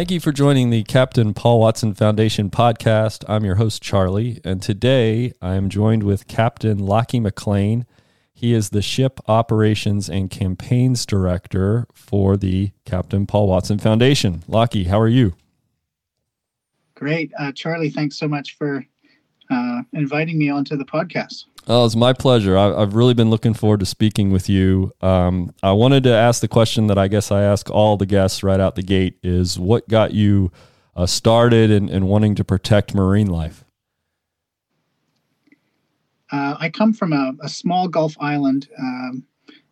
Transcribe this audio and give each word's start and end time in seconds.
Thank 0.00 0.12
you 0.12 0.20
for 0.20 0.32
joining 0.32 0.70
the 0.70 0.82
Captain 0.84 1.34
Paul 1.34 1.60
Watson 1.60 1.92
Foundation 1.92 2.48
podcast. 2.48 3.22
I'm 3.28 3.44
your 3.44 3.56
host, 3.56 3.82
Charlie, 3.82 4.40
and 4.42 4.62
today 4.62 5.34
I 5.42 5.56
am 5.56 5.68
joined 5.68 6.04
with 6.04 6.26
Captain 6.26 6.78
Locky 6.78 7.20
MacLean. 7.20 7.84
He 8.32 8.54
is 8.54 8.70
the 8.70 8.80
Ship 8.80 9.20
Operations 9.28 10.08
and 10.08 10.30
Campaigns 10.30 11.04
Director 11.04 11.86
for 11.92 12.38
the 12.38 12.70
Captain 12.86 13.26
Paul 13.26 13.48
Watson 13.48 13.78
Foundation. 13.78 14.42
Locky, 14.48 14.84
how 14.84 14.98
are 14.98 15.06
you? 15.06 15.34
Great. 16.94 17.30
Uh, 17.38 17.52
Charlie, 17.52 17.90
thanks 17.90 18.16
so 18.16 18.26
much 18.26 18.56
for 18.56 18.82
uh, 19.50 19.82
inviting 19.92 20.38
me 20.38 20.48
onto 20.48 20.78
the 20.78 20.86
podcast. 20.86 21.44
Oh, 21.66 21.84
it's 21.84 21.96
my 21.96 22.12
pleasure. 22.12 22.56
I, 22.56 22.80
have 22.80 22.94
really 22.94 23.14
been 23.14 23.30
looking 23.30 23.54
forward 23.54 23.80
to 23.80 23.86
speaking 23.86 24.30
with 24.30 24.48
you. 24.48 24.92
Um, 25.00 25.54
I 25.62 25.72
wanted 25.72 26.02
to 26.04 26.10
ask 26.10 26.40
the 26.40 26.48
question 26.48 26.86
that 26.86 26.98
I 26.98 27.06
guess 27.06 27.30
I 27.30 27.42
ask 27.42 27.70
all 27.70 27.96
the 27.96 28.06
guests 28.06 28.42
right 28.42 28.58
out 28.58 28.76
the 28.76 28.82
gate 28.82 29.18
is 29.22 29.58
what 29.58 29.88
got 29.88 30.12
you 30.12 30.50
uh, 30.96 31.06
started 31.06 31.70
in, 31.70 31.88
in, 31.88 32.06
wanting 32.06 32.34
to 32.36 32.44
protect 32.44 32.94
marine 32.94 33.28
life? 33.28 33.64
Uh, 36.32 36.56
I 36.58 36.70
come 36.70 36.92
from 36.92 37.12
a, 37.12 37.32
a 37.42 37.48
small 37.48 37.88
Gulf 37.88 38.16
island 38.20 38.68
um, 38.78 39.24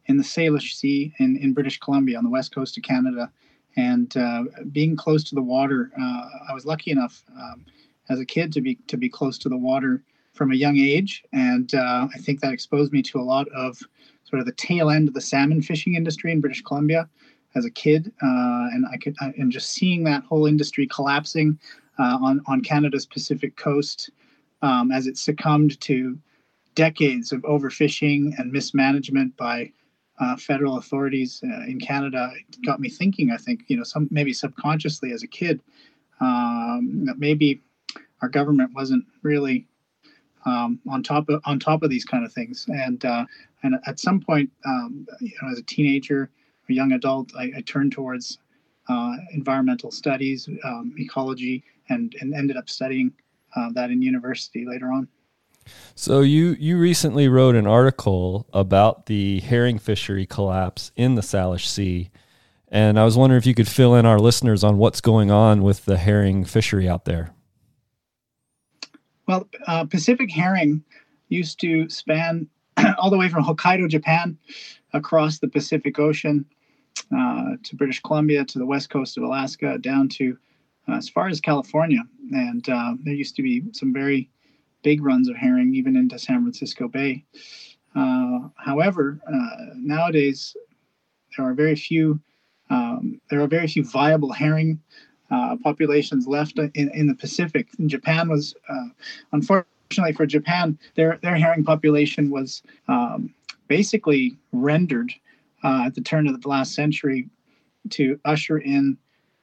in 0.07 0.17
the 0.17 0.25
Salish 0.25 0.75
Sea 0.75 1.13
in, 1.19 1.37
in 1.39 1.53
British 1.53 1.79
Columbia 1.79 2.19
on 2.19 2.25
the 2.25 2.31
west 2.31 2.55
coast 2.55 2.77
of 2.77 2.83
Canada. 2.83 3.31
And 3.77 4.15
uh, 4.17 4.45
being 4.73 4.97
close 4.97 5.23
to 5.25 5.35
the 5.35 5.43
water, 5.43 5.91
uh, 5.99 6.29
I 6.49 6.53
was 6.53 6.67
lucky 6.67 6.91
enough 6.91 7.23
um, 7.37 7.65
as 8.09 8.19
a 8.21 8.25
kid 8.25 8.53
to 8.55 8.61
be 8.61 8.77
to 8.89 8.97
be 8.97 9.09
close 9.09 9.39
to 9.39 9.49
the 9.49 9.57
water 9.57 10.03
from 10.39 10.53
a 10.53 10.55
young 10.55 10.79
age, 10.79 11.25
and 11.33 11.75
uh, 11.75 12.07
I 12.15 12.19
think 12.19 12.41
that 12.41 12.53
exposed 12.53 12.93
me 12.93 13.03
to 13.03 13.19
a 13.19 13.27
lot 13.35 13.49
of 13.49 13.77
sort 14.23 14.39
of 14.39 14.47
the 14.47 14.53
tail 14.53 14.89
end 14.89 15.09
of 15.09 15.15
the 15.15 15.21
salmon 15.21 15.61
fishing 15.61 15.97
industry 15.97 16.31
in 16.31 16.41
British 16.41 16.63
Columbia 16.63 17.09
as 17.57 17.65
a 17.65 17.71
kid, 17.71 18.13
uh, 18.23 18.71
and 18.73 18.87
I 18.87 18.99
could 18.99 19.17
and 19.21 19.51
just 19.51 19.71
seeing 19.71 20.05
that 20.05 20.23
whole 20.23 20.47
industry 20.47 20.87
collapsing 20.87 21.59
uh, 21.99 22.19
on 22.23 22.41
on 22.47 22.61
Canada's 22.61 23.05
Pacific 23.05 23.57
coast 23.57 24.11
um, 24.63 24.93
as 24.93 25.09
it 25.09 25.19
succumbed 25.19 25.81
to 25.81 26.17
decades 26.77 27.33
of 27.33 27.43
overfishing 27.43 28.39
and 28.39 28.53
mismanagement 28.53 29.37
by 29.37 29.73
uh, 30.21 30.37
federal 30.37 30.79
authorities 30.79 31.43
uh, 31.45 31.65
in 31.67 31.81
Canada 31.81 32.31
it 32.37 32.65
got 32.65 32.79
me 32.79 32.89
thinking. 32.89 33.33
I 33.33 33.39
think 33.39 33.65
you 33.67 33.77
know 33.77 33.83
some 33.83 34.07
maybe 34.13 34.33
subconsciously 34.33 35.11
as 35.13 35.25
a 35.25 35.29
kid 35.41 35.61
um, 36.21 37.03
that 37.07 37.19
maybe 37.19 37.61
our 38.23 38.29
government 38.29 38.71
wasn't 38.75 39.05
really 39.23 39.67
um, 40.49 40.81
on 40.89 41.03
top 41.03 41.29
of 41.29 41.41
on 41.45 41.59
top 41.59 41.83
of 41.83 41.91
these 41.91 42.05
kind 42.05 42.25
of 42.25 42.33
things. 42.33 42.67
And 42.69 43.05
uh, 43.05 43.27
and 43.63 43.77
at 43.87 44.01
some 44.01 44.21
point, 44.21 44.51
um, 44.65 45.07
you 45.21 45.33
know, 45.43 45.51
as 45.53 45.59
a 45.59 45.63
teenager 45.63 46.23
or 46.69 46.73
young 46.73 46.93
adult, 46.93 47.33
I, 47.37 47.53
I 47.57 47.61
turned 47.63 47.93
towards 47.93 48.39
uh, 48.89 49.17
environmental 49.33 49.91
studies, 49.91 50.49
um, 50.65 50.95
ecology, 50.99 51.63
and 51.89 52.15
and 52.21 52.35
ended 52.35 52.57
up 52.57 52.69
studying 52.69 53.13
uh, 53.57 53.71
that 53.73 53.91
in 53.91 54.03
university 54.03 54.65
later 54.67 54.91
on. 54.91 55.09
So 55.95 56.23
you 56.23 56.57
you 56.59 56.79
recently 56.79 57.29
wrote 57.29 57.55
an 57.55 57.67
article 57.67 58.47
about 58.53 59.07
the 59.07 59.41
herring 59.41 59.79
fishery 59.79 60.25
collapse 60.25 60.93
in 60.97 61.15
the 61.15 61.23
Salish 61.23 61.67
Sea. 61.67 62.11
And 62.71 62.99
I 63.01 63.05
was 63.05 63.17
wondering 63.17 63.39
if 63.39 63.47
you 63.47 63.55
could 63.55 63.69
fill 63.69 63.95
in 63.95 64.05
our 64.05 64.19
listeners 64.19 64.63
on 64.63 64.77
what's 64.77 65.01
going 65.01 65.31
on 65.31 65.63
with 65.63 65.87
the 65.87 65.97
herring 65.97 66.45
fishery 66.45 66.87
out 66.87 67.07
there. 67.07 67.33
Well, 69.29 69.47
uh, 69.67 69.85
Pacific 69.85 70.31
herring 70.31 70.83
used 71.29 71.61
to 71.61 71.87
span 71.91 72.49
all 72.99 73.11
the 73.11 73.19
way 73.19 73.29
from 73.29 73.45
Hokkaido, 73.45 73.87
Japan, 73.87 74.39
across 74.95 75.39
the 75.39 75.49
Pacific 75.49 75.99
Ocean 75.99 76.47
uh, 77.15 77.57
to 77.63 77.77
British 77.77 78.01
Columbia, 78.01 78.47
to 78.47 78.59
the 78.59 78.65
west 78.65 78.89
coast 78.89 79.19
of 79.19 79.25
Alaska, 79.25 79.77
down 79.77 80.09
to 80.09 80.39
uh, 80.89 80.95
as 80.95 81.11
far 81.11 81.29
as 81.29 81.43
California. 81.43 82.03
And 82.33 82.67
uh, 82.71 82.95
there 83.05 83.13
used 83.13 83.37
to 83.37 83.43
be 83.43 83.65
some 83.73 83.93
very 83.93 84.31
big 84.83 85.03
runs 85.03 85.29
of 85.29 85.37
herring, 85.37 85.75
even 85.75 85.95
into 85.95 86.19
San 86.19 86.41
Francisco 86.41 86.89
Bay. 86.89 87.23
Uh, 87.95 88.49
however, 88.57 89.21
uh, 89.31 89.75
nowadays 89.77 90.57
there 91.37 91.47
are 91.47 91.53
very 91.53 91.77
few 91.77 92.19
um, 92.71 93.21
there 93.31 93.41
are 93.41 93.47
very 93.47 93.67
few 93.67 93.83
viable 93.83 94.33
herring 94.33 94.79
uh, 95.31 95.57
populations 95.63 96.27
left 96.27 96.59
in, 96.59 96.91
in 96.95 97.07
the 97.07 97.15
Pacific. 97.15 97.69
And 97.79 97.89
Japan 97.89 98.29
was, 98.29 98.55
uh, 98.69 98.89
unfortunately 99.33 100.13
for 100.15 100.27
Japan, 100.27 100.79
their, 100.95 101.19
their 101.23 101.37
herring 101.37 101.65
population 101.65 102.31
was 102.31 102.63
um, 102.89 103.35
basically 103.69 104.37
rendered 104.53 105.13
uh, 105.63 105.85
at 105.87 105.95
the 105.95 106.01
turn 106.01 106.27
of 106.27 106.41
the 106.41 106.49
last 106.49 106.75
century 106.75 107.29
to 107.91 108.19
usher 108.25 108.59
in 108.59 108.97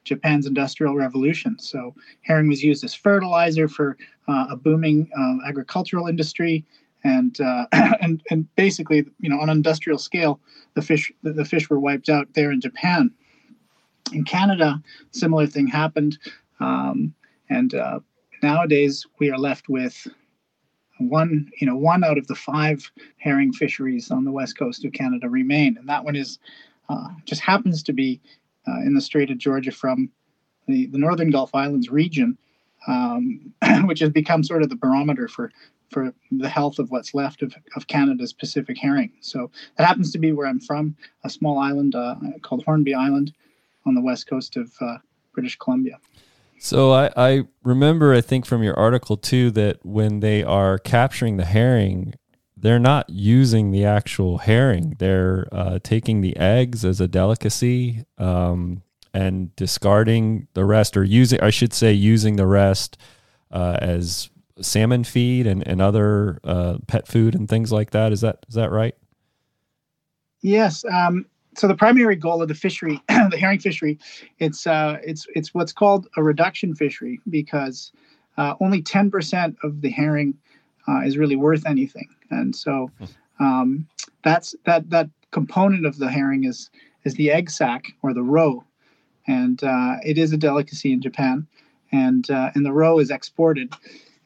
Japan's 0.03 0.45
industrial 0.45 0.95
revolution. 0.95 1.57
So 1.59 1.93
herring 2.21 2.47
was 2.47 2.63
used 2.63 2.83
as 2.83 2.93
fertilizer 2.93 3.67
for 3.67 3.97
uh, 4.27 4.47
a 4.51 4.55
booming 4.55 5.09
uh, 5.17 5.47
agricultural 5.47 6.07
industry. 6.07 6.63
And, 7.03 7.39
uh, 7.41 7.65
and 8.01 8.23
and 8.31 8.55
basically, 8.55 9.05
you 9.19 9.29
know, 9.29 9.39
on 9.39 9.49
an 9.49 9.57
industrial 9.57 9.99
scale, 9.99 10.39
the 10.75 10.81
fish 10.81 11.11
the, 11.23 11.33
the 11.33 11.45
fish 11.45 11.69
were 11.69 11.79
wiped 11.79 12.09
out 12.09 12.27
there 12.33 12.51
in 12.51 12.61
Japan. 12.61 13.11
In 14.13 14.23
Canada, 14.23 14.81
similar 15.11 15.47
thing 15.47 15.67
happened, 15.67 16.17
um, 16.59 17.13
and 17.49 17.73
uh, 17.73 17.99
nowadays 18.43 19.05
we 19.19 19.31
are 19.31 19.37
left 19.37 19.67
with 19.69 20.07
one, 20.99 21.49
you 21.59 21.67
know, 21.67 21.75
one 21.75 22.03
out 22.03 22.17
of 22.17 22.27
the 22.27 22.35
five 22.35 22.89
herring 23.17 23.51
fisheries 23.51 24.11
on 24.11 24.23
the 24.23 24.31
west 24.31 24.57
coast 24.57 24.85
of 24.85 24.93
Canada 24.93 25.29
remain, 25.29 25.77
and 25.77 25.89
that 25.89 26.03
one 26.03 26.15
is 26.15 26.39
uh, 26.89 27.09
just 27.25 27.41
happens 27.41 27.83
to 27.83 27.93
be 27.93 28.21
uh, 28.67 28.79
in 28.81 28.93
the 28.93 29.01
Strait 29.01 29.31
of 29.31 29.37
Georgia 29.37 29.71
from 29.71 30.09
the, 30.67 30.85
the 30.87 30.97
Northern 30.97 31.29
Gulf 31.31 31.53
Islands 31.53 31.89
region, 31.89 32.37
um, 32.87 33.53
which 33.85 33.99
has 33.99 34.09
become 34.09 34.43
sort 34.43 34.63
of 34.63 34.69
the 34.69 34.75
barometer 34.75 35.27
for 35.27 35.51
for 35.91 36.13
the 36.31 36.49
health 36.49 36.79
of 36.79 36.89
what's 36.89 37.13
left 37.13 37.43
of, 37.43 37.55
of 37.75 37.87
Canada's 37.87 38.33
Pacific 38.33 38.75
herring. 38.77 39.11
So 39.21 39.51
that 39.77 39.85
happens 39.85 40.11
to 40.11 40.17
be 40.17 40.31
where 40.31 40.47
I'm 40.47 40.59
from, 40.59 40.95
a 41.23 41.29
small 41.29 41.59
island 41.59 41.93
uh, 41.93 42.15
called 42.41 42.65
Hornby 42.65 42.95
Island, 42.95 43.33
on 43.85 43.95
the 43.95 44.01
west 44.01 44.27
coast 44.27 44.57
of 44.57 44.71
uh, 44.81 44.97
British 45.33 45.57
Columbia. 45.57 45.99
So 46.59 46.93
I, 46.93 47.11
I 47.15 47.43
remember, 47.63 48.13
I 48.13 48.21
think 48.21 48.45
from 48.45 48.63
your 48.63 48.77
article 48.79 49.17
too, 49.17 49.51
that 49.51 49.85
when 49.85 50.21
they 50.21 50.43
are 50.43 50.77
capturing 50.79 51.37
the 51.37 51.45
herring, 51.45 52.15
they're 52.57 52.79
not 52.79 53.09
using 53.09 53.71
the 53.71 53.85
actual 53.85 54.39
herring. 54.39 54.95
They're 54.97 55.47
uh, 55.51 55.79
taking 55.83 56.21
the 56.21 56.35
eggs 56.37 56.85
as 56.85 57.01
a 57.01 57.07
delicacy 57.07 58.05
um, 58.17 58.81
and 59.13 59.55
discarding 59.55 60.47
the 60.53 60.65
rest, 60.65 60.97
or 60.97 61.03
using, 61.03 61.41
I 61.41 61.49
should 61.49 61.73
say, 61.73 61.91
using 61.91 62.37
the 62.37 62.47
rest 62.47 62.97
uh, 63.51 63.77
as 63.81 64.29
salmon 64.61 65.03
feed 65.03 65.45
and, 65.45 65.67
and 65.67 65.81
other 65.81 66.39
uh, 66.43 66.77
pet 66.87 67.07
food 67.07 67.35
and 67.35 67.47
things 67.47 67.71
like 67.71 67.91
that. 67.91 68.11
Is 68.11 68.21
that 68.21 68.45
is 68.47 68.55
that 68.55 68.71
right? 68.71 68.95
Yes. 70.41 70.85
Um, 70.85 71.25
so 71.57 71.67
the 71.67 71.75
primary 71.75 72.15
goal 72.15 72.41
of 72.41 72.47
the 72.47 72.55
fishery, 72.55 73.01
the 73.07 73.37
herring 73.39 73.59
fishery, 73.59 73.97
it's 74.39 74.67
uh, 74.67 74.97
it's 75.03 75.27
it's 75.35 75.53
what's 75.53 75.73
called 75.73 76.07
a 76.17 76.23
reduction 76.23 76.75
fishery 76.75 77.19
because 77.29 77.91
uh, 78.37 78.55
only 78.59 78.81
10% 78.81 79.55
of 79.63 79.81
the 79.81 79.89
herring 79.89 80.33
uh, 80.87 81.01
is 81.01 81.17
really 81.17 81.35
worth 81.35 81.65
anything, 81.65 82.09
and 82.29 82.55
so 82.55 82.91
um, 83.39 83.87
that's 84.23 84.55
that 84.65 84.89
that 84.89 85.09
component 85.31 85.85
of 85.85 85.97
the 85.97 86.09
herring 86.09 86.43
is 86.43 86.69
is 87.03 87.15
the 87.15 87.31
egg 87.31 87.49
sac 87.49 87.85
or 88.01 88.13
the 88.13 88.23
roe, 88.23 88.63
and 89.27 89.63
uh, 89.63 89.95
it 90.03 90.17
is 90.17 90.33
a 90.33 90.37
delicacy 90.37 90.91
in 90.91 91.01
Japan, 91.01 91.47
and 91.91 92.29
uh, 92.29 92.51
and 92.55 92.65
the 92.65 92.73
roe 92.73 92.99
is 92.99 93.11
exported, 93.11 93.73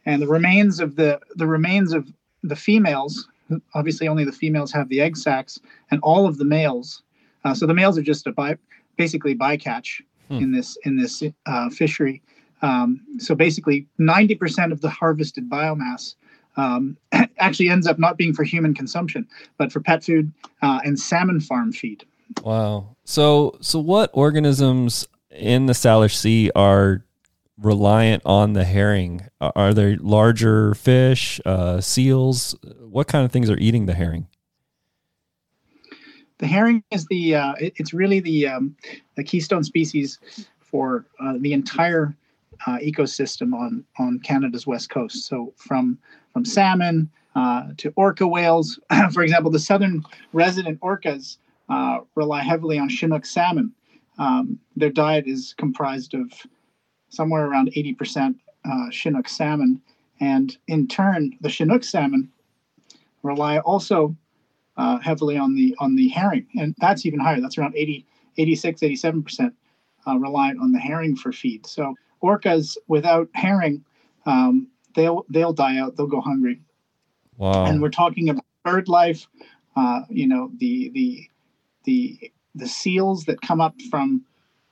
and 0.06 0.22
the 0.22 0.28
remains 0.28 0.80
of 0.80 0.96
the 0.96 1.20
the 1.36 1.48
remains 1.48 1.94
of 1.94 2.12
the 2.44 2.56
females 2.56 3.28
obviously 3.74 4.08
only 4.08 4.24
the 4.24 4.31
females 4.31 4.72
have 4.72 4.90
the 4.90 5.02
egg 5.02 5.18
sacs 5.18 5.60
and 5.92 6.00
all 6.02 6.28
of 6.28 6.38
the 6.38 6.46
males 6.46 7.02
uh, 7.44 7.54
so 7.54 7.66
the 7.66 7.74
males 7.74 7.98
are 7.98 8.04
just 8.04 8.28
a 8.28 8.32
by, 8.32 8.58
basically 8.98 9.36
bycatch 9.36 10.02
hmm. 10.28 10.38
in 10.38 10.52
this 10.52 10.78
in 10.84 10.98
this 10.98 11.24
uh, 11.46 11.70
fishery. 11.70 12.22
Um, 12.62 13.02
so 13.20 13.36
basically, 13.36 13.88
90% 14.00 14.74
of 14.74 14.82
the 14.82 14.90
harvested 14.90 15.50
biomass 15.50 16.16
um, 16.58 16.98
actually 17.40 17.70
ends 17.70 17.88
up 17.88 18.00
not 18.00 18.18
being 18.18 18.34
for 18.34 18.44
human 18.44 18.74
consumption, 18.74 19.28
but 19.58 19.72
for 19.72 19.80
pet 19.80 20.04
food 20.04 20.32
uh, 20.62 20.80
and 20.84 21.00
salmon 21.00 21.40
farm 21.40 21.72
feed. 21.72 22.06
Wow. 22.44 22.96
So 23.06 23.58
so 23.62 23.80
what 23.80 24.12
organisms 24.14 25.08
in 25.32 25.66
the 25.66 25.74
Salish 25.74 26.16
Sea 26.16 26.52
are 26.56 27.06
reliant 27.58 28.24
on 28.26 28.54
the 28.54 28.66
herring? 28.66 29.28
Are 29.42 29.74
there 29.74 29.98
larger 29.98 30.74
fish, 30.76 31.40
uh, 31.46 31.82
seals? 31.82 32.56
What 32.80 33.08
kind 33.08 33.26
of 33.26 33.32
things 33.32 33.50
are 33.50 33.58
eating 33.58 33.86
the 33.86 33.94
herring? 33.94 34.28
The 36.40 36.48
herring 36.48 36.84
is 36.92 37.06
the 37.08 37.36
uh, 37.36 37.54
it, 37.60 37.74
it's 37.78 37.94
really 37.94 38.20
the 38.20 38.48
um, 38.48 38.76
the 39.16 39.24
keystone 39.24 39.64
species 39.64 40.20
for 40.60 41.06
uh, 41.20 41.34
the 41.40 41.54
entire 41.54 42.16
uh, 42.66 42.78
ecosystem 42.78 43.54
on 43.54 43.84
on 44.00 44.20
Canada's 44.20 44.66
west 44.66 44.90
coast. 44.90 45.28
So 45.28 45.54
from 45.58 45.98
from 46.34 46.46
salmon 46.46 47.10
uh, 47.36 47.68
to 47.78 47.94
orca 47.96 48.28
whales, 48.28 48.80
for 49.14 49.22
example, 49.22 49.52
the 49.52 49.60
southern 49.60 50.04
resident 50.34 50.80
orcas 50.80 51.38
uh, 51.70 52.00
rely 52.16 52.42
heavily 52.42 52.80
on 52.80 52.90
Chinook 52.90 53.26
salmon. 53.26 53.72
um, 54.18 54.60
their 54.76 54.90
diet 54.90 55.28
is 55.28 55.54
comprised 55.58 56.14
of 56.14 56.32
somewhere 57.10 57.46
around 57.46 57.72
80% 57.76 58.36
uh, 58.66 58.90
Chinook 58.92 59.28
salmon. 59.28 59.82
And 60.20 60.58
in 60.68 60.88
turn, 60.88 61.38
the 61.42 61.50
Chinook 61.50 61.84
salmon 61.84 62.30
rely 63.24 63.60
also 63.60 64.16
uh, 64.80 64.98
heavily 65.00 65.38
on 65.38 65.56
the 65.56 65.76
on 65.80 65.96
the 65.96 66.08
herring, 66.08 66.48
and 66.58 66.74
that's 66.80 67.06
even 67.06 67.20
higher. 67.20 67.42
That's 67.42 67.58
around 67.58 67.76
80, 67.76 68.06
86, 68.38 68.81
87 68.81 69.24
percent 69.24 69.54
uh, 70.08 70.18
reliant 70.18 70.62
on 70.62 70.72
the 70.72 70.80
herring 70.80 71.18
for 71.18 71.34
feed. 71.34 71.68
So 71.68 71.96
orcas 72.24 72.78
without 72.88 73.28
herring, 73.34 73.84
um, 74.26 74.70
they'll 74.96 75.26
they'll 75.30 75.54
die 75.54 75.78
out. 75.78 75.98
They'll 75.98 76.08
go 76.08 76.22
hungry. 76.22 76.62
Wow. 77.38 77.66
And 77.66 77.81
we're 77.81 77.90
talking 77.90 78.30
about 78.30 78.46
bird 78.64 78.88
life. 78.88 79.28
Uh, 79.76 80.02
you 80.10 80.28
know 80.28 80.50
the 80.58 80.90
the 80.92 81.30
the 81.84 82.31
the 82.56 82.68
seals 82.68 83.26
that 83.26 83.42
come 83.42 83.60
up 83.60 83.76
from 83.92 84.24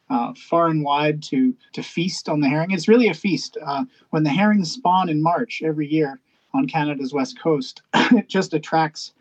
uh, 0.10 0.34
far 0.38 0.68
and 0.68 0.86
wide 0.86 1.22
to 1.24 1.54
to 1.74 1.84
feast 1.84 2.30
on 2.30 2.40
the 2.40 2.48
herring. 2.48 2.72
It's 2.72 2.88
really 2.88 3.10
a 3.10 3.14
feast. 3.14 3.58
Uh, 3.62 3.84
when 4.12 4.24
the 4.24 4.30
herrings 4.30 4.72
spawn 4.72 5.10
in 5.10 5.22
March 5.22 5.62
every 5.66 5.88
year 5.88 6.22
on 6.54 6.66
Canada's 6.66 7.14
west 7.14 7.38
coast, 7.38 7.82
it 7.94 8.30
just 8.30 8.54
attracts 8.54 9.12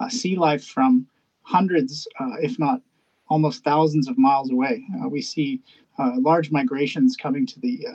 uh, 0.00 0.08
sea 0.08 0.36
life 0.36 0.64
from 0.64 1.06
hundreds, 1.42 2.06
uh, 2.20 2.36
if 2.40 2.58
not 2.58 2.80
almost 3.28 3.64
thousands 3.64 4.08
of 4.08 4.18
miles 4.18 4.50
away. 4.50 4.84
Uh, 5.02 5.08
we 5.08 5.20
see 5.20 5.60
uh, 5.98 6.12
large 6.18 6.50
migrations 6.50 7.16
coming 7.16 7.46
to 7.46 7.58
the 7.60 7.86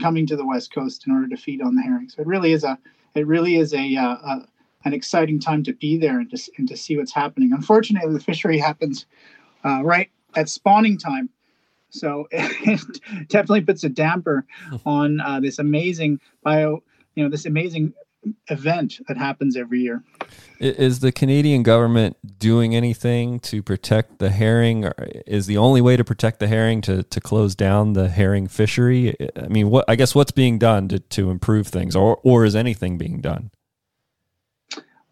coming 0.00 0.26
to 0.26 0.36
the 0.36 0.46
west 0.46 0.72
coast 0.72 1.06
in 1.06 1.12
order 1.12 1.28
to 1.28 1.36
feed 1.36 1.60
on 1.60 1.74
the 1.74 1.82
herring. 1.82 2.08
So 2.08 2.22
it 2.22 2.26
really 2.26 2.52
is 2.52 2.64
a 2.64 2.78
it 3.14 3.26
really 3.26 3.56
is 3.56 3.74
a, 3.74 3.94
a 3.96 4.46
an 4.84 4.94
exciting 4.94 5.40
time 5.40 5.64
to 5.64 5.72
be 5.72 5.98
there 5.98 6.20
and 6.20 6.30
to, 6.30 6.52
and 6.56 6.68
to 6.68 6.76
see 6.76 6.96
what's 6.96 7.12
happening. 7.12 7.52
Unfortunately, 7.52 8.12
the 8.12 8.20
fishery 8.20 8.58
happens 8.58 9.06
right 9.64 10.10
at 10.36 10.48
spawning 10.48 10.96
time 10.96 11.28
so 11.90 12.28
it 12.30 12.80
definitely 13.28 13.62
puts 13.62 13.84
a 13.84 13.88
damper 13.88 14.44
on 14.86 15.20
uh, 15.20 15.40
this 15.40 15.58
amazing 15.58 16.20
bio, 16.42 16.82
you 17.14 17.22
know, 17.22 17.30
this 17.30 17.46
amazing 17.46 17.92
event 18.48 19.00
that 19.08 19.16
happens 19.16 19.56
every 19.56 19.80
year. 19.80 20.02
Is 20.60 21.00
the 21.00 21.12
Canadian 21.12 21.62
government 21.62 22.16
doing 22.38 22.74
anything 22.74 23.38
to 23.40 23.62
protect 23.62 24.18
the 24.18 24.30
herring? 24.30 24.84
Or 24.84 24.94
is 25.26 25.46
the 25.46 25.56
only 25.56 25.80
way 25.80 25.96
to 25.96 26.04
protect 26.04 26.40
the 26.40 26.48
herring 26.48 26.80
to, 26.82 27.02
to 27.02 27.20
close 27.20 27.54
down 27.54 27.92
the 27.92 28.08
herring 28.08 28.48
fishery? 28.48 29.14
I 29.36 29.48
mean, 29.48 29.70
what 29.70 29.84
I 29.88 29.94
guess 29.94 30.14
what's 30.14 30.32
being 30.32 30.58
done 30.58 30.88
to, 30.88 30.98
to 30.98 31.30
improve 31.30 31.68
things, 31.68 31.94
or 31.94 32.20
or 32.22 32.44
is 32.44 32.56
anything 32.56 32.98
being 32.98 33.20
done? 33.20 33.50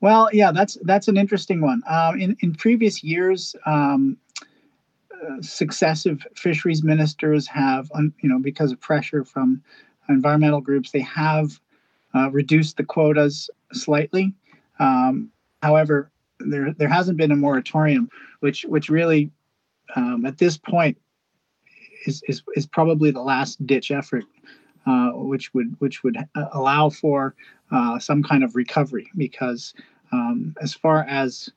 Well, 0.00 0.28
yeah, 0.32 0.52
that's 0.52 0.76
that's 0.82 1.08
an 1.08 1.16
interesting 1.16 1.60
one. 1.60 1.82
Uh, 1.88 2.12
in 2.18 2.36
in 2.40 2.54
previous 2.54 3.02
years, 3.02 3.54
um, 3.66 4.18
successive 5.40 6.26
fisheries 6.34 6.82
ministers 6.82 7.46
have, 7.46 7.90
you 8.20 8.28
know, 8.28 8.38
because 8.38 8.72
of 8.72 8.80
pressure 8.80 9.24
from 9.24 9.62
environmental 10.08 10.60
groups, 10.60 10.90
they 10.90 11.00
have 11.00 11.60
uh, 12.16 12.30
reduced 12.30 12.76
the 12.76 12.84
quotas 12.84 13.50
slightly. 13.72 14.32
Um, 14.78 15.30
however, 15.62 16.10
there 16.40 16.72
there 16.72 16.88
hasn't 16.88 17.18
been 17.18 17.32
a 17.32 17.36
moratorium, 17.36 18.08
which 18.40 18.64
which 18.64 18.88
really, 18.88 19.30
um, 19.94 20.24
at 20.24 20.38
this 20.38 20.56
point, 20.56 20.96
is, 22.06 22.22
is 22.28 22.42
is 22.54 22.66
probably 22.66 23.10
the 23.10 23.22
last 23.22 23.64
ditch 23.66 23.90
effort, 23.90 24.24
uh, 24.86 25.10
which 25.12 25.52
would 25.54 25.74
which 25.78 26.02
would 26.02 26.16
uh, 26.16 26.44
allow 26.52 26.88
for 26.88 27.34
uh, 27.70 27.98
some 27.98 28.22
kind 28.22 28.44
of 28.44 28.56
recovery. 28.56 29.10
Because 29.16 29.74
um, 30.12 30.54
as 30.60 30.72
far 30.74 31.04
as 31.08 31.50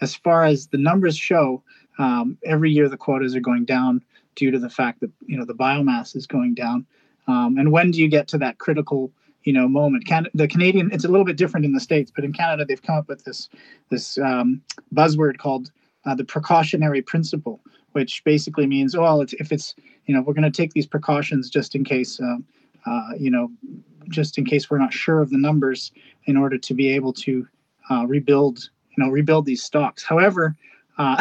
as 0.00 0.14
far 0.14 0.44
as 0.44 0.68
the 0.68 0.78
numbers 0.78 1.16
show, 1.16 1.62
um, 1.98 2.38
every 2.44 2.70
year 2.70 2.88
the 2.88 2.96
quotas 2.96 3.36
are 3.36 3.40
going 3.40 3.64
down 3.64 4.02
due 4.34 4.50
to 4.50 4.58
the 4.58 4.70
fact 4.70 5.00
that 5.00 5.10
you 5.26 5.36
know 5.36 5.44
the 5.44 5.54
biomass 5.54 6.16
is 6.16 6.26
going 6.26 6.54
down. 6.54 6.86
Um, 7.26 7.58
and 7.58 7.70
when 7.70 7.92
do 7.92 8.00
you 8.00 8.08
get 8.08 8.26
to 8.28 8.38
that 8.38 8.58
critical 8.58 9.12
you 9.44 9.52
know 9.52 9.68
moment? 9.68 10.06
Can, 10.06 10.26
the 10.34 10.48
Canadian 10.48 10.90
it's 10.92 11.04
a 11.04 11.08
little 11.08 11.24
bit 11.24 11.36
different 11.36 11.66
in 11.66 11.72
the 11.72 11.80
states, 11.80 12.12
but 12.14 12.24
in 12.24 12.32
Canada 12.32 12.64
they've 12.64 12.82
come 12.82 12.96
up 12.96 13.08
with 13.08 13.24
this 13.24 13.48
this 13.90 14.18
um, 14.18 14.62
buzzword 14.94 15.38
called 15.38 15.70
uh, 16.04 16.14
the 16.14 16.24
precautionary 16.24 17.02
principle, 17.02 17.60
which 17.92 18.22
basically 18.24 18.66
means 18.66 18.96
well 18.96 19.20
it's, 19.20 19.32
if 19.34 19.52
it's 19.52 19.74
you 20.06 20.14
know 20.14 20.22
we're 20.22 20.34
going 20.34 20.50
to 20.50 20.50
take 20.50 20.72
these 20.72 20.86
precautions 20.86 21.50
just 21.50 21.74
in 21.74 21.84
case. 21.84 22.20
Uh, 22.20 22.36
uh, 22.86 23.10
you 23.18 23.30
know, 23.30 23.50
just 24.08 24.38
in 24.38 24.44
case 24.44 24.70
we're 24.70 24.78
not 24.78 24.92
sure 24.92 25.20
of 25.20 25.30
the 25.30 25.38
numbers, 25.38 25.92
in 26.24 26.36
order 26.36 26.58
to 26.58 26.74
be 26.74 26.88
able 26.88 27.12
to 27.12 27.46
uh, 27.90 28.06
rebuild, 28.06 28.70
you 28.96 29.04
know, 29.04 29.10
rebuild 29.10 29.46
these 29.46 29.62
stocks. 29.62 30.02
However, 30.02 30.56
uh, 30.98 31.16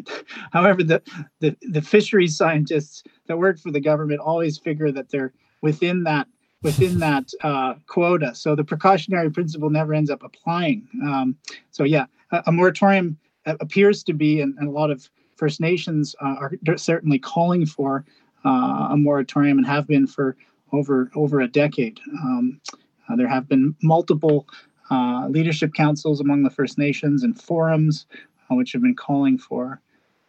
however, 0.52 0.82
the, 0.82 1.02
the, 1.40 1.56
the 1.62 1.82
fisheries 1.82 2.36
scientists 2.36 3.02
that 3.26 3.38
work 3.38 3.58
for 3.58 3.70
the 3.70 3.80
government 3.80 4.20
always 4.20 4.58
figure 4.58 4.92
that 4.92 5.10
they're 5.10 5.32
within 5.60 6.04
that 6.04 6.28
within 6.62 6.98
that 6.98 7.30
uh, 7.42 7.74
quota. 7.86 8.34
So 8.34 8.54
the 8.54 8.64
precautionary 8.64 9.30
principle 9.30 9.70
never 9.70 9.94
ends 9.94 10.10
up 10.10 10.22
applying. 10.22 10.88
Um, 11.04 11.36
so 11.70 11.84
yeah, 11.84 12.06
a, 12.32 12.42
a, 12.46 12.52
moratorium 12.52 13.16
appears 13.46 14.02
to 14.04 14.12
be, 14.12 14.40
and, 14.40 14.56
and 14.58 14.68
a 14.68 14.72
lot 14.72 14.90
of 14.90 15.08
First 15.36 15.60
Nations 15.60 16.16
uh, 16.20 16.34
are 16.40 16.76
certainly 16.76 17.18
calling 17.18 17.64
for 17.64 18.04
uh, 18.44 18.88
a 18.90 18.96
moratorium 18.96 19.58
and 19.58 19.66
have 19.66 19.86
been 19.86 20.06
for 20.06 20.36
over 20.72 21.10
over 21.14 21.40
a 21.40 21.48
decade. 21.48 22.00
Um, 22.22 22.60
uh, 23.08 23.16
there 23.16 23.28
have 23.28 23.48
been 23.48 23.74
multiple 23.82 24.46
uh, 24.90 25.26
leadership 25.28 25.72
councils 25.74 26.20
among 26.20 26.42
the 26.42 26.50
First 26.50 26.76
Nations 26.76 27.22
and 27.22 27.40
forums 27.40 28.06
uh, 28.50 28.54
which 28.54 28.72
have 28.72 28.82
been 28.82 28.96
calling 28.96 29.38
for 29.38 29.80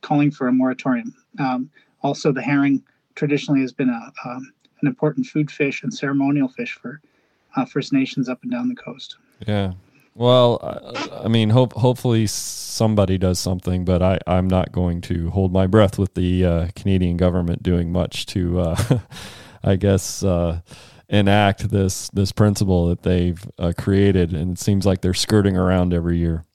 calling 0.01 0.31
for 0.31 0.47
a 0.47 0.51
moratorium. 0.51 1.13
Um, 1.39 1.69
also, 2.01 2.31
the 2.31 2.41
herring 2.41 2.83
traditionally 3.15 3.61
has 3.61 3.73
been 3.73 3.89
a, 3.89 4.13
um, 4.25 4.53
an 4.81 4.87
important 4.87 5.25
food 5.25 5.51
fish 5.51 5.83
and 5.83 5.93
ceremonial 5.93 6.47
fish 6.47 6.73
for 6.73 7.01
uh, 7.55 7.65
First 7.65 7.93
Nations 7.93 8.29
up 8.29 8.41
and 8.43 8.51
down 8.51 8.69
the 8.69 8.75
coast. 8.75 9.17
Yeah. 9.47 9.73
Well, 10.15 10.59
I, 10.61 11.25
I 11.25 11.27
mean, 11.27 11.49
hope 11.49 11.73
hopefully 11.73 12.27
somebody 12.27 13.17
does 13.17 13.39
something, 13.39 13.85
but 13.85 14.01
I, 14.01 14.19
I'm 14.27 14.47
not 14.47 14.71
going 14.71 15.01
to 15.01 15.29
hold 15.29 15.53
my 15.53 15.67
breath 15.67 15.97
with 15.97 16.13
the 16.13 16.45
uh, 16.45 16.67
Canadian 16.75 17.17
government 17.17 17.63
doing 17.63 17.91
much 17.91 18.25
to, 18.27 18.59
uh, 18.59 18.99
I 19.63 19.75
guess, 19.75 20.23
uh, 20.23 20.61
enact 21.07 21.69
this 21.69 22.09
this 22.09 22.31
principle 22.31 22.87
that 22.87 23.03
they've 23.03 23.43
uh, 23.57 23.73
created, 23.77 24.33
and 24.33 24.57
it 24.57 24.59
seems 24.59 24.85
like 24.85 25.01
they're 25.01 25.13
skirting 25.13 25.57
around 25.57 25.93
every 25.93 26.17
year. 26.17 26.45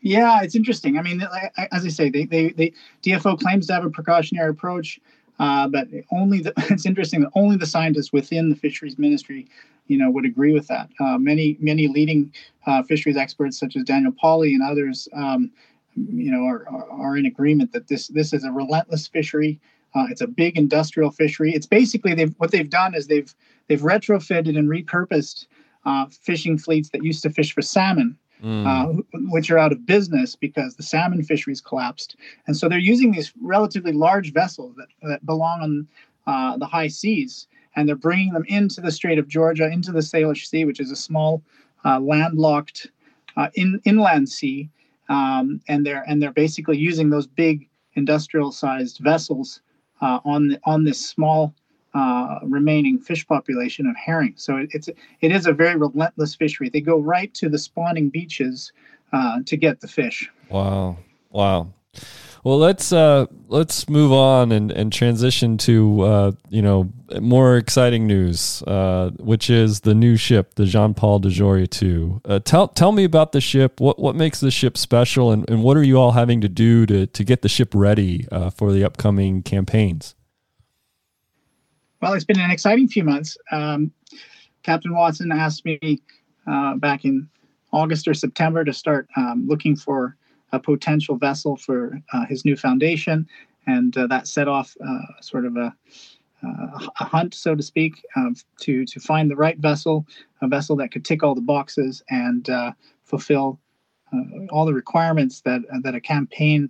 Yeah, 0.00 0.42
it's 0.42 0.56
interesting. 0.56 0.98
I 0.98 1.02
mean, 1.02 1.22
as 1.70 1.86
I 1.86 1.88
say, 1.88 2.10
they, 2.10 2.24
they, 2.24 2.48
they 2.50 2.72
DFO 3.04 3.38
claims 3.38 3.68
to 3.68 3.74
have 3.74 3.84
a 3.84 3.90
precautionary 3.90 4.50
approach, 4.50 4.98
uh, 5.42 5.66
but 5.66 5.88
only 6.12 6.40
the, 6.40 6.52
it's 6.70 6.86
interesting 6.86 7.20
that 7.20 7.30
only 7.34 7.56
the 7.56 7.66
scientists 7.66 8.12
within 8.12 8.48
the 8.48 8.54
fisheries 8.54 8.96
ministry, 8.96 9.48
you 9.88 9.98
know, 9.98 10.08
would 10.08 10.24
agree 10.24 10.54
with 10.54 10.68
that. 10.68 10.88
Uh, 11.00 11.18
many 11.18 11.56
many 11.58 11.88
leading 11.88 12.32
uh, 12.66 12.82
fisheries 12.84 13.16
experts, 13.16 13.58
such 13.58 13.74
as 13.74 13.82
Daniel 13.82 14.12
Pauly 14.12 14.54
and 14.54 14.62
others, 14.62 15.08
um, 15.14 15.50
you 15.96 16.30
know, 16.30 16.44
are, 16.44 16.64
are 16.92 17.16
in 17.16 17.26
agreement 17.26 17.72
that 17.72 17.88
this 17.88 18.06
this 18.06 18.32
is 18.32 18.44
a 18.44 18.52
relentless 18.52 19.08
fishery. 19.08 19.58
Uh, 19.96 20.06
it's 20.10 20.20
a 20.20 20.28
big 20.28 20.56
industrial 20.56 21.10
fishery. 21.10 21.52
It's 21.52 21.66
basically 21.66 22.14
they've 22.14 22.34
what 22.38 22.52
they've 22.52 22.70
done 22.70 22.94
is 22.94 23.08
they've 23.08 23.34
they've 23.66 23.80
retrofitted 23.80 24.56
and 24.56 24.68
repurposed 24.68 25.46
uh, 25.84 26.06
fishing 26.06 26.56
fleets 26.56 26.90
that 26.90 27.02
used 27.02 27.24
to 27.24 27.30
fish 27.30 27.52
for 27.52 27.62
salmon 27.62 28.16
mm. 28.42 28.66
uh, 28.66 29.02
which 29.30 29.50
are 29.50 29.58
out 29.58 29.72
of 29.72 29.86
business 29.86 30.36
because 30.36 30.74
the 30.74 30.82
salmon 30.82 31.22
fisheries 31.22 31.60
collapsed. 31.60 32.16
And 32.46 32.56
so 32.56 32.68
they're 32.68 32.78
using 32.78 33.12
these 33.12 33.32
relatively 33.40 33.92
large 33.92 34.32
vessels 34.32 34.74
that, 34.76 34.88
that 35.02 35.24
belong 35.24 35.60
on 35.62 35.88
uh, 36.26 36.56
the 36.56 36.66
high 36.66 36.88
seas, 36.88 37.46
and 37.74 37.88
they're 37.88 37.96
bringing 37.96 38.32
them 38.32 38.44
into 38.48 38.80
the 38.80 38.92
Strait 38.92 39.18
of 39.18 39.28
Georgia, 39.28 39.70
into 39.70 39.92
the 39.92 40.00
Salish 40.00 40.46
Sea, 40.46 40.64
which 40.64 40.80
is 40.80 40.90
a 40.90 40.96
small 40.96 41.42
uh, 41.84 41.98
landlocked 42.00 42.88
uh, 43.36 43.48
in, 43.54 43.80
inland 43.84 44.28
sea. 44.28 44.68
Um, 45.08 45.60
and 45.68 45.84
they're 45.84 46.04
and 46.08 46.22
they're 46.22 46.32
basically 46.32 46.78
using 46.78 47.10
those 47.10 47.26
big 47.26 47.68
industrial-sized 47.94 48.98
vessels 48.98 49.60
uh, 50.00 50.20
on 50.24 50.48
the, 50.48 50.60
on 50.64 50.84
this 50.84 51.04
small 51.04 51.54
uh, 51.94 52.38
remaining 52.44 52.98
fish 52.98 53.26
population 53.26 53.86
of 53.86 53.96
herring. 53.96 54.34
So 54.36 54.56
it, 54.56 54.70
it's 54.72 54.88
it 55.20 55.32
is 55.32 55.46
a 55.46 55.52
very 55.52 55.76
relentless 55.76 56.34
fishery. 56.34 56.68
They 56.68 56.80
go 56.80 56.98
right 56.98 57.32
to 57.34 57.48
the 57.48 57.58
spawning 57.58 58.08
beaches 58.08 58.72
uh, 59.12 59.40
to 59.46 59.56
get 59.56 59.80
the 59.80 59.88
fish. 59.88 60.30
Wow, 60.48 60.98
wow. 61.30 61.72
Well, 62.44 62.58
let's 62.58 62.92
uh, 62.92 63.26
let's 63.46 63.88
move 63.88 64.10
on 64.10 64.50
and, 64.50 64.72
and 64.72 64.92
transition 64.92 65.58
to 65.58 66.00
uh, 66.00 66.32
you 66.48 66.60
know 66.60 66.90
more 67.20 67.56
exciting 67.56 68.06
news, 68.06 68.62
uh, 68.66 69.10
which 69.18 69.48
is 69.48 69.80
the 69.80 69.94
new 69.94 70.16
ship, 70.16 70.54
the 70.54 70.66
John 70.66 70.92
Paul 70.92 71.20
DeJoria 71.20 71.70
two. 71.70 72.20
Tell 72.44 72.66
tell 72.66 72.90
me 72.90 73.04
about 73.04 73.30
the 73.30 73.40
ship. 73.40 73.80
What 73.80 74.00
what 74.00 74.16
makes 74.16 74.40
the 74.40 74.50
ship 74.50 74.76
special, 74.76 75.30
and, 75.30 75.48
and 75.48 75.62
what 75.62 75.76
are 75.76 75.84
you 75.84 75.98
all 75.98 76.12
having 76.12 76.40
to 76.40 76.48
do 76.48 76.84
to 76.86 77.06
to 77.06 77.24
get 77.24 77.42
the 77.42 77.48
ship 77.48 77.74
ready 77.74 78.26
for 78.56 78.72
the 78.72 78.82
upcoming 78.82 79.42
campaigns? 79.42 80.16
Well, 82.02 82.14
it's 82.14 82.24
been 82.24 82.40
an 82.40 82.50
exciting 82.50 82.88
few 82.88 83.04
months. 83.04 83.38
Um, 83.52 83.92
Captain 84.64 84.92
Watson 84.92 85.30
asked 85.30 85.64
me 85.64 86.00
uh, 86.48 86.74
back 86.74 87.04
in 87.04 87.28
August 87.72 88.08
or 88.08 88.14
September 88.14 88.64
to 88.64 88.72
start 88.72 89.06
um, 89.16 89.44
looking 89.46 89.76
for 89.76 90.16
a 90.50 90.58
potential 90.58 91.14
vessel 91.14 91.56
for 91.56 91.96
uh, 92.12 92.26
his 92.26 92.44
new 92.44 92.56
foundation. 92.56 93.28
and 93.68 93.96
uh, 93.96 94.08
that 94.08 94.26
set 94.26 94.48
off 94.48 94.76
uh, 94.84 95.20
sort 95.20 95.46
of 95.46 95.56
a, 95.56 95.72
uh, 96.44 96.86
a 96.98 97.04
hunt, 97.04 97.34
so 97.34 97.54
to 97.54 97.62
speak, 97.62 98.04
to 98.58 98.84
to 98.84 98.98
find 98.98 99.30
the 99.30 99.36
right 99.36 99.58
vessel, 99.58 100.04
a 100.40 100.48
vessel 100.48 100.74
that 100.74 100.90
could 100.90 101.04
tick 101.04 101.22
all 101.22 101.36
the 101.36 101.40
boxes 101.40 102.02
and 102.10 102.50
fulfill 103.04 103.60
all 104.50 104.66
the 104.66 104.74
requirements 104.74 105.40
that 105.42 105.60
that 105.84 105.94
a 105.94 106.00
campaign 106.00 106.68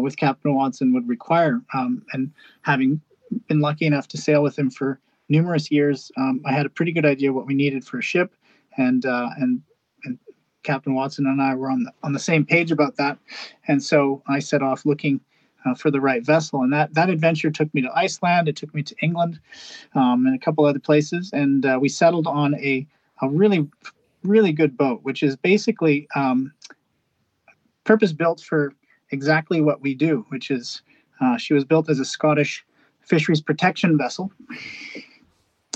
with 0.00 0.16
Captain 0.16 0.54
Watson 0.54 0.94
would 0.94 1.06
require. 1.06 1.60
Um, 1.74 2.06
and 2.14 2.32
having 2.62 3.02
been 3.48 3.60
lucky 3.60 3.86
enough 3.86 4.08
to 4.08 4.18
sail 4.18 4.42
with 4.42 4.58
him 4.58 4.70
for 4.70 5.00
numerous 5.28 5.70
years, 5.70 6.10
um, 6.16 6.40
I 6.44 6.52
had 6.52 6.66
a 6.66 6.70
pretty 6.70 6.92
good 6.92 7.06
idea 7.06 7.32
what 7.32 7.46
we 7.46 7.54
needed 7.54 7.84
for 7.84 7.98
a 7.98 8.02
ship, 8.02 8.34
and 8.76 9.04
and 9.04 9.62
and 10.04 10.18
Captain 10.62 10.94
Watson 10.94 11.26
and 11.26 11.40
I 11.40 11.54
were 11.54 11.70
on 11.70 11.84
the 11.84 11.92
on 12.02 12.12
the 12.12 12.18
same 12.18 12.44
page 12.44 12.70
about 12.70 12.96
that, 12.96 13.18
and 13.68 13.82
so 13.82 14.22
I 14.28 14.38
set 14.38 14.62
off 14.62 14.86
looking 14.86 15.20
uh, 15.64 15.74
for 15.74 15.90
the 15.90 16.00
right 16.00 16.24
vessel. 16.24 16.62
And 16.62 16.72
that 16.72 16.94
that 16.94 17.10
adventure 17.10 17.50
took 17.50 17.72
me 17.74 17.82
to 17.82 17.90
Iceland. 17.94 18.48
It 18.48 18.56
took 18.56 18.74
me 18.74 18.82
to 18.82 18.94
England, 19.02 19.40
um, 19.94 20.26
and 20.26 20.34
a 20.34 20.38
couple 20.38 20.64
other 20.64 20.78
places. 20.78 21.30
And 21.32 21.64
uh, 21.64 21.78
we 21.80 21.88
settled 21.88 22.26
on 22.26 22.54
a 22.56 22.86
a 23.20 23.28
really 23.28 23.68
really 24.22 24.52
good 24.52 24.76
boat, 24.76 25.00
which 25.02 25.22
is 25.22 25.36
basically 25.36 26.08
um, 26.14 26.52
purpose 27.84 28.12
built 28.12 28.40
for 28.40 28.72
exactly 29.10 29.60
what 29.60 29.80
we 29.80 29.94
do. 29.94 30.24
Which 30.28 30.50
is 30.50 30.82
uh, 31.20 31.36
she 31.36 31.54
was 31.54 31.64
built 31.64 31.88
as 31.88 32.00
a 32.00 32.04
Scottish 32.04 32.64
fisheries 33.04 33.40
protection 33.40 33.98
vessel, 33.98 34.30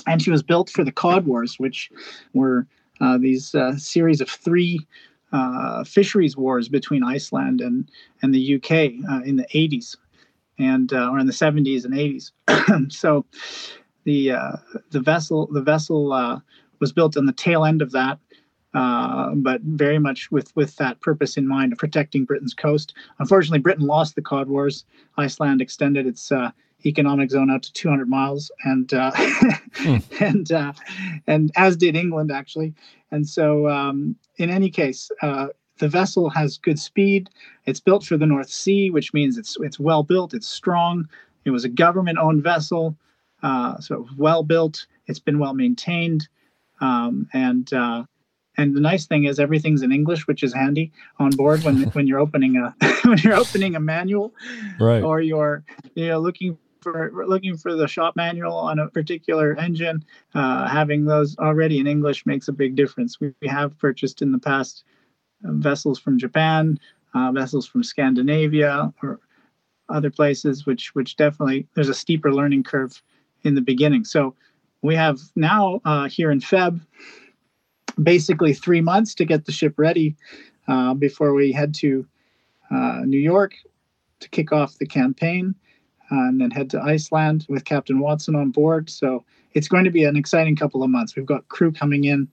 and 0.06 0.23
she 0.23 0.30
was 0.30 0.42
built 0.42 0.71
for 0.71 0.85
the 0.85 0.92
Cod 0.92 1.26
Wars, 1.26 1.59
which 1.59 1.90
were 2.33 2.66
uh, 3.00 3.18
these 3.18 3.54
uh, 3.54 3.76
series 3.76 4.21
of 4.21 4.28
three 4.28 4.87
uh, 5.33 5.85
fisheries 5.85 6.37
wars 6.37 6.68
between 6.68 7.02
Iceland 7.02 7.61
and 7.61 7.90
and 8.23 8.35
the 8.35 8.56
UK 8.56 8.73
uh, 9.11 9.23
in 9.25 9.37
the 9.37 9.47
80s 9.54 9.97
and 10.59 10.92
uh, 10.92 11.11
or 11.11 11.18
in 11.18 11.26
the 11.26 11.33
70s 11.33 11.85
and 11.85 11.95
80s. 11.95 12.92
so 12.92 13.25
the 14.04 14.33
uh, 14.33 14.56
the 14.90 15.00
vessel 15.00 15.47
the 15.52 15.62
vessel 15.62 16.12
uh, 16.12 16.40
was 16.80 16.92
built 16.92 17.16
on 17.16 17.26
the 17.26 17.33
tail 17.33 17.64
end 17.64 17.83
of 17.83 17.92
that. 17.92 18.18
Uh, 18.75 19.35
but 19.37 19.62
very 19.62 19.99
much 19.99 20.30
with, 20.30 20.54
with 20.54 20.76
that 20.76 21.00
purpose 21.00 21.38
in 21.38 21.49
mind 21.49 21.73
of 21.73 21.78
protecting 21.78 22.26
Britain's 22.26 22.52
coast. 22.52 22.92
Unfortunately, 23.18 23.59
Britain 23.59 23.87
lost 23.87 24.14
the 24.14 24.21
Cod 24.21 24.49
Wars. 24.49 24.85
Iceland 25.16 25.62
extended 25.62 26.06
its 26.06 26.30
economic 26.85 27.30
zone 27.30 27.50
out 27.50 27.62
to 27.64 27.73
200 27.73 28.09
miles, 28.09 28.50
and 28.64 28.92
uh, 28.92 29.12
mm. 29.12 30.02
and 30.21 30.52
uh, 30.52 30.73
and 31.26 31.50
as 31.56 31.76
did 31.76 31.97
England 31.97 32.30
actually. 32.30 32.75
And 33.11 33.28
so, 33.28 33.68
um, 33.68 34.16
in 34.37 34.50
any 34.50 34.68
case, 34.68 35.11
uh, 35.23 35.49
the 35.78 35.88
vessel 35.88 36.28
has 36.30 36.59
good 36.59 36.78
speed. 36.78 37.30
It's 37.66 37.80
built 37.80 38.04
for 38.04 38.16
the 38.16 38.26
North 38.26 38.50
Sea, 38.50 38.90
which 38.90 39.14
means 39.14 39.38
it's 39.38 39.56
it's 39.61 39.78
well 39.78 40.02
built. 40.02 40.35
It's 40.35 40.49
strong. 40.49 41.09
It 41.45 41.50
was 41.50 41.64
a 41.64 41.68
government-owned 41.68 42.42
vessel, 42.42 42.97
uh, 43.42 43.78
so 43.78 44.06
well 44.16 44.42
built. 44.42 44.87
It's 45.06 45.21
been 45.21 45.38
well 45.38 45.54
maintained, 45.54 46.28
um, 46.80 47.28
and 47.33 47.73
uh, 47.73 48.04
and 48.56 48.75
the 48.75 48.80
nice 48.80 49.06
thing 49.06 49.25
is 49.25 49.38
everything's 49.38 49.83
in 49.83 49.92
English, 49.92 50.26
which 50.26 50.42
is 50.42 50.52
handy 50.52 50.92
on 51.18 51.30
board 51.30 51.62
when 51.62 51.83
when 51.92 52.06
you're 52.06 52.18
opening 52.18 52.56
a 52.56 52.75
when 53.04 53.18
you're 53.18 53.35
opening 53.35 53.76
a 53.76 53.80
manual, 53.80 54.35
right. 54.80 55.02
or 55.02 55.21
you're 55.21 55.64
you 55.95 56.09
know 56.09 56.18
looking 56.18 56.59
for 56.93 57.11
looking 57.26 57.57
for 57.57 57.75
the 57.75 57.88
shop 57.88 58.14
manual 58.14 58.55
on 58.55 58.78
a 58.78 58.88
particular 58.88 59.57
engine, 59.59 60.05
uh, 60.37 60.69
having 60.69 61.05
those 61.05 61.37
already 61.38 61.81
in 61.81 61.88
English 61.88 62.25
makes 62.26 62.47
a 62.47 62.52
big 62.52 62.76
difference. 62.76 63.19
We, 63.19 63.33
we 63.43 63.49
have 63.49 63.76
purchased 63.76 64.23
in 64.23 64.31
the 64.31 64.38
past 64.38 64.85
uh, 65.45 65.50
vessels 65.55 65.99
from 65.99 66.16
Japan, 66.16 66.78
uh, 67.12 67.33
vessels 67.33 67.66
from 67.66 67.83
Scandinavia, 67.83 68.93
or 69.02 69.19
other 69.88 70.11
places, 70.11 70.64
which 70.64 70.95
which 70.95 71.16
definitely 71.16 71.66
there's 71.75 71.88
a 71.88 71.95
steeper 71.95 72.33
learning 72.33 72.62
curve 72.62 73.02
in 73.43 73.57
the 73.57 73.61
beginning. 73.61 74.05
So 74.05 74.37
we 74.83 74.95
have 74.95 75.19
now 75.35 75.81
uh, 75.85 76.09
here 76.09 76.31
in 76.31 76.38
Feb 76.38 76.81
basically 78.00 78.55
three 78.55 78.81
months 78.81 79.12
to 79.16 79.25
get 79.25 79.45
the 79.45 79.52
ship 79.52 79.75
ready 79.76 80.14
uh, 80.69 80.95
before 80.95 81.35
we 81.35 81.50
head 81.50 81.75
to 81.75 82.07
uh, 82.71 83.00
New 83.05 83.19
York 83.19 83.55
to 84.21 84.28
kick 84.28 84.52
off 84.52 84.78
the 84.78 84.87
campaign 84.87 85.57
and 86.11 86.41
then 86.41 86.51
head 86.51 86.71
to 86.71 86.81
Iceland 86.81 87.47
with 87.49 87.65
Captain 87.65 87.99
Watson 88.01 88.35
on 88.35 88.51
board. 88.51 88.89
So 88.91 89.25
it's 89.55 89.69
going 89.69 89.85
to 89.85 89.91
be 89.91 90.05
an 90.05 90.17
exciting 90.17 90.57
couple 90.57 90.83
of 90.83 90.91
months. 90.91 91.17
We've 91.17 91.27
got 91.27 91.49
crew 91.49 91.73
coming 91.73 92.05
in 92.05 92.29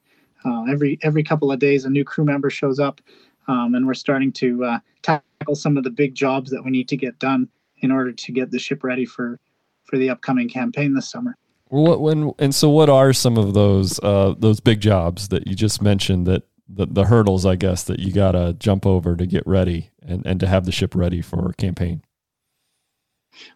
uh, 0.46 0.65
every 0.70 1.00
every 1.01 1.24
couple 1.24 1.51
of 1.51 1.60
days. 1.60 1.86
A 1.86 1.89
new 1.89 2.03
crew 2.03 2.25
member 2.25 2.50
shows 2.50 2.80
up, 2.80 3.01
um, 3.48 3.75
and 3.75 3.88
we're 3.88 3.94
starting 3.94 4.32
to 4.34 4.65
uh, 4.65 4.80
tackle 5.01 5.56
some 5.56 5.77
of 5.77 5.84
the 5.84 5.89
big 5.89 6.15
jobs 6.15 6.51
that 6.51 6.63
we 6.63 6.72
need 6.72 6.89
to 6.89 6.98
get 6.98 7.18
done 7.20 7.50
in 7.77 7.92
order 7.92 8.12
to 8.12 8.32
get 8.32 8.51
the 8.51 8.60
ship 8.60 8.84
ready 8.84 9.06
for 9.06 9.39
for 9.86 9.98
the 9.98 10.10
upcoming 10.10 10.50
campaign 10.50 10.94
this 10.94 11.10
summer. 11.10 11.38
What 11.70 12.01
when 12.01 12.34
and 12.39 12.53
so 12.53 12.70
what 12.70 12.89
are 12.89 13.13
some 13.13 13.38
of 13.38 13.53
those 13.53 14.00
uh, 14.03 14.36
those 14.38 14.60
big 14.60 14.80
jobs 14.80 15.30
that 15.30 15.48
you 15.48 15.56
just 15.56 15.82
mentioned 15.82 16.27
that 16.27 16.44
the, 16.68 16.86
the 16.86 17.06
hurdles 17.06 17.46
I 17.46 17.56
guess 17.56 17.84
that 17.84 18.00
you 18.00 18.12
gotta 18.12 18.53
jump 18.60 18.86
over 18.86 19.15
to 19.15 19.25
get 19.25 19.46
ready 19.46 19.92
and, 20.01 20.25
and 20.25 20.39
to 20.39 20.48
have 20.48 20.65
the 20.65 20.72
ship 20.72 20.96
ready 20.96 21.22
for 21.22 21.53
campaign? 21.53 22.03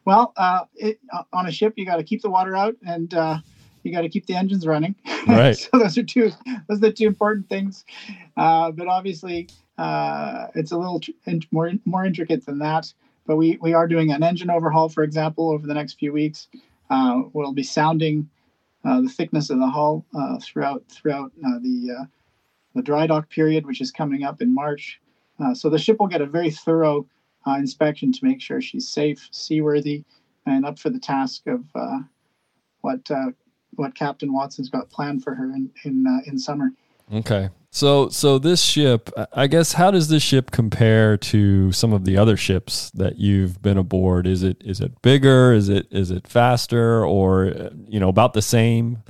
Well, 0.06 0.34
uh, 0.38 0.66
it, 0.76 1.00
uh, 1.12 1.24
on 1.34 1.48
a 1.48 1.52
ship, 1.52 1.74
you 1.76 1.86
got 1.86 1.98
to 1.98 2.04
keep 2.04 2.22
the 2.22 2.30
water 2.30 2.56
out 2.56 2.76
and 2.86 3.14
uh, 3.14 3.38
you 3.84 3.92
got 3.92 4.02
to 4.02 4.10
keep 4.10 4.26
the 4.26 4.36
engines 4.36 4.66
running. 4.66 4.96
Right. 5.28 5.58
so 5.58 5.70
those 5.74 5.98
are 5.98 6.04
two. 6.04 6.32
Those 6.70 6.78
are 6.78 6.88
the 6.88 6.94
two 6.94 7.06
important 7.06 7.50
things. 7.50 7.84
Uh, 8.38 8.72
but 8.72 8.88
obviously, 8.88 9.50
uh, 9.78 10.48
it's 10.56 10.72
a 10.72 10.78
little 10.78 11.02
tr- 11.02 11.12
more 11.52 11.74
more 11.84 12.06
intricate 12.06 12.46
than 12.46 12.60
that. 12.60 12.94
But 13.26 13.36
we 13.36 13.58
we 13.62 13.74
are 13.74 13.90
doing 13.90 14.12
an 14.14 14.24
engine 14.24 14.50
overhaul, 14.50 14.88
for 14.88 15.04
example, 15.04 15.50
over 15.50 15.68
the 15.68 15.74
next 15.74 16.00
few 16.00 16.14
weeks. 16.14 16.48
Uh, 16.90 17.24
we'll 17.34 17.52
be 17.52 17.64
sounding 17.64 18.30
the 18.86 19.12
thickness 19.14 19.50
of 19.50 19.60
the 19.60 19.68
hull 19.68 20.06
throughout 20.42 20.86
throughout 20.88 21.34
the 21.36 22.08
the 22.74 22.82
dry 22.82 23.06
dock 23.06 23.30
period, 23.30 23.66
which 23.66 23.82
is 23.82 23.92
coming 23.92 24.24
up 24.24 24.42
in 24.42 24.54
March. 24.54 25.02
so 25.56 25.70
the 25.70 25.78
ship 25.78 25.98
will 26.00 26.08
get 26.08 26.22
a 26.22 26.26
very 26.26 26.52
thorough 26.52 27.06
inspection 27.56 28.12
to 28.12 28.20
make 28.25 28.42
sure 28.42 28.62
she's 28.62 28.88
safe, 28.88 29.27
seaworthy, 29.32 30.04
and 30.46 30.66
up 30.66 30.80
for 30.80 30.89
the 30.89 31.00
task 31.00 31.48
of 31.48 31.63
uh, 31.75 32.00
what 32.82 33.10
uh, 33.12 33.32
what 33.75 33.96
Captain 33.96 34.34
Watson's 34.34 34.70
got 34.70 34.89
planned 34.89 35.24
for 35.24 35.36
her 35.36 35.46
in 35.46 35.70
in 35.84 36.06
uh, 36.08 36.30
in 36.30 36.38
summer. 36.38 36.72
Okay. 37.13 37.50
So 37.70 38.10
so 38.10 38.39
this 38.39 38.62
ship, 38.62 39.10
I 39.34 39.48
guess, 39.48 39.74
how 39.74 39.92
does 39.92 40.08
this 40.08 40.24
ship 40.24 40.51
compare 40.51 41.16
to 41.18 41.72
some 41.72 41.94
of 41.94 42.06
the 42.06 42.18
other 42.18 42.36
ships 42.36 42.89
that 42.92 43.18
you've 43.18 43.62
been 43.62 43.77
aboard? 43.77 44.25
Is 44.25 44.42
it 44.42 44.62
is 44.66 44.82
it 44.82 45.01
bigger? 45.01 45.54
Is 45.54 45.70
it 45.70 45.88
is 45.92 46.10
it 46.10 46.27
faster, 46.27 47.06
or 47.06 47.72
you 47.88 48.00
know 48.00 48.10
about 48.10 48.34
the 48.34 48.42
same? 48.42 49.04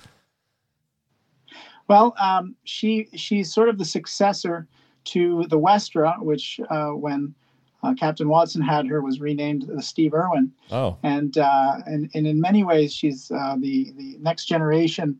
Well, 1.87 2.13
um, 2.19 2.55
she 2.65 3.07
she's 3.15 3.53
sort 3.53 3.69
of 3.69 3.77
the 3.77 3.85
successor 3.85 4.67
to 5.05 5.45
the 5.47 5.57
Westra, 5.57 6.21
which 6.21 6.59
uh, 6.69 6.89
when 6.89 7.33
uh, 7.87 7.93
Captain 7.93 8.27
Watson 8.27 8.61
had 8.61 8.87
her 8.87 9.01
was 9.01 9.19
renamed 9.19 9.63
the 9.67 9.81
Steve 9.81 10.13
Irwin. 10.13 10.51
Oh, 10.71 10.97
and 11.03 11.37
uh, 11.37 11.77
and 11.85 12.09
and 12.13 12.27
in 12.27 12.41
many 12.41 12.63
ways 12.63 12.93
she's 12.93 13.31
uh, 13.31 13.55
the 13.59 13.91
the 13.97 14.17
next 14.19 14.45
generation 14.45 15.17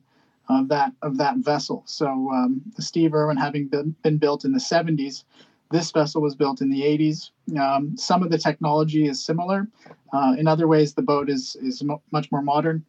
of 0.49 0.67
that 0.69 0.93
of 1.01 1.17
that 1.17 1.37
vessel. 1.37 1.83
So 1.85 2.07
um, 2.07 2.61
the 2.75 2.81
Steve 2.81 3.13
Irwin 3.13 3.37
having 3.37 3.67
been, 3.67 3.95
been 4.01 4.17
built 4.17 4.45
in 4.45 4.53
the 4.53 4.59
70s, 4.59 5.23
this 5.71 5.91
vessel 5.91 6.21
was 6.21 6.35
built 6.35 6.61
in 6.61 6.69
the 6.69 6.81
80s. 6.81 7.31
Um, 7.59 7.97
some 7.97 8.23
of 8.23 8.31
the 8.31 8.37
technology 8.37 9.07
is 9.07 9.23
similar. 9.23 9.67
Uh, 10.13 10.35
in 10.37 10.47
other 10.47 10.67
ways, 10.67 10.93
the 10.93 11.01
boat 11.01 11.29
is 11.29 11.57
is 11.61 11.83
mo- 11.83 12.01
much 12.11 12.31
more 12.31 12.41
modern. 12.41 12.85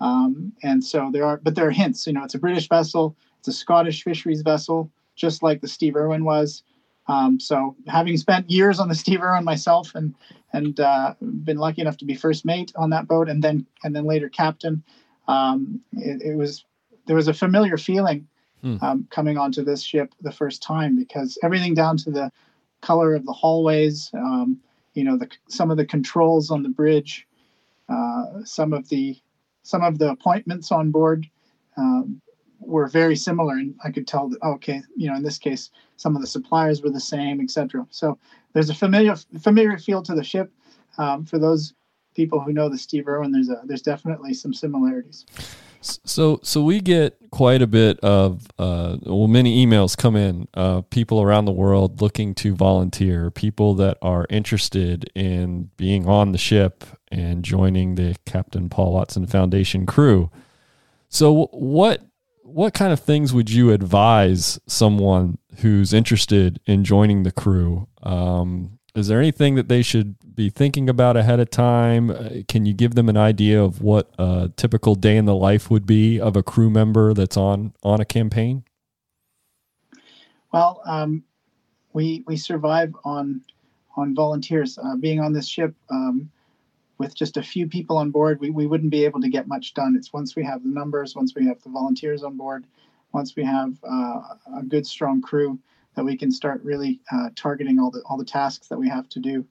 Um, 0.00 0.52
and 0.62 0.82
so 0.82 1.10
there 1.12 1.24
are, 1.24 1.38
but 1.38 1.54
there 1.54 1.66
are 1.66 1.72
hints. 1.72 2.06
You 2.06 2.12
know, 2.12 2.24
it's 2.24 2.34
a 2.34 2.38
British 2.38 2.68
vessel. 2.68 3.16
It's 3.38 3.48
a 3.48 3.52
Scottish 3.52 4.04
fisheries 4.04 4.42
vessel, 4.42 4.90
just 5.16 5.42
like 5.42 5.60
the 5.60 5.68
Steve 5.68 5.96
Irwin 5.96 6.24
was. 6.24 6.62
Um, 7.08 7.40
so 7.40 7.74
having 7.86 8.16
spent 8.18 8.50
years 8.50 8.78
on 8.78 8.88
the 8.88 8.94
Steve 8.94 9.22
Irwin 9.22 9.44
myself 9.44 9.94
and 9.94 10.14
and 10.52 10.78
uh, 10.80 11.14
been 11.20 11.58
lucky 11.58 11.82
enough 11.82 11.96
to 11.98 12.04
be 12.04 12.14
first 12.14 12.44
mate 12.44 12.72
on 12.76 12.90
that 12.90 13.08
boat 13.08 13.28
and 13.28 13.42
then 13.42 13.66
and 13.82 13.96
then 13.96 14.04
later 14.04 14.28
captain, 14.28 14.82
um, 15.26 15.80
it, 15.92 16.22
it, 16.22 16.36
was 16.36 16.64
there 17.06 17.16
was 17.16 17.28
a 17.28 17.34
familiar 17.34 17.76
feeling 17.76 18.26
hmm. 18.62 18.76
um, 18.80 19.06
coming 19.10 19.36
onto 19.36 19.64
this 19.64 19.82
ship 19.82 20.14
the 20.20 20.32
first 20.32 20.62
time 20.62 20.96
because 20.96 21.38
everything 21.42 21.74
down 21.74 21.96
to 21.98 22.10
the 22.10 22.30
color 22.80 23.14
of 23.14 23.24
the 23.26 23.32
hallways, 23.32 24.10
um, 24.14 24.58
you 24.94 25.04
know, 25.04 25.16
the 25.16 25.28
some 25.48 25.70
of 25.70 25.76
the 25.76 25.86
controls 25.86 26.50
on 26.50 26.62
the 26.62 26.68
bridge, 26.68 27.26
uh, 27.88 28.44
some 28.44 28.72
of 28.72 28.88
the 28.88 29.18
some 29.62 29.82
of 29.82 29.98
the 29.98 30.10
appointments 30.10 30.70
on 30.72 30.90
board. 30.90 31.26
Um, 31.76 32.20
were 32.68 32.86
very 32.86 33.16
similar 33.16 33.54
and 33.54 33.74
i 33.84 33.90
could 33.90 34.06
tell 34.06 34.28
that 34.28 34.42
okay 34.42 34.82
you 34.96 35.08
know 35.08 35.16
in 35.16 35.22
this 35.22 35.38
case 35.38 35.70
some 35.96 36.14
of 36.14 36.20
the 36.20 36.28
suppliers 36.28 36.82
were 36.82 36.90
the 36.90 37.00
same 37.00 37.40
etc 37.40 37.86
so 37.90 38.18
there's 38.52 38.70
a 38.70 38.74
familiar 38.74 39.16
familiar 39.40 39.78
feel 39.78 40.02
to 40.02 40.14
the 40.14 40.24
ship 40.24 40.52
um, 40.98 41.24
for 41.24 41.38
those 41.38 41.74
people 42.14 42.40
who 42.40 42.52
know 42.52 42.68
the 42.68 42.78
steve 42.78 43.08
irwin 43.08 43.32
there's 43.32 43.48
a 43.48 43.60
there's 43.64 43.82
definitely 43.82 44.34
some 44.34 44.52
similarities 44.52 45.24
So, 45.80 46.40
so 46.42 46.62
we 46.62 46.80
get 46.80 47.16
quite 47.30 47.62
a 47.62 47.66
bit 47.66 48.00
of, 48.00 48.48
uh, 48.58 48.96
well, 49.02 49.28
many 49.28 49.64
emails 49.64 49.96
come 49.96 50.16
in, 50.16 50.48
uh, 50.54 50.82
people 50.82 51.22
around 51.22 51.44
the 51.44 51.52
world 51.52 52.00
looking 52.00 52.34
to 52.36 52.54
volunteer, 52.54 53.30
people 53.30 53.74
that 53.74 53.96
are 54.02 54.26
interested 54.28 55.10
in 55.14 55.70
being 55.76 56.08
on 56.08 56.32
the 56.32 56.38
ship 56.38 56.84
and 57.10 57.44
joining 57.44 57.94
the 57.94 58.16
Captain 58.26 58.68
Paul 58.68 58.94
Watson 58.94 59.26
Foundation 59.26 59.86
crew. 59.86 60.30
So, 61.08 61.46
what 61.52 62.07
what 62.48 62.72
kind 62.72 62.92
of 62.92 63.00
things 63.00 63.32
would 63.32 63.50
you 63.50 63.72
advise 63.72 64.58
someone 64.66 65.38
who's 65.58 65.92
interested 65.92 66.60
in 66.66 66.82
joining 66.82 67.22
the 67.22 67.30
crew? 67.30 67.86
Um, 68.02 68.78
is 68.94 69.08
there 69.08 69.18
anything 69.18 69.54
that 69.56 69.68
they 69.68 69.82
should 69.82 70.16
be 70.34 70.48
thinking 70.48 70.88
about 70.88 71.16
ahead 71.16 71.40
of 71.40 71.50
time? 71.50 72.10
Uh, 72.10 72.30
can 72.48 72.64
you 72.64 72.72
give 72.72 72.94
them 72.94 73.08
an 73.08 73.18
idea 73.18 73.62
of 73.62 73.82
what 73.82 74.10
a 74.18 74.50
typical 74.56 74.94
day 74.94 75.16
in 75.16 75.26
the 75.26 75.34
life 75.34 75.70
would 75.70 75.84
be 75.84 76.18
of 76.18 76.36
a 76.36 76.42
crew 76.42 76.70
member 76.70 77.12
that's 77.12 77.36
on 77.36 77.74
on 77.82 78.00
a 78.00 78.04
campaign? 78.04 78.64
Well, 80.52 80.80
um, 80.86 81.24
we 81.92 82.24
we 82.26 82.36
survive 82.38 82.94
on 83.04 83.42
on 83.96 84.14
volunteers. 84.14 84.78
Uh, 84.78 84.96
being 84.96 85.20
on 85.20 85.34
this 85.34 85.46
ship 85.46 85.74
um, 85.90 86.30
with 86.98 87.14
just 87.14 87.36
a 87.36 87.42
few 87.42 87.68
people 87.68 87.96
on 87.96 88.10
board, 88.10 88.40
we, 88.40 88.50
we 88.50 88.66
wouldn't 88.66 88.90
be 88.90 89.04
able 89.04 89.20
to 89.20 89.28
get 89.28 89.46
much 89.46 89.74
done. 89.74 89.94
It's 89.96 90.12
once 90.12 90.34
we 90.34 90.44
have 90.44 90.62
the 90.62 90.68
numbers, 90.68 91.14
once 91.14 91.34
we 91.34 91.46
have 91.46 91.62
the 91.62 91.70
volunteers 91.70 92.24
on 92.24 92.36
board, 92.36 92.66
once 93.12 93.36
we 93.36 93.44
have 93.44 93.78
uh, 93.88 94.20
a 94.58 94.62
good 94.66 94.86
strong 94.86 95.22
crew 95.22 95.58
that 95.94 96.04
we 96.04 96.16
can 96.16 96.30
start 96.30 96.62
really 96.62 97.00
uh, 97.12 97.30
targeting 97.34 97.78
all 97.78 97.90
the 97.90 98.02
all 98.06 98.16
the 98.16 98.24
tasks 98.24 98.68
that 98.68 98.78
we 98.78 98.88
have 98.88 99.08
to 99.08 99.20
do 99.20 99.44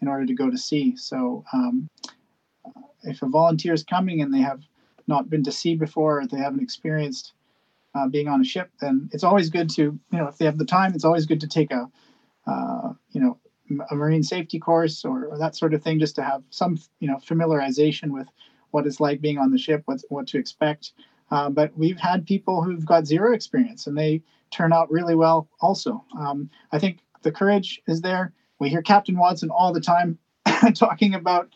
in 0.00 0.08
order 0.08 0.26
to 0.26 0.34
go 0.34 0.50
to 0.50 0.58
sea. 0.58 0.96
So 0.96 1.44
um, 1.52 1.88
if 3.02 3.22
a 3.22 3.28
volunteer 3.28 3.72
is 3.72 3.84
coming 3.84 4.20
and 4.20 4.32
they 4.32 4.40
have 4.40 4.62
not 5.06 5.28
been 5.28 5.44
to 5.44 5.52
sea 5.52 5.76
before, 5.76 6.20
or 6.20 6.26
they 6.26 6.38
haven't 6.38 6.62
experienced 6.62 7.32
uh, 7.94 8.08
being 8.08 8.28
on 8.28 8.40
a 8.40 8.44
ship, 8.44 8.70
then 8.80 9.08
it's 9.12 9.24
always 9.24 9.50
good 9.50 9.70
to, 9.70 9.82
you 9.82 10.18
know, 10.18 10.26
if 10.26 10.38
they 10.38 10.46
have 10.46 10.58
the 10.58 10.64
time, 10.64 10.94
it's 10.94 11.04
always 11.04 11.26
good 11.26 11.40
to 11.40 11.48
take 11.48 11.70
a, 11.70 11.90
uh, 12.46 12.92
you 13.10 13.20
know, 13.20 13.38
a 13.90 13.94
marine 13.94 14.22
safety 14.22 14.58
course 14.58 15.04
or, 15.04 15.26
or, 15.26 15.38
that 15.38 15.56
sort 15.56 15.74
of 15.74 15.82
thing, 15.82 15.98
just 15.98 16.16
to 16.16 16.22
have 16.22 16.42
some, 16.50 16.78
you 17.00 17.08
know, 17.08 17.16
familiarization 17.16 18.10
with 18.10 18.28
what 18.70 18.86
it's 18.86 19.00
like 19.00 19.20
being 19.20 19.38
on 19.38 19.50
the 19.50 19.58
ship, 19.58 19.82
what 19.86 20.00
what 20.08 20.26
to 20.28 20.38
expect. 20.38 20.92
Uh, 21.30 21.48
but 21.50 21.76
we've 21.76 21.98
had 21.98 22.26
people 22.26 22.62
who've 22.62 22.84
got 22.84 23.06
zero 23.06 23.32
experience 23.32 23.86
and 23.86 23.96
they 23.96 24.22
turn 24.50 24.72
out 24.72 24.90
really 24.90 25.14
well. 25.14 25.48
Also, 25.60 26.04
um, 26.18 26.50
I 26.72 26.78
think 26.78 26.98
the 27.22 27.32
courage 27.32 27.80
is 27.86 28.00
there 28.00 28.32
we 28.58 28.68
hear 28.68 28.82
Captain 28.82 29.18
Watson 29.18 29.50
all 29.50 29.72
the 29.72 29.80
time 29.80 30.18
talking 30.74 31.14
about 31.14 31.50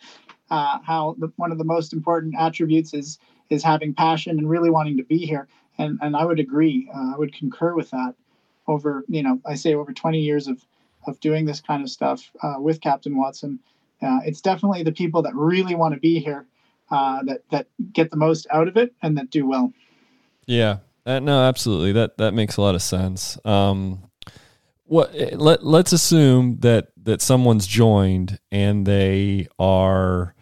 uh, 0.50 0.78
how 0.84 1.16
the, 1.18 1.32
one 1.36 1.52
of 1.52 1.58
the 1.58 1.64
most 1.64 1.92
important 1.92 2.34
attributes 2.38 2.94
is 2.94 3.18
is 3.50 3.62
having 3.62 3.94
passion 3.94 4.38
and 4.38 4.48
really 4.48 4.68
wanting 4.68 4.96
to 4.98 5.04
be 5.04 5.18
here. 5.18 5.48
And 5.78 5.98
and 6.02 6.16
I 6.16 6.24
would 6.24 6.40
agree. 6.40 6.90
Uh, 6.94 7.14
I 7.14 7.18
would 7.18 7.34
concur 7.34 7.74
with 7.74 7.90
that. 7.90 8.14
Over 8.66 9.04
you 9.08 9.22
know, 9.22 9.40
I 9.46 9.54
say 9.54 9.74
over 9.74 9.92
20 9.92 10.20
years 10.20 10.48
of 10.48 10.64
of 11.06 11.18
doing 11.20 11.46
this 11.46 11.60
kind 11.60 11.82
of 11.82 11.90
stuff 11.90 12.30
uh, 12.42 12.56
with 12.58 12.80
Captain 12.80 13.16
Watson, 13.16 13.58
uh, 14.02 14.18
it's 14.24 14.40
definitely 14.40 14.82
the 14.82 14.92
people 14.92 15.22
that 15.22 15.34
really 15.34 15.74
want 15.74 15.94
to 15.94 16.00
be 16.00 16.18
here 16.18 16.46
uh, 16.90 17.22
that 17.24 17.42
that 17.50 17.66
get 17.92 18.10
the 18.10 18.16
most 18.16 18.46
out 18.50 18.68
of 18.68 18.76
it 18.76 18.94
and 19.02 19.16
that 19.18 19.30
do 19.30 19.46
well. 19.46 19.72
Yeah, 20.46 20.78
uh, 21.04 21.18
no, 21.20 21.42
absolutely. 21.42 21.92
That 21.92 22.18
that 22.18 22.32
makes 22.32 22.56
a 22.56 22.62
lot 22.62 22.74
of 22.74 22.82
sense. 22.82 23.38
Um, 23.44 24.08
what 24.88 25.14
let 25.34 25.64
let's 25.64 25.92
assume 25.92 26.58
that 26.60 26.88
that 27.02 27.20
someone's 27.20 27.66
joined 27.66 28.38
and 28.50 28.86
they 28.86 29.46
are 29.58 30.34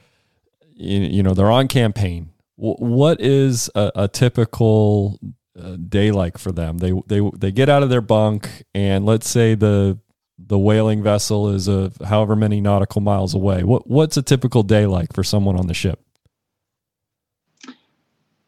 you 0.72 1.22
know 1.22 1.34
they're 1.34 1.50
on 1.50 1.66
campaign 1.66 2.30
what 2.54 3.20
is 3.20 3.68
a, 3.74 3.90
a 3.96 4.08
typical 4.08 5.18
uh, 5.60 5.76
day 5.88 6.12
like 6.12 6.38
for 6.38 6.52
them 6.52 6.78
they 6.78 6.92
they 7.06 7.20
they 7.36 7.50
get 7.50 7.68
out 7.68 7.82
of 7.82 7.90
their 7.90 8.00
bunk 8.00 8.64
and 8.72 9.04
let's 9.04 9.28
say 9.28 9.54
the 9.54 9.98
the 10.38 10.58
whaling 10.58 11.02
vessel 11.02 11.48
is 11.48 11.68
a 11.68 11.90
however 12.06 12.36
many 12.36 12.60
nautical 12.60 13.00
miles 13.00 13.34
away 13.34 13.62
what 13.62 13.86
what's 13.88 14.16
a 14.16 14.22
typical 14.22 14.62
day 14.62 14.86
like 14.86 15.12
for 15.12 15.24
someone 15.24 15.56
on 15.56 15.66
the 15.66 15.74
ship 15.74 16.00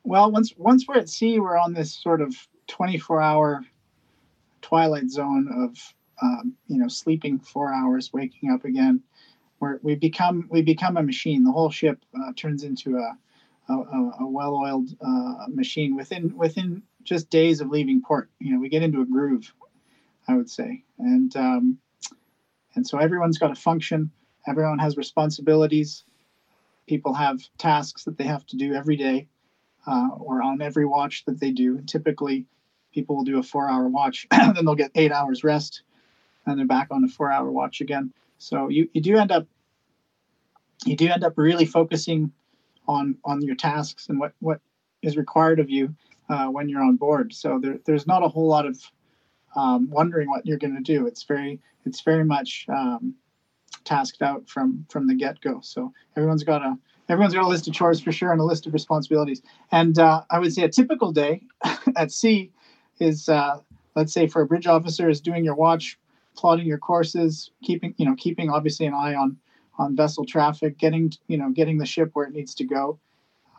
well 0.05 0.31
once 0.31 0.53
once 0.57 0.87
we're 0.87 0.99
at 0.99 1.09
sea 1.09 1.41
we're 1.41 1.59
on 1.59 1.73
this 1.73 1.95
sort 1.95 2.21
of 2.21 2.35
24 2.67 3.23
hour 3.23 3.65
twilight 4.61 5.09
zone 5.11 5.49
of 5.51 5.95
um, 6.23 6.55
you 6.67 6.79
know 6.79 6.89
sleeping 6.89 7.39
four 7.39 7.73
hours, 7.73 8.13
waking 8.13 8.51
up 8.51 8.65
again. 8.65 9.03
Where 9.59 9.81
we 9.83 9.95
become 9.97 10.47
we 10.51 10.63
become 10.63 10.97
a 10.97 11.03
machine. 11.03 11.45
The 11.45 11.53
whole 11.53 11.71
ship 11.71 11.99
uh, 12.19 12.33
turns 12.37 12.65
into 12.65 12.97
a 12.97 13.17
a, 13.71 13.75
a 14.21 14.27
well-oiled 14.27 14.89
uh, 15.01 15.47
machine 15.49 15.97
within 15.97 16.37
within 16.37 16.83
just 17.03 17.31
days 17.31 17.61
of 17.61 17.71
leaving 17.71 18.03
port. 18.03 18.31
You 18.39 18.55
know, 18.55 18.61
we 18.61 18.69
get 18.69 18.83
into 18.83 19.01
a 19.01 19.07
groove, 19.07 19.53
I 20.29 20.37
would 20.37 20.51
say, 20.51 20.85
and 20.99 21.35
um, 21.37 21.79
and 22.75 22.87
so 22.87 22.99
everyone's 22.99 23.39
got 23.39 23.51
a 23.51 23.55
function. 23.55 24.11
Everyone 24.47 24.79
has 24.79 24.97
responsibilities. 24.97 26.05
People 26.87 27.15
have 27.15 27.41
tasks 27.59 28.05
that 28.05 28.17
they 28.19 28.25
have 28.25 28.47
to 28.47 28.57
do 28.57 28.75
every 28.75 28.97
day, 28.97 29.29
uh, 29.87 30.09
or 30.19 30.43
on 30.43 30.61
every 30.61 30.87
watch 30.87 31.25
that 31.25 31.41
they 31.41 31.51
do. 31.51 31.81
Typically, 31.83 32.47
people 32.93 33.17
will 33.17 33.25
do 33.25 33.39
a 33.39 33.43
four 33.43 33.69
hour 33.69 33.89
watch, 33.89 34.27
then 34.31 34.65
they'll 34.65 34.75
get 34.75 34.91
eight 34.95 35.13
hours 35.13 35.45
rest, 35.45 35.83
and 36.47 36.59
they're 36.59 36.67
back 36.67 36.89
on 36.91 37.05
a 37.05 37.09
four 37.09 37.31
hour 37.31 37.51
watch 37.51 37.81
again. 37.81 38.13
So 38.39 38.69
you, 38.69 38.89
you 38.93 39.01
do 39.01 39.17
end 39.17 39.33
up 39.33 39.47
you 40.85 40.97
do 40.97 41.09
end 41.09 41.25
up 41.25 41.35
really 41.37 41.67
focusing 41.67 42.33
on 42.87 43.17
on 43.25 43.43
your 43.43 43.57
tasks 43.57 44.09
and 44.09 44.19
what 44.19 44.33
what 44.41 44.61
is 45.03 45.17
required 45.17 45.61
of 45.61 45.71
you 45.71 45.95
uh, 46.29 46.47
when 46.47 46.69
you're 46.69 46.83
on 46.83 46.97
board. 46.97 47.33
So 47.33 47.59
there, 47.61 47.79
there's 47.85 48.07
not 48.07 48.25
a 48.25 48.29
whole 48.29 48.49
lot 48.49 48.67
of 48.67 48.81
um, 49.57 49.91
wondering 49.91 50.29
what 50.29 50.47
you're 50.47 50.59
going 50.59 50.77
to 50.77 50.83
do. 50.83 51.07
It's 51.07 51.23
very 51.23 51.61
it's 51.85 52.01
very 52.03 52.25
much 52.25 52.67
um, 52.69 53.15
tasked 53.85 54.23
out 54.23 54.49
from 54.49 54.87
from 54.91 55.07
the 55.07 55.15
get 55.15 55.41
go. 55.41 55.61
So 55.63 55.93
everyone's 56.17 56.45
got 56.45 56.63
a 56.63 56.77
everyone's 57.09 57.35
got 57.35 57.45
a 57.45 57.49
list 57.49 57.67
of 57.69 57.75
chores 57.75 58.01
for 58.01 58.13
sure 58.13 58.33
and 58.33 58.41
a 58.41 58.45
list 58.45 58.67
of 58.67 58.73
responsibilities. 58.73 59.43
And 59.73 59.99
uh, 59.99 60.23
I 60.31 60.39
would 60.39 60.53
say 60.53 60.63
a 60.63 60.69
typical 60.69 61.13
day 61.13 61.43
at 61.97 62.13
sea 62.13 62.53
is, 62.99 63.29
uh, 63.29 63.61
let's 63.95 64.13
say, 64.13 64.27
for 64.27 64.43
a 64.43 64.47
bridge 64.47 64.67
officer, 64.67 65.09
is 65.09 65.21
doing 65.21 65.45
your 65.45 65.55
watch, 65.55 65.99
plotting 66.37 66.67
your 66.67 66.79
courses, 66.79 67.51
keeping 67.63 67.95
you 67.97 68.07
know 68.07 68.15
keeping 68.17 68.51
obviously 68.51 68.87
an 68.87 68.95
eye 68.95 69.15
on 69.15 69.37
on 69.79 69.97
vessel 69.97 70.25
traffic, 70.25 70.79
getting 70.79 71.13
you 71.27 71.39
know 71.39 71.51
getting 71.51 71.79
the 71.79 71.87
ship 71.87 72.11
where 72.13 72.27
it 72.27 72.33
needs 72.33 72.55
to 72.57 72.65
go. 72.65 72.99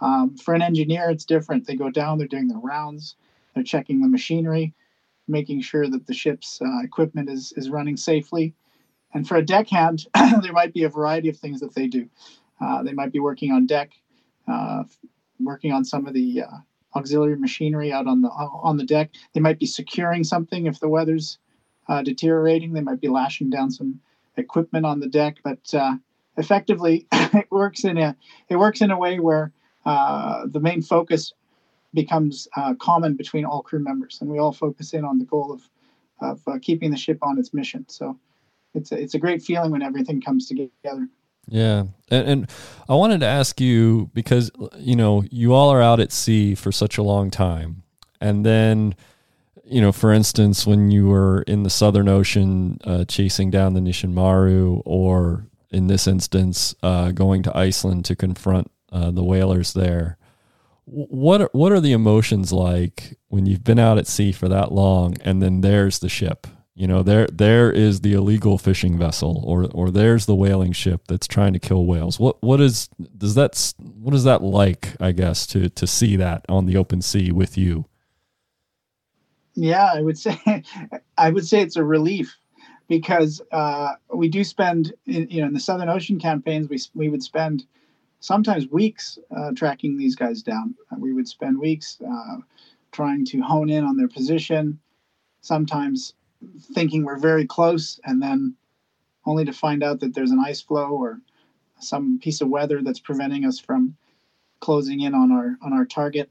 Um, 0.02 0.38
for 0.38 0.54
an 0.54 0.62
engineer, 0.62 1.10
it's 1.10 1.25
different. 1.25 1.67
They 1.67 1.75
go 1.75 1.89
down, 1.89 2.17
they're 2.17 2.28
doing 2.28 2.47
their 2.47 2.60
rounds, 2.60 3.15
they're 3.54 3.63
checking 3.63 4.02
the 4.02 4.08
machinery, 4.08 4.73
making 5.30 5.62
sure 5.62 5.88
that 5.88 6.08
the 6.08 6.13
ship's 6.13 6.60
uh, 6.62 6.84
equipment 6.84 7.30
is 7.30 7.54
is 7.56 7.70
running 7.70 7.96
safely. 7.96 8.54
And 9.13 9.28
for 9.28 9.38
a 9.38 9.46
deckhand, 9.46 10.08
there 10.42 10.54
might 10.54 10.74
be 10.74 10.84
a 10.84 10.89
variety 10.89 11.30
of 11.30 11.38
things 11.38 11.60
that 11.62 11.74
they 11.74 11.88
do. 11.88 12.10
Uh, 12.60 12.84
they 12.84 12.94
might 12.94 13.12
be 13.12 13.20
working 13.20 13.52
on 13.52 13.65
deck, 13.65 13.92
uh, 14.48 14.84
working 15.39 15.72
on 15.72 15.86
some 15.86 16.06
of 16.06 16.13
the 16.13 16.44
uh, 16.44 16.58
auxiliary 16.96 17.38
machinery 17.38 17.92
out 17.92 18.08
on 18.08 18.22
the 18.22 18.30
on 18.30 18.78
the 18.78 18.84
deck. 18.84 19.12
They 19.34 19.39
might 19.39 19.60
be 19.60 19.65
securing 19.65 20.24
something 20.24 20.65
if 20.65 20.80
the 20.80 20.89
weather's 20.89 21.38
uh, 21.88 22.04
deteriorating. 22.04 22.74
They 22.74 22.82
might 22.82 23.02
be 23.02 23.08
lashing 23.08 23.50
down 23.50 23.72
some 23.72 24.00
equipment 24.38 24.86
on 24.86 25.00
the 25.00 25.08
deck, 25.08 25.38
but 25.44 25.74
uh, 25.74 25.96
effectively, 26.38 27.08
it 27.12 27.48
works 27.52 27.84
in 27.84 27.98
a 27.98 28.15
it 28.50 28.58
works 28.58 28.82
in 28.82 28.92
a 28.92 28.98
way 28.98 29.20
where 29.20 29.52
the 29.86 30.60
main 30.62 30.82
focus 30.82 31.34
becomes 31.93 32.47
uh, 32.56 32.73
common 32.75 33.15
between 33.15 33.45
all 33.45 33.62
crew 33.62 33.80
members, 33.80 34.19
and 34.21 34.30
we 34.30 34.39
all 34.39 34.52
focus 34.52 34.93
in 34.93 35.04
on 35.04 35.19
the 35.19 35.25
goal 35.25 35.52
of 35.52 35.69
of 36.21 36.41
uh, 36.47 36.60
keeping 36.62 36.91
the 36.91 36.97
ship 36.97 37.17
on 37.21 37.39
its 37.39 37.54
mission. 37.54 37.86
So 37.88 38.17
it's 38.73 38.91
a, 38.91 39.02
it's 39.02 39.13
a 39.13 39.19
great 39.19 39.41
feeling 39.41 39.71
when 39.71 39.82
everything 39.82 40.21
comes 40.21 40.47
together. 40.47 41.08
Yeah. 41.47 41.86
And, 42.10 42.28
and, 42.28 42.52
I 42.88 42.95
wanted 42.95 43.21
to 43.21 43.25
ask 43.25 43.60
you 43.60 44.10
because, 44.13 44.52
you 44.78 44.95
know, 44.95 45.23
you 45.32 45.54
all 45.54 45.69
are 45.69 45.82
out 45.82 45.99
at 45.99 46.12
sea 46.12 46.56
for 46.56 46.71
such 46.71 46.97
a 46.97 47.04
long 47.04 47.32
time. 47.32 47.84
And 48.21 48.45
then, 48.45 48.95
you 49.63 49.82
know, 49.82 49.91
for 49.91 50.12
instance, 50.12 50.67
when 50.67 50.91
you 50.91 51.08
were 51.08 51.43
in 51.43 51.63
the 51.63 51.69
Southern 51.69 52.08
Ocean 52.08 52.78
uh, 52.84 53.06
chasing 53.06 53.49
down 53.49 53.73
the 53.73 53.80
Nisshin 53.80 54.13
Maru, 54.13 54.82
or 54.86 55.47
in 55.71 55.88
this 55.88 56.08
instance, 56.08 56.75
uh, 56.84 57.12
going 57.12 57.43
to 57.43 57.58
Iceland 57.58 58.06
to 58.06 58.15
confront 58.15 58.71
uh, 58.91 59.12
the 59.12 59.23
whalers 59.23 59.73
there, 59.73 60.17
what 60.91 61.41
are, 61.41 61.49
what 61.52 61.71
are 61.71 61.80
the 61.80 61.91
emotions 61.91 62.52
like 62.52 63.17
when 63.28 63.45
you've 63.45 63.63
been 63.63 63.80
out 63.80 63.97
at 63.97 64.08
sea 64.08 64.32
for 64.32 64.47
that 64.47 64.71
long 64.71 65.15
and 65.21 65.41
then 65.41 65.62
there's 65.62 65.99
the 65.99 66.10
ship 66.10 66.47
you 66.80 66.88
know, 66.88 67.04
there 67.04 67.28
there 67.28 67.69
is 67.69 67.99
the 67.99 68.13
illegal 68.13 68.58
fishing 68.58 68.97
vessel, 68.97 69.43
or 69.45 69.67
or 69.73 69.91
there's 69.91 70.28
the 70.28 70.34
whaling 70.34 70.71
ship 70.71 71.02
that's 71.10 71.28
trying 71.28 71.52
to 71.52 71.60
kill 71.60 71.86
whales. 71.86 72.21
What 72.21 72.41
what 72.41 72.62
is 72.62 72.88
does 73.17 73.36
that 73.36 73.73
what 73.78 74.13
is 74.13 74.23
that 74.23 74.41
like? 74.41 74.95
I 74.97 75.12
guess 75.12 75.45
to 75.47 75.67
to 75.67 75.86
see 75.86 76.15
that 76.15 76.45
on 76.47 76.67
the 76.67 76.78
open 76.78 77.02
sea 77.02 77.34
with 77.34 77.58
you. 77.58 77.84
Yeah, 79.56 79.91
I 79.93 80.02
would 80.02 80.17
say 80.17 80.39
I 81.17 81.32
would 81.32 81.45
say 81.45 81.60
it's 81.60 81.75
a 81.75 81.84
relief 81.84 82.34
because 82.88 83.41
uh, 83.52 83.95
we 84.13 84.30
do 84.30 84.45
spend 84.45 84.93
in, 85.06 85.28
you 85.30 85.41
know 85.41 85.47
in 85.47 85.54
the 85.54 85.60
Southern 85.60 85.89
Ocean 85.89 86.17
campaigns 86.17 86.69
we 86.69 86.80
we 86.95 87.10
would 87.10 87.23
spend 87.23 87.65
sometimes 88.20 88.68
weeks 88.70 89.18
uh, 89.36 89.52
tracking 89.56 89.98
these 89.98 90.16
guys 90.16 90.42
down. 90.42 90.76
we 90.98 91.14
would 91.14 91.28
spend 91.28 91.58
weeks 91.58 91.98
uh, 92.06 92.38
trying 92.92 93.26
to 93.26 93.42
hone 93.42 93.70
in 93.70 93.84
on 93.84 93.98
their 93.98 94.08
position, 94.08 94.80
sometimes 95.42 96.14
thinking 96.74 97.04
we're 97.04 97.18
very 97.18 97.46
close, 97.46 98.00
and 98.06 98.22
then 98.22 98.56
only 99.26 99.46
to 99.46 99.54
find 99.54 99.84
out 99.84 100.00
that 100.00 100.14
there's 100.14 100.32
an 100.32 100.44
ice 100.46 100.62
flow 100.62 100.90
or 100.90 101.20
some 101.80 102.20
piece 102.20 102.42
of 102.42 102.50
weather 102.50 102.82
that's 102.82 103.00
preventing 103.00 103.46
us 103.46 103.60
from 103.60 103.96
closing 104.60 105.02
in 105.02 105.14
on 105.14 105.32
our 105.32 105.58
on 105.62 105.74
our 105.74 105.86
target. 105.86 106.30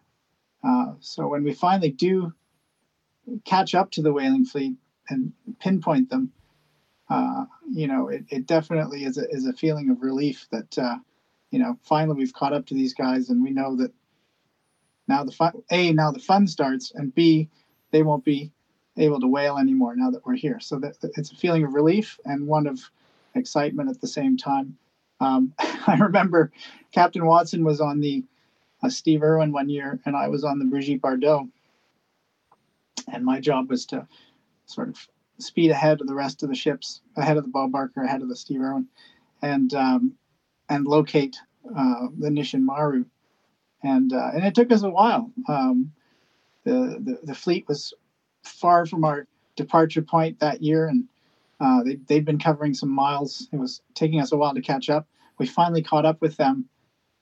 Uh, 0.63 0.93
so 1.01 1.29
when 1.29 1.45
we 1.45 1.55
finally 1.55 1.91
do 1.91 2.33
catch 3.45 3.75
up 3.75 3.91
to 3.91 4.03
the 4.03 4.13
whaling 4.13 4.45
fleet 4.45 4.75
and 5.09 5.33
pinpoint 5.61 6.11
them, 6.11 6.33
uh, 7.09 7.45
you 7.71 7.87
know, 7.87 8.09
it, 8.09 8.25
it 8.29 8.47
definitely 8.47 9.05
is 9.05 9.17
a, 9.17 9.29
is 9.31 9.47
a 9.47 9.53
feeling 9.53 9.91
of 9.91 10.03
relief 10.03 10.47
that, 10.51 10.77
uh, 10.79 10.97
you 11.51 11.59
know, 11.59 11.79
finally 11.83 12.17
we've 12.17 12.33
caught 12.33 12.53
up 12.53 12.67
to 12.67 12.75
these 12.75 12.95
guys 12.95 13.31
and 13.31 13.43
we 13.43 13.51
know 13.51 13.77
that 13.77 13.93
now 15.07 15.25
the 15.25 15.33
fun, 15.33 15.55
A, 15.71 15.93
now 15.93 16.11
the 16.11 16.19
fun 16.19 16.47
starts, 16.47 16.93
and 16.95 17.15
B, 17.15 17.49
they 17.91 18.03
won't 18.03 18.25
be 18.25 18.53
able 18.97 19.21
to 19.21 19.27
whale 19.27 19.57
anymore 19.57 19.97
now 19.97 20.11
that 20.11 20.27
we're 20.27 20.35
here. 20.35 20.61
So 20.61 20.79
that 20.81 20.97
it's 21.17 21.33
a 21.33 21.37
feeling 21.37 21.65
of 21.65 21.73
relief 21.73 22.19
and 22.25 22.47
one 22.47 22.67
of 22.67 22.79
excitement 23.35 23.89
at 23.89 24.01
the 24.01 24.07
same 24.07 24.37
time. 24.37 24.77
Um, 25.21 25.55
I 25.59 25.97
remember 25.99 26.53
Captain 26.93 27.25
Watson 27.25 27.65
was 27.65 27.81
on 27.81 28.01
the 28.01 28.25
uh, 28.83 28.91
Steve 28.91 29.23
Irwin 29.23 29.53
one 29.53 29.69
year, 29.69 29.99
and 30.05 30.15
I 30.15 30.29
was 30.29 30.45
on 30.45 30.59
the 30.59 30.67
Brigitte 30.67 31.01
Bardot. 31.01 31.49
And 33.11 33.25
my 33.25 33.41
job 33.41 33.71
was 33.71 33.87
to 33.87 34.07
sort 34.67 34.89
of 34.89 35.09
speed 35.39 35.71
ahead 35.71 36.01
of 36.01 36.07
the 36.07 36.15
rest 36.15 36.43
of 36.43 36.51
the 36.51 36.55
ships, 36.55 37.01
ahead 37.17 37.39
of 37.39 37.45
the 37.45 37.51
Bob 37.51 37.73
Barker, 37.73 38.03
ahead 38.03 38.23
of 38.23 38.29
the 38.29 38.37
Steve 38.37 38.61
Irwin, 38.61 38.87
and 39.41 39.73
um, 39.73 40.13
and 40.69 40.87
locate 40.87 41.37
uh, 41.77 42.09
the 42.19 42.29
Nisshin 42.29 42.63
Maru. 42.63 43.05
And 43.83 44.13
uh, 44.13 44.31
and 44.35 44.45
it 44.45 44.55
took 44.55 44.73
us 44.73 44.83
a 44.83 44.91
while. 44.91 45.31
Um, 45.49 45.93
the, 46.65 46.99
the 47.01 47.19
the 47.23 47.35
fleet 47.35 47.67
was 47.69 47.95
far 48.43 48.87
from 48.87 49.05
our 49.05 49.27
departure 49.57 50.03
point 50.03 50.41
that 50.41 50.63
year, 50.63 50.89
and 50.89 51.05
uh, 51.61 51.83
they 51.85 51.97
they'd 52.07 52.25
been 52.25 52.39
covering 52.39 52.75
some 52.75 52.91
miles. 52.91 53.49
It 53.53 53.57
was 53.57 53.83
taking 53.95 54.21
us 54.21 54.33
a 54.33 54.37
while 54.37 54.55
to 54.55 54.61
catch 54.61 54.91
up. 54.91 55.07
We 55.39 55.47
finally 55.47 55.83
caught 55.83 56.05
up 56.05 56.21
with 56.21 56.37
them, 56.37 56.65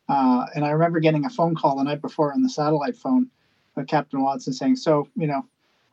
uh, 0.09 0.47
and 0.55 0.65
I 0.65 0.71
remember 0.71 1.01
getting 1.01 1.27
a 1.27 1.31
phone 1.31 1.55
call 1.55 1.77
the 1.77 1.85
night 1.85 2.01
before 2.01 2.33
on 2.33 2.43
the 2.43 2.49
satellite 2.49 2.97
phone, 2.97 3.29
of 3.77 3.87
Captain 3.87 4.23
Watson 4.23 4.55
saying, 4.55 4.77
"So 4.77 5.09
you 5.15 5.27
know, 5.27 5.47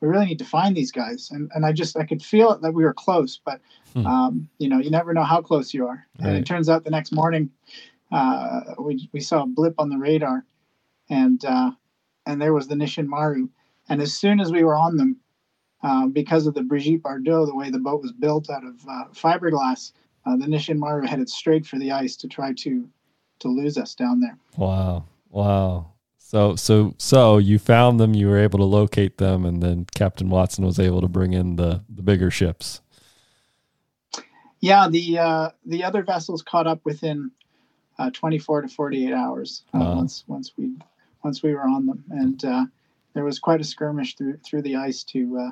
we 0.04 0.10
really 0.10 0.26
need 0.26 0.40
to 0.40 0.46
find 0.46 0.76
these 0.76 0.92
guys. 0.92 1.32
And 1.32 1.50
and 1.56 1.66
I 1.66 1.72
just 1.72 1.96
I 1.96 2.06
could 2.06 2.22
feel 2.22 2.52
it 2.52 2.62
that 2.62 2.74
we 2.74 2.84
were 2.84 2.94
close, 2.94 3.40
but 3.44 3.62
hmm. 3.94 4.06
um, 4.06 4.50
you 4.58 4.68
know, 4.68 4.80
you 4.80 4.90
never 4.90 5.14
know 5.14 5.24
how 5.24 5.42
close 5.42 5.74
you 5.74 5.88
are. 5.88 6.06
Right. 6.20 6.28
And 6.28 6.38
it 6.38 6.46
turns 6.46 6.68
out 6.68 6.84
the 6.84 6.90
next 6.90 7.14
morning, 7.14 7.50
uh, 8.12 8.76
we 8.80 9.10
we 9.14 9.22
saw 9.22 9.44
a 9.44 9.48
blip 9.48 9.76
on 9.78 9.90
the 9.90 9.98
radar, 9.98 10.44
and 11.10 11.44
uh, 11.46 11.72
and 12.26 12.42
there 12.42 12.54
was 12.54 12.68
the 12.68 12.76
Nisshin 12.76 13.08
Maru. 13.08 13.48
And 13.88 14.02
as 14.02 14.14
soon 14.14 14.42
as 14.42 14.52
we 14.52 14.66
were 14.66 14.76
on 14.76 14.98
them, 14.98 15.16
uh, 15.84 16.08
because 16.08 16.48
of 16.48 16.54
the 16.54 16.64
Brigitte 16.64 17.02
Bardot, 17.02 17.48
the 17.48 17.56
way 17.56 17.70
the 17.70 17.80
boat 17.80 18.02
was 18.02 18.12
built 18.12 18.50
out 18.50 18.66
of 18.66 18.86
uh, 18.88 19.06
fiberglass, 19.14 19.94
uh, 20.26 20.36
the 20.36 20.48
Nisshin 20.48 20.78
Maru 20.78 21.08
headed 21.08 21.30
straight 21.30 21.66
for 21.66 21.80
the 21.80 21.92
ice 21.92 22.18
to 22.18 22.28
try 22.28 22.52
to 22.54 22.90
to 23.40 23.48
lose 23.48 23.78
us 23.78 23.96
down 23.96 24.20
there. 24.20 24.38
Wow! 24.58 25.06
Wow! 25.30 25.93
So 26.34 26.56
so 26.56 26.96
so 26.98 27.38
you 27.38 27.60
found 27.60 28.00
them, 28.00 28.16
you 28.16 28.28
were 28.28 28.40
able 28.40 28.58
to 28.58 28.66
locate 28.66 29.20
them, 29.20 29.46
and 29.46 29.62
then 29.62 29.86
Captain 29.94 30.30
Watson 30.30 30.66
was 30.66 30.80
able 30.80 31.00
to 31.02 31.08
bring 31.08 31.34
in 31.34 31.58
the 31.58 31.84
the 31.88 32.02
bigger 32.02 32.32
ships. 32.32 32.82
Yeah, 34.60 34.88
the 34.90 35.20
uh, 35.20 35.50
the 35.64 35.84
other 35.84 36.02
vessels 36.02 36.42
caught 36.42 36.66
up 36.66 36.80
within 36.86 37.30
uh, 38.00 38.10
24 38.10 38.64
to 38.64 38.68
48 38.68 39.14
hours 39.14 39.64
uh, 39.76 39.80
wow. 39.80 39.96
once 39.98 40.24
once 40.26 40.54
we 40.58 40.74
once 41.24 41.44
we 41.44 41.54
were 41.54 41.68
on 41.68 41.86
them, 41.86 42.04
and 42.10 42.44
uh, 42.44 42.66
there 43.14 43.24
was 43.24 43.38
quite 43.38 43.62
a 43.62 43.64
skirmish 43.64 44.16
through 44.16 44.38
through 44.38 44.64
the 44.64 44.78
ice 44.78 45.04
to 45.04 45.38
uh, 45.38 45.52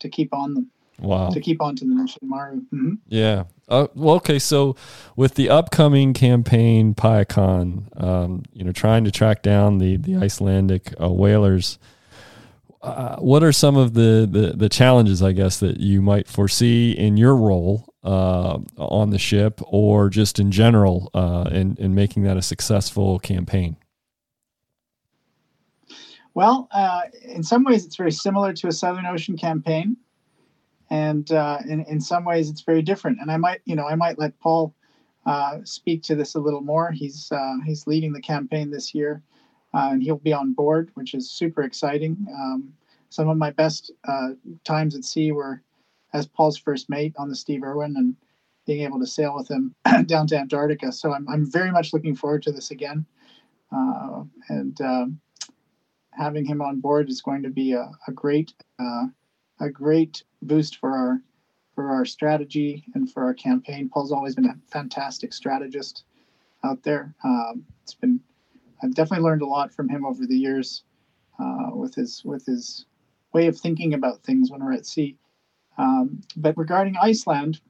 to 0.00 0.10
keep 0.10 0.34
on 0.34 0.52
them. 0.52 0.70
Wow. 1.00 1.30
To 1.30 1.40
keep 1.40 1.62
on 1.62 1.76
to 1.76 1.84
the 1.84 1.92
Nisshin 1.92 2.22
Maru. 2.22 2.56
Mm-hmm. 2.56 2.94
Yeah. 3.06 3.44
Uh, 3.68 3.86
well, 3.94 4.16
okay. 4.16 4.38
So 4.38 4.74
with 5.14 5.34
the 5.34 5.48
upcoming 5.48 6.12
campaign, 6.12 6.94
Piacon, 6.94 7.88
um, 7.96 8.42
you 8.52 8.64
know, 8.64 8.72
trying 8.72 9.04
to 9.04 9.10
track 9.10 9.42
down 9.42 9.78
the, 9.78 9.96
the 9.96 10.16
Icelandic 10.16 10.94
uh, 11.00 11.08
whalers, 11.08 11.78
uh, 12.82 13.16
what 13.16 13.42
are 13.42 13.52
some 13.52 13.76
of 13.76 13.94
the, 13.94 14.28
the, 14.30 14.54
the, 14.56 14.68
challenges, 14.68 15.22
I 15.22 15.32
guess, 15.32 15.58
that 15.60 15.78
you 15.78 16.00
might 16.00 16.28
foresee 16.28 16.92
in 16.92 17.16
your 17.16 17.36
role 17.36 17.92
uh, 18.04 18.58
on 18.76 19.10
the 19.10 19.18
ship 19.18 19.60
or 19.66 20.08
just 20.08 20.38
in 20.38 20.50
general 20.50 21.10
uh, 21.12 21.48
in, 21.50 21.76
in 21.78 21.94
making 21.94 22.22
that 22.22 22.36
a 22.36 22.42
successful 22.42 23.18
campaign? 23.18 23.76
Well, 26.34 26.68
uh, 26.70 27.02
in 27.24 27.42
some 27.42 27.64
ways, 27.64 27.84
it's 27.84 27.96
very 27.96 28.12
similar 28.12 28.52
to 28.52 28.68
a 28.68 28.72
Southern 28.72 29.06
Ocean 29.06 29.36
campaign 29.36 29.96
and 30.90 31.30
uh, 31.32 31.58
in 31.68 31.84
in 31.84 32.00
some 32.00 32.24
ways 32.24 32.50
it's 32.50 32.62
very 32.62 32.82
different. 32.82 33.18
And 33.20 33.30
I 33.30 33.36
might 33.36 33.60
you 33.64 33.76
know 33.76 33.86
I 33.86 33.94
might 33.94 34.18
let 34.18 34.38
Paul 34.40 34.74
uh, 35.26 35.58
speak 35.64 36.02
to 36.04 36.14
this 36.14 36.34
a 36.34 36.40
little 36.40 36.60
more. 36.60 36.90
He's 36.90 37.30
uh, 37.32 37.56
he's 37.64 37.86
leading 37.86 38.12
the 38.12 38.20
campaign 38.20 38.70
this 38.70 38.94
year, 38.94 39.22
uh, 39.74 39.90
and 39.92 40.02
he'll 40.02 40.16
be 40.16 40.32
on 40.32 40.52
board, 40.52 40.90
which 40.94 41.14
is 41.14 41.30
super 41.30 41.62
exciting. 41.62 42.26
Um, 42.32 42.72
some 43.10 43.28
of 43.28 43.36
my 43.36 43.50
best 43.50 43.90
uh, 44.06 44.30
times 44.64 44.94
at 44.94 45.04
sea 45.04 45.32
were 45.32 45.62
as 46.12 46.26
Paul's 46.26 46.58
first 46.58 46.88
mate 46.88 47.14
on 47.18 47.28
the 47.28 47.36
Steve 47.36 47.62
Irwin 47.62 47.94
and 47.96 48.16
being 48.66 48.82
able 48.82 48.98
to 49.00 49.06
sail 49.06 49.34
with 49.34 49.50
him 49.50 49.74
down 50.06 50.26
to 50.28 50.38
Antarctica. 50.38 50.92
So 50.92 51.12
I'm 51.12 51.28
I'm 51.28 51.50
very 51.50 51.70
much 51.70 51.92
looking 51.92 52.14
forward 52.14 52.42
to 52.44 52.52
this 52.52 52.70
again, 52.70 53.06
uh, 53.72 54.24
and. 54.48 54.80
Um, 54.80 55.20
having 56.12 56.44
him 56.44 56.60
on 56.60 56.80
board 56.80 57.08
is 57.08 57.22
going 57.22 57.44
to 57.44 57.48
be 57.48 57.72
a, 57.72 57.88
a 58.08 58.12
great 58.12 58.52
a 59.60 59.70
great 59.70 60.22
boost 60.42 60.76
for 60.76 60.96
our 60.96 61.20
for 61.74 61.90
our 61.90 62.04
strategy 62.04 62.84
and 62.94 63.10
for 63.10 63.22
our 63.22 63.34
campaign. 63.34 63.88
Paul's 63.88 64.10
always 64.10 64.34
been 64.34 64.46
a 64.46 64.58
fantastic 64.66 65.32
strategist 65.32 66.04
out 66.64 66.82
there. 66.82 67.14
Um, 67.24 67.64
it's 67.82 67.94
been 67.94 68.20
I've 68.82 68.94
definitely 68.94 69.24
learned 69.24 69.42
a 69.42 69.46
lot 69.46 69.72
from 69.72 69.88
him 69.88 70.04
over 70.04 70.26
the 70.26 70.36
years 70.36 70.82
uh, 71.38 71.70
with 71.72 71.94
his 71.94 72.24
with 72.24 72.46
his 72.46 72.86
way 73.32 73.46
of 73.46 73.58
thinking 73.58 73.94
about 73.94 74.22
things 74.22 74.50
when 74.50 74.64
we're 74.64 74.72
at 74.72 74.86
sea. 74.86 75.16
Um, 75.76 76.22
but 76.36 76.56
regarding 76.56 76.96
Iceland, 77.00 77.60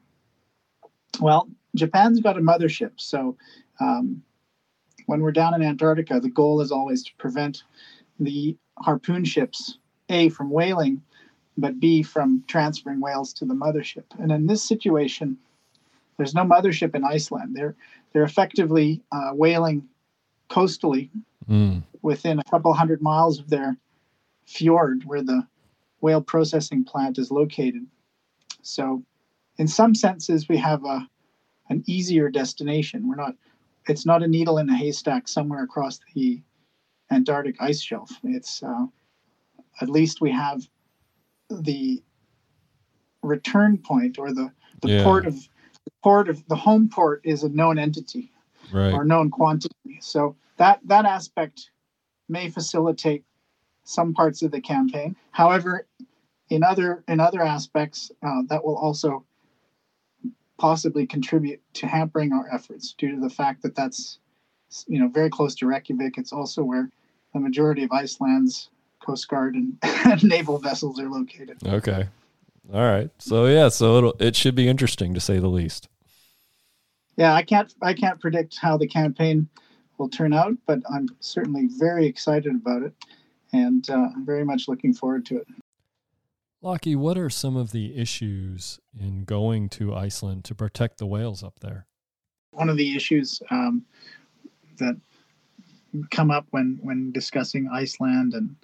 well, 1.19 1.47
Japan's 1.75 2.19
got 2.19 2.37
a 2.37 2.41
mothership, 2.41 2.93
so 2.97 3.37
um, 3.79 4.23
when 5.05 5.21
we're 5.21 5.31
down 5.31 5.53
in 5.53 5.61
Antarctica, 5.61 6.19
the 6.19 6.29
goal 6.29 6.61
is 6.61 6.71
always 6.71 7.03
to 7.03 7.11
prevent 7.17 7.63
the 8.19 8.57
harpoon 8.79 9.25
ships 9.25 9.77
a 10.09 10.29
from 10.29 10.49
whaling 10.49 11.01
but 11.59 11.79
B, 11.79 12.03
from 12.03 12.43
transferring 12.47 12.99
whales 12.99 13.33
to 13.33 13.45
the 13.45 13.53
mothership. 13.53 14.05
And 14.19 14.31
in 14.31 14.47
this 14.47 14.63
situation, 14.63 15.37
there's 16.17 16.35
no 16.35 16.43
mothership 16.43 16.95
in 16.95 17.03
Iceland. 17.03 17.55
They're 17.55 17.75
they're 18.11 18.23
effectively 18.23 19.01
uh, 19.11 19.31
whaling 19.31 19.87
coastally 20.49 21.09
mm. 21.49 21.83
within 22.01 22.39
a 22.39 22.43
couple 22.45 22.73
hundred 22.73 23.01
miles 23.01 23.39
of 23.39 23.49
their 23.49 23.77
fjord 24.45 25.03
where 25.05 25.21
the 25.21 25.47
whale 26.01 26.21
processing 26.21 26.83
plant 26.83 27.17
is 27.17 27.31
located. 27.31 27.85
So, 28.61 29.03
in 29.57 29.67
some 29.67 29.93
senses, 29.95 30.49
we 30.49 30.57
have 30.57 30.83
a 30.85 31.07
an 31.69 31.83
easier 31.85 32.29
destination. 32.29 33.07
We're 33.07 33.15
not. 33.15 33.35
It's 33.87 34.05
not 34.05 34.21
a 34.21 34.27
needle 34.27 34.57
in 34.57 34.69
a 34.69 34.75
haystack 34.75 35.27
somewhere 35.27 35.63
across 35.63 35.99
the 36.13 36.41
Antarctic 37.11 37.55
ice 37.59 37.81
shelf. 37.81 38.11
It's 38.23 38.61
uh, 38.61 38.85
at 39.81 39.89
least 39.89 40.21
we 40.21 40.31
have 40.31 40.67
the 41.49 42.03
return 43.21 43.77
point 43.77 44.17
or 44.17 44.33
the, 44.33 44.51
the 44.81 44.89
yeah. 44.89 45.03
port 45.03 45.25
of 45.25 45.35
the 45.35 45.91
port 46.03 46.29
of 46.29 46.47
the 46.47 46.55
home 46.55 46.89
port 46.89 47.21
is 47.23 47.43
a 47.43 47.49
known 47.49 47.77
entity 47.77 48.31
right. 48.71 48.93
or 48.93 49.03
known 49.03 49.29
quantity. 49.29 49.99
So 50.01 50.35
that 50.57 50.79
that 50.85 51.05
aspect 51.05 51.71
may 52.27 52.49
facilitate 52.49 53.23
some 53.83 54.13
parts 54.13 54.41
of 54.41 54.51
the 54.51 54.61
campaign. 54.61 55.15
However, 55.31 55.87
in 56.49 56.63
other 56.63 57.03
in 57.07 57.19
other 57.19 57.41
aspects, 57.41 58.11
uh, 58.23 58.41
that 58.47 58.63
will 58.63 58.77
also 58.77 59.25
possibly 60.57 61.07
contribute 61.07 61.61
to 61.73 61.87
hampering 61.87 62.33
our 62.33 62.47
efforts 62.53 62.93
due 62.97 63.15
to 63.15 63.19
the 63.19 63.29
fact 63.29 63.63
that 63.63 63.75
that's 63.75 64.19
you 64.87 64.99
know 64.99 65.07
very 65.07 65.29
close 65.29 65.55
to 65.55 65.67
Reykjavik. 65.67 66.17
It's 66.17 66.33
also 66.33 66.63
where 66.63 66.89
the 67.33 67.39
majority 67.39 67.83
of 67.83 67.91
Iceland's 67.91 68.69
Coast 69.05 69.27
Guard 69.27 69.55
and, 69.55 69.77
naval 70.23 70.57
vessels 70.57 70.99
are 70.99 71.09
located. 71.09 71.57
Okay. 71.65 72.07
All 72.73 72.81
right. 72.81 73.09
So 73.17 73.47
yeah, 73.47 73.69
so 73.69 73.97
it'll 73.97 74.15
it 74.19 74.35
should 74.35 74.55
be 74.55 74.67
interesting 74.67 75.13
to 75.13 75.19
say 75.19 75.39
the 75.39 75.47
least. 75.47 75.87
Yeah, 77.15 77.33
I 77.33 77.41
can't 77.41 77.73
I 77.81 77.93
can't 77.93 78.19
predict 78.19 78.57
how 78.57 78.77
the 78.77 78.87
campaign 78.87 79.49
will 79.97 80.09
turn 80.09 80.33
out, 80.33 80.53
but 80.65 80.79
I'm 80.93 81.07
certainly 81.19 81.67
very 81.77 82.05
excited 82.05 82.55
about 82.55 82.83
it, 82.83 82.93
and 83.51 83.89
uh, 83.89 84.09
I'm 84.15 84.25
very 84.25 84.45
much 84.45 84.67
looking 84.67 84.93
forward 84.93 85.25
to 85.27 85.37
it. 85.37 85.47
Locky, 86.61 86.95
what 86.95 87.17
are 87.17 87.29
some 87.29 87.55
of 87.55 87.71
the 87.71 87.97
issues 87.97 88.79
in 88.97 89.23
going 89.23 89.69
to 89.69 89.95
Iceland 89.95 90.43
to 90.45 90.55
protect 90.55 90.97
the 90.97 91.05
whales 91.05 91.41
up 91.41 91.59
there? 91.61 91.87
One 92.51 92.69
of 92.69 92.77
the 92.77 92.95
issues 92.95 93.41
um, 93.49 93.85
that 94.77 94.95
come 96.11 96.31
up 96.31 96.47
when 96.51 96.79
when 96.81 97.11
discussing 97.11 97.69
Iceland 97.71 98.33
and 98.33 98.55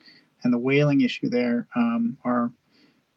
and 0.46 0.54
the 0.54 0.60
whaling 0.60 1.02
issue 1.02 1.28
there 1.28 1.68
um, 1.76 2.18
are, 2.24 2.52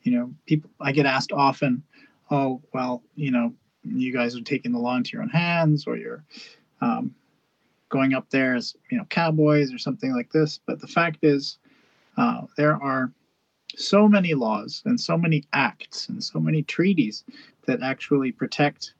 you 0.02 0.12
know, 0.12 0.34
people 0.46 0.70
I 0.80 0.92
get 0.92 1.04
asked 1.04 1.30
often, 1.30 1.82
oh 2.30 2.62
well, 2.72 3.02
you 3.14 3.30
know, 3.30 3.52
you 3.84 4.12
guys 4.14 4.34
are 4.34 4.40
taking 4.40 4.72
the 4.72 4.78
law 4.78 4.96
into 4.96 5.10
your 5.12 5.22
own 5.22 5.28
hands, 5.28 5.86
or 5.86 5.96
you're 5.96 6.24
um, 6.80 7.14
going 7.90 8.14
up 8.14 8.30
there 8.30 8.56
as 8.56 8.74
you 8.90 8.96
know 8.96 9.04
cowboys 9.10 9.72
or 9.72 9.78
something 9.78 10.12
like 10.12 10.32
this. 10.32 10.58
But 10.66 10.80
the 10.80 10.86
fact 10.86 11.18
is, 11.22 11.58
uh, 12.16 12.42
there 12.56 12.82
are 12.82 13.12
so 13.76 14.08
many 14.08 14.32
laws 14.32 14.82
and 14.86 14.98
so 14.98 15.18
many 15.18 15.44
acts 15.52 16.08
and 16.08 16.24
so 16.24 16.40
many 16.40 16.62
treaties 16.62 17.24
that 17.66 17.82
actually 17.82 18.32
protect 18.32 18.94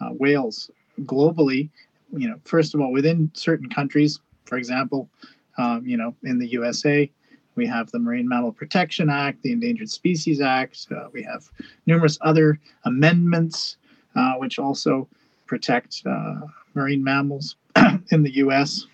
uh, 0.00 0.08
whales 0.08 0.70
globally. 1.02 1.68
You 2.16 2.30
know, 2.30 2.40
first 2.44 2.74
of 2.74 2.80
all, 2.80 2.90
within 2.90 3.30
certain 3.34 3.68
countries, 3.68 4.18
for 4.46 4.56
example, 4.56 5.10
um, 5.58 5.86
you 5.86 5.98
know, 5.98 6.14
in 6.22 6.38
the 6.38 6.48
USA, 6.48 7.10
we 7.56 7.66
have 7.66 7.90
the 7.90 7.98
Marine 7.98 8.28
Mammal 8.28 8.52
Protection 8.52 9.10
Act, 9.10 9.42
the 9.42 9.52
Endangered 9.52 9.90
Species 9.90 10.40
Act. 10.40 10.86
Uh, 10.90 11.08
we 11.12 11.22
have 11.22 11.50
numerous 11.86 12.18
other 12.20 12.60
amendments 12.84 13.76
uh, 14.14 14.34
which 14.34 14.58
also 14.58 15.08
protect 15.46 16.02
uh, 16.06 16.40
marine 16.74 17.02
mammals 17.02 17.56
in 18.10 18.22
the 18.22 18.34
U.S. 18.36 18.86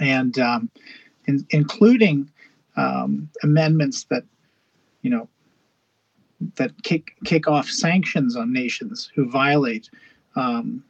and 0.00 0.38
um, 0.38 0.70
in, 1.26 1.46
including 1.50 2.30
um, 2.76 3.28
amendments 3.42 4.04
that 4.04 4.24
you 5.02 5.10
know 5.10 5.28
that 6.56 6.82
kick 6.82 7.12
kick 7.24 7.46
off 7.46 7.68
sanctions 7.68 8.36
on 8.36 8.52
nations 8.52 9.10
who 9.14 9.28
violate 9.28 9.90
um, 10.36 10.82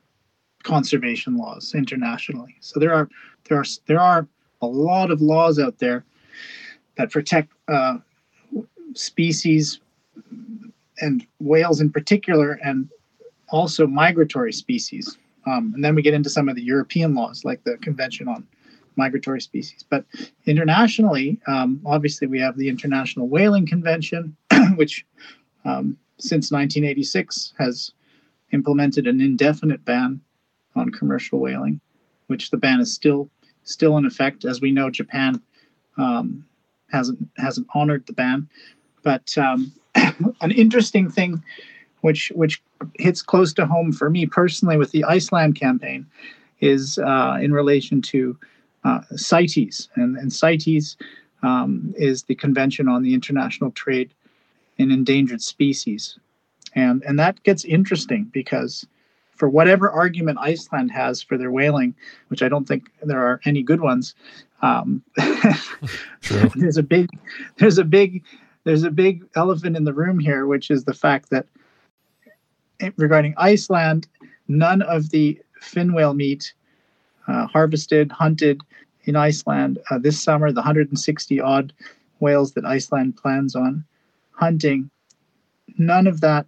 conservation 0.63 1.37
laws 1.37 1.75
internationally. 1.75 2.57
So 2.61 2.79
there 2.79 2.93
are 2.93 3.09
there 3.49 3.59
are 3.59 3.65
there 3.87 4.01
are 4.01 4.27
a 4.63 4.67
lot 4.67 5.11
of 5.11 5.21
laws 5.21 5.59
out 5.59 5.79
there 5.79 6.05
that 6.97 7.11
protect 7.11 7.53
uh, 7.69 7.99
species 8.95 9.81
and 11.01 11.27
whales 11.39 11.81
in 11.81 11.91
particular, 11.91 12.59
and 12.63 12.89
also 13.49 13.87
migratory 13.87 14.53
species. 14.53 15.17
Um, 15.47 15.73
and 15.75 15.85
then 15.85 15.95
we 15.95 16.03
get 16.03 16.15
into 16.15 16.29
some 16.29 16.49
of 16.49 16.57
the 16.57 16.63
European 16.63 17.15
laws, 17.15 17.45
like 17.45 17.65
the 17.65 17.79
Convention 17.79 18.29
on 18.29 18.47
Migratory 18.97 19.41
Species. 19.41 19.85
But 19.89 20.05
internationally, 20.47 21.41
um, 21.47 21.81
obviously, 21.87 22.27
we 22.27 22.39
have 22.41 22.57
the 22.57 22.69
International 22.69 23.29
Whaling 23.29 23.67
Convention, 23.67 24.37
which 24.77 25.07
um, 25.65 25.97
since 26.19 26.53
1986 26.53 27.55
has 27.59 27.93
implemented 28.53 29.07
an 29.07 29.21
indefinite 29.21 29.85
ban 29.85 30.21
on 30.77 30.91
commercial 30.91 31.39
whaling, 31.39 31.81
which 32.27 32.51
the 32.51 32.57
ban 32.57 32.81
is 32.81 32.93
still 32.93 33.31
still 33.65 33.97
in 33.97 34.05
effect. 34.05 34.45
As 34.45 34.61
we 34.61 34.71
know, 34.71 34.91
Japan 34.91 35.41
um, 35.97 36.45
hasn't 36.93 37.19
hasn't 37.39 37.67
honored 37.75 38.07
the 38.07 38.13
ban. 38.13 38.49
But 39.03 39.37
um, 39.39 39.73
an 39.95 40.51
interesting 40.51 41.11
thing, 41.11 41.43
which 42.01 42.33
which 42.35 42.63
hits 42.95 43.23
close 43.23 43.53
to 43.55 43.67
home 43.67 43.93
for 43.93 44.11
me 44.11 44.27
personally 44.27 44.77
with 44.77 44.93
the 44.93 45.05
Iceland 45.05 45.57
campaign, 45.57 46.07
is 46.61 46.99
uh, 46.99 47.39
in 47.41 47.53
relation 47.53 48.03
to 48.03 48.39
uh, 48.85 49.01
CITES, 49.17 49.89
and, 49.97 50.17
and 50.17 50.33
CITES 50.33 50.97
um, 51.43 51.95
is 51.97 52.23
the 52.25 52.35
Convention 52.35 52.89
on 52.89 53.03
the 53.03 53.15
International 53.15 53.71
Trade 53.73 54.13
in 54.79 54.91
Endangered 54.91 55.43
Species, 55.43 56.19
and 56.75 57.03
and 57.03 57.19
that 57.19 57.43
gets 57.43 57.65
interesting 57.65 58.25
because 58.33 58.87
for 59.41 59.49
whatever 59.49 59.91
argument 59.91 60.39
Iceland 60.39 60.91
has 60.91 61.23
for 61.23 61.39
their 61.39 61.51
whaling, 61.51 61.95
which 62.29 62.43
I 62.43 62.49
don't 62.51 62.69
think 62.69 62.91
there 63.03 63.21
are 63.21 63.41
any 63.47 63.63
good 63.63 63.81
ones, 63.81 64.15
um, 64.63 65.03
there's 66.57 66.77
a 66.77 66.83
big 66.83 67.09
there's 67.57 67.79
a 67.79 67.85
big 67.85 68.25
there's 68.65 68.83
a 68.83 68.91
big 68.91 69.25
elephant 69.37 69.77
in 69.77 69.85
the 69.85 69.93
room 69.93 70.19
here, 70.19 70.47
which 70.47 70.71
is 70.71 70.85
the 70.85 70.95
fact 70.95 71.31
that 71.31 71.47
regarding 72.97 73.35
Iceland, 73.37 74.07
none 74.49 74.83
of 74.83 75.11
the 75.11 75.41
fin 75.61 75.93
whale 75.93 76.15
meat 76.15 76.53
uh, 77.29 77.47
harvested, 77.47 78.13
hunted 78.13 78.61
in 79.05 79.17
Iceland 79.17 79.79
uh, 79.91 79.99
this 79.99 80.23
summer, 80.23 80.53
the 80.53 80.61
160 80.61 81.41
odd 81.41 81.73
whales 82.21 82.53
that 82.53 82.65
Iceland 82.67 83.17
plans 83.17 83.57
on 83.57 83.85
hunting, 84.33 84.91
none 85.79 86.07
of 86.07 86.21
that 86.21 86.47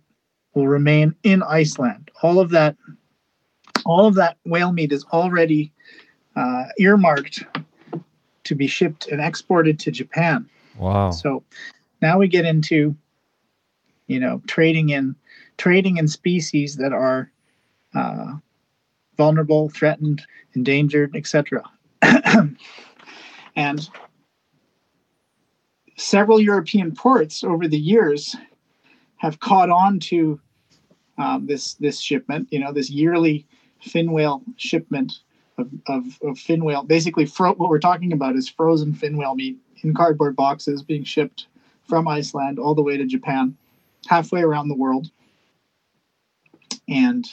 will 0.54 0.68
remain 0.68 1.14
in 1.22 1.42
Iceland. 1.42 2.10
All 2.22 2.38
of 2.38 2.50
that, 2.50 2.76
all 3.86 4.06
of 4.06 4.14
that 4.16 4.36
whale 4.44 4.72
meat 4.72 4.92
is 4.92 5.04
already 5.12 5.72
uh, 6.36 6.64
earmarked 6.78 7.44
to 8.44 8.54
be 8.54 8.66
shipped 8.66 9.08
and 9.08 9.20
exported 9.20 9.78
to 9.80 9.90
Japan. 9.90 10.48
Wow! 10.78 11.10
So 11.10 11.42
now 12.00 12.18
we 12.18 12.28
get 12.28 12.44
into, 12.44 12.96
you 14.06 14.20
know, 14.20 14.42
trading 14.46 14.90
in 14.90 15.14
trading 15.56 15.96
in 15.96 16.08
species 16.08 16.76
that 16.76 16.92
are 16.92 17.30
uh, 17.94 18.34
vulnerable, 19.16 19.68
threatened, 19.68 20.22
endangered, 20.54 21.14
etc. 21.14 21.62
and 23.56 23.88
several 25.96 26.40
European 26.40 26.94
ports 26.94 27.44
over 27.44 27.68
the 27.68 27.78
years 27.78 28.34
have 29.16 29.38
caught 29.40 29.70
on 29.70 30.00
to 30.00 30.40
um, 31.18 31.46
this 31.46 31.74
this 31.74 32.00
shipment. 32.00 32.48
You 32.50 32.58
know, 32.58 32.72
this 32.72 32.90
yearly 32.90 33.46
fin 33.80 34.10
whale 34.10 34.42
shipment 34.56 35.20
of, 35.58 36.18
of, 36.22 36.38
fin 36.38 36.64
whale. 36.64 36.82
Basically, 36.82 37.26
fro- 37.26 37.54
what 37.54 37.68
we're 37.68 37.78
talking 37.78 38.12
about 38.12 38.36
is 38.36 38.48
frozen 38.48 38.94
fin 38.94 39.16
whale 39.16 39.34
meat 39.34 39.58
in 39.82 39.94
cardboard 39.94 40.36
boxes 40.36 40.82
being 40.82 41.04
shipped 41.04 41.46
from 41.88 42.08
Iceland 42.08 42.58
all 42.58 42.74
the 42.74 42.82
way 42.82 42.96
to 42.96 43.06
Japan, 43.06 43.56
halfway 44.06 44.42
around 44.42 44.68
the 44.68 44.76
world. 44.76 45.10
And 46.88 47.28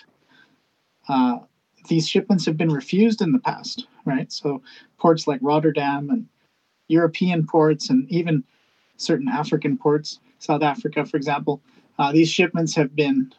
uh, 1.08 1.40
these 1.88 2.08
shipments 2.08 2.46
have 2.46 2.58
been 2.58 2.72
refused 2.72 3.22
in 3.22 3.32
the 3.32 3.40
past, 3.40 3.88
right? 4.06 4.32
So 4.32 4.62
ports 4.98 5.28
like 5.28 5.40
Rotterdam 5.42 6.10
and 6.10 6.28
European 6.88 7.46
ports 7.46 7.90
and 7.90 8.10
even 8.12 8.44
certain 8.98 9.28
African 9.28 9.78
ports, 9.78 10.20
South 10.40 10.62
Africa, 10.62 11.06
for 11.06 11.18
example, 11.18 11.62
uh, 11.98 12.12
these 12.12 12.30
shipments 12.30 12.76
have 12.76 12.96
been 12.96 13.34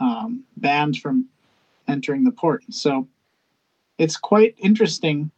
um, 0.00 0.44
banned 0.56 0.96
from 0.96 1.28
entering 1.88 2.24
the 2.24 2.30
port. 2.30 2.64
So 2.70 3.08
it's 3.98 4.16
quite 4.16 4.54
interesting 4.58 5.30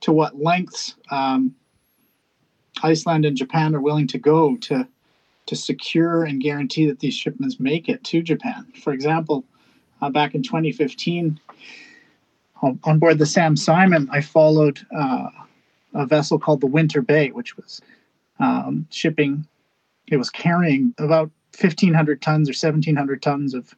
to 0.00 0.12
what 0.12 0.40
lengths 0.40 0.94
um, 1.10 1.54
Iceland 2.82 3.24
and 3.24 3.36
Japan 3.36 3.74
are 3.74 3.80
willing 3.80 4.06
to 4.08 4.18
go 4.18 4.56
to 4.56 4.86
to 5.46 5.56
secure 5.56 6.24
and 6.24 6.42
guarantee 6.42 6.86
that 6.86 6.98
these 6.98 7.14
shipments 7.14 7.60
make 7.60 7.88
it 7.88 8.02
to 8.02 8.20
Japan. 8.20 8.66
For 8.82 8.92
example, 8.92 9.44
uh, 10.02 10.10
back 10.10 10.34
in 10.34 10.42
2015, 10.42 11.38
on, 12.62 12.98
board 12.98 13.18
the 13.18 13.26
Sam 13.26 13.56
Simon, 13.56 14.08
I 14.10 14.22
followed 14.22 14.84
uh, 14.96 15.28
a 15.94 16.04
vessel 16.04 16.38
called 16.38 16.60
the 16.60 16.66
Winter 16.66 17.00
Bay, 17.00 17.28
which 17.30 17.56
was 17.56 17.80
um, 18.40 18.88
shipping. 18.90 19.46
It 20.08 20.16
was 20.16 20.30
carrying 20.30 20.94
about 20.98 21.30
1,500 21.60 22.20
tons 22.20 22.48
or 22.48 22.52
1,700 22.52 23.22
tons 23.22 23.54
of 23.54 23.72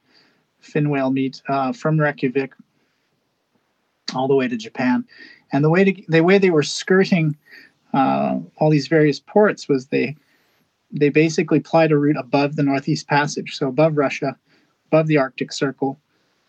fin 0.61 0.89
whale 0.89 1.11
meat 1.11 1.43
uh, 1.49 1.73
from 1.73 2.01
Reykjavik 2.01 2.55
all 4.15 4.29
the 4.29 4.35
way 4.35 4.49
to 4.49 4.57
Japan. 4.57 5.05
And 5.53 5.65
the 5.65 5.71
way 5.71 5.85
to, 5.85 6.03
the 6.09 6.23
way 6.23 6.39
they 6.39 6.51
were 6.51 6.63
skirting 6.63 7.37
uh, 7.95 8.39
all 8.59 8.71
these 8.71 8.89
various 8.89 9.21
ports 9.21 9.69
was 9.69 9.87
they 9.87 10.17
they 10.91 11.11
basically 11.11 11.61
plied 11.61 11.93
a 11.93 11.99
route 11.99 12.17
above 12.19 12.57
the 12.57 12.63
Northeast 12.63 13.09
Passage, 13.09 13.57
so 13.57 13.69
above 13.69 13.99
Russia, 13.99 14.37
above 14.87 15.07
the 15.07 15.19
Arctic 15.19 15.53
Circle, 15.53 16.01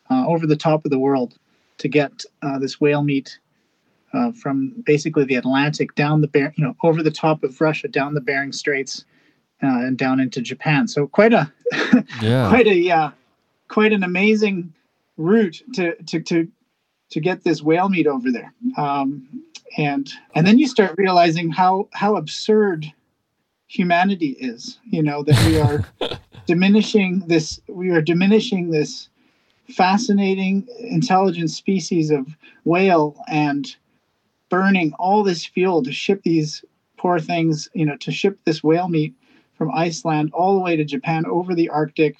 uh, 0.10 0.26
over 0.28 0.48
the 0.48 0.56
top 0.56 0.86
of 0.86 0.92
the 0.92 1.00
world, 1.00 1.38
to 1.78 1.90
get 1.90 2.24
uh, 2.42 2.58
this 2.58 2.80
whale 2.80 3.04
meat 3.04 3.38
uh, 4.14 4.32
from 4.32 4.74
basically 4.86 5.26
the 5.26 5.36
Atlantic 5.36 5.94
down 5.96 6.22
the 6.22 6.28
Ber- 6.28 6.54
you 6.56 6.64
know 6.64 6.76
over 6.84 7.04
the 7.04 7.12
top 7.12 7.44
of 7.44 7.60
Russia, 7.60 7.88
down 7.88 8.14
the 8.14 8.22
Bering 8.22 8.52
Straits, 8.52 9.06
uh, 9.64 9.68
and 9.68 9.98
down 9.98 10.20
into 10.20 10.42
Japan. 10.42 10.88
So 10.88 11.08
quite 11.08 11.34
a 11.34 11.52
yeah. 12.22 12.50
quite 12.50 12.68
a 12.68 13.14
quite 13.68 13.94
an 13.94 14.04
amazing 14.04 14.74
route 15.18 15.62
to 15.74 15.96
to 16.04 16.22
to 16.22 16.52
to 17.10 17.20
get 17.20 17.44
this 17.44 17.62
whale 17.62 17.90
meat 17.90 18.08
over 18.08 18.32
there. 18.32 18.54
Um, 18.78 19.28
and 19.78 20.12
and 20.36 20.46
then 20.48 20.58
you 20.60 20.68
start 20.68 20.96
realizing 20.98 21.52
how 21.52 21.88
how 21.94 22.16
absurd 22.16 22.92
humanity 23.68 24.36
is. 24.40 24.80
You 24.90 25.04
know 25.04 25.24
that 25.24 25.46
we 25.46 25.60
are 25.60 26.20
diminishing 26.48 27.24
this. 27.28 27.60
We 27.68 27.90
are 27.92 28.02
diminishing 28.02 28.72
this 28.72 29.10
fascinating, 29.68 30.68
intelligent 30.80 31.52
species 31.52 32.10
of 32.10 32.28
whale 32.64 33.16
and 33.28 33.76
burning 34.50 34.94
all 34.98 35.24
this 35.24 35.46
fuel 35.46 35.84
to 35.84 35.92
ship 35.92 36.22
these 36.24 36.66
poor 36.98 37.20
things. 37.20 37.70
You 37.74 37.86
know 37.86 37.98
to 37.98 38.12
ship 38.12 38.40
this 38.46 38.64
whale 38.64 38.90
meat 38.90 39.14
from 39.58 39.72
Iceland 39.72 40.32
all 40.34 40.56
the 40.56 40.64
way 40.64 40.76
to 40.76 40.84
Japan 40.84 41.26
over 41.26 41.54
the 41.54 41.70
Arctic. 41.70 42.16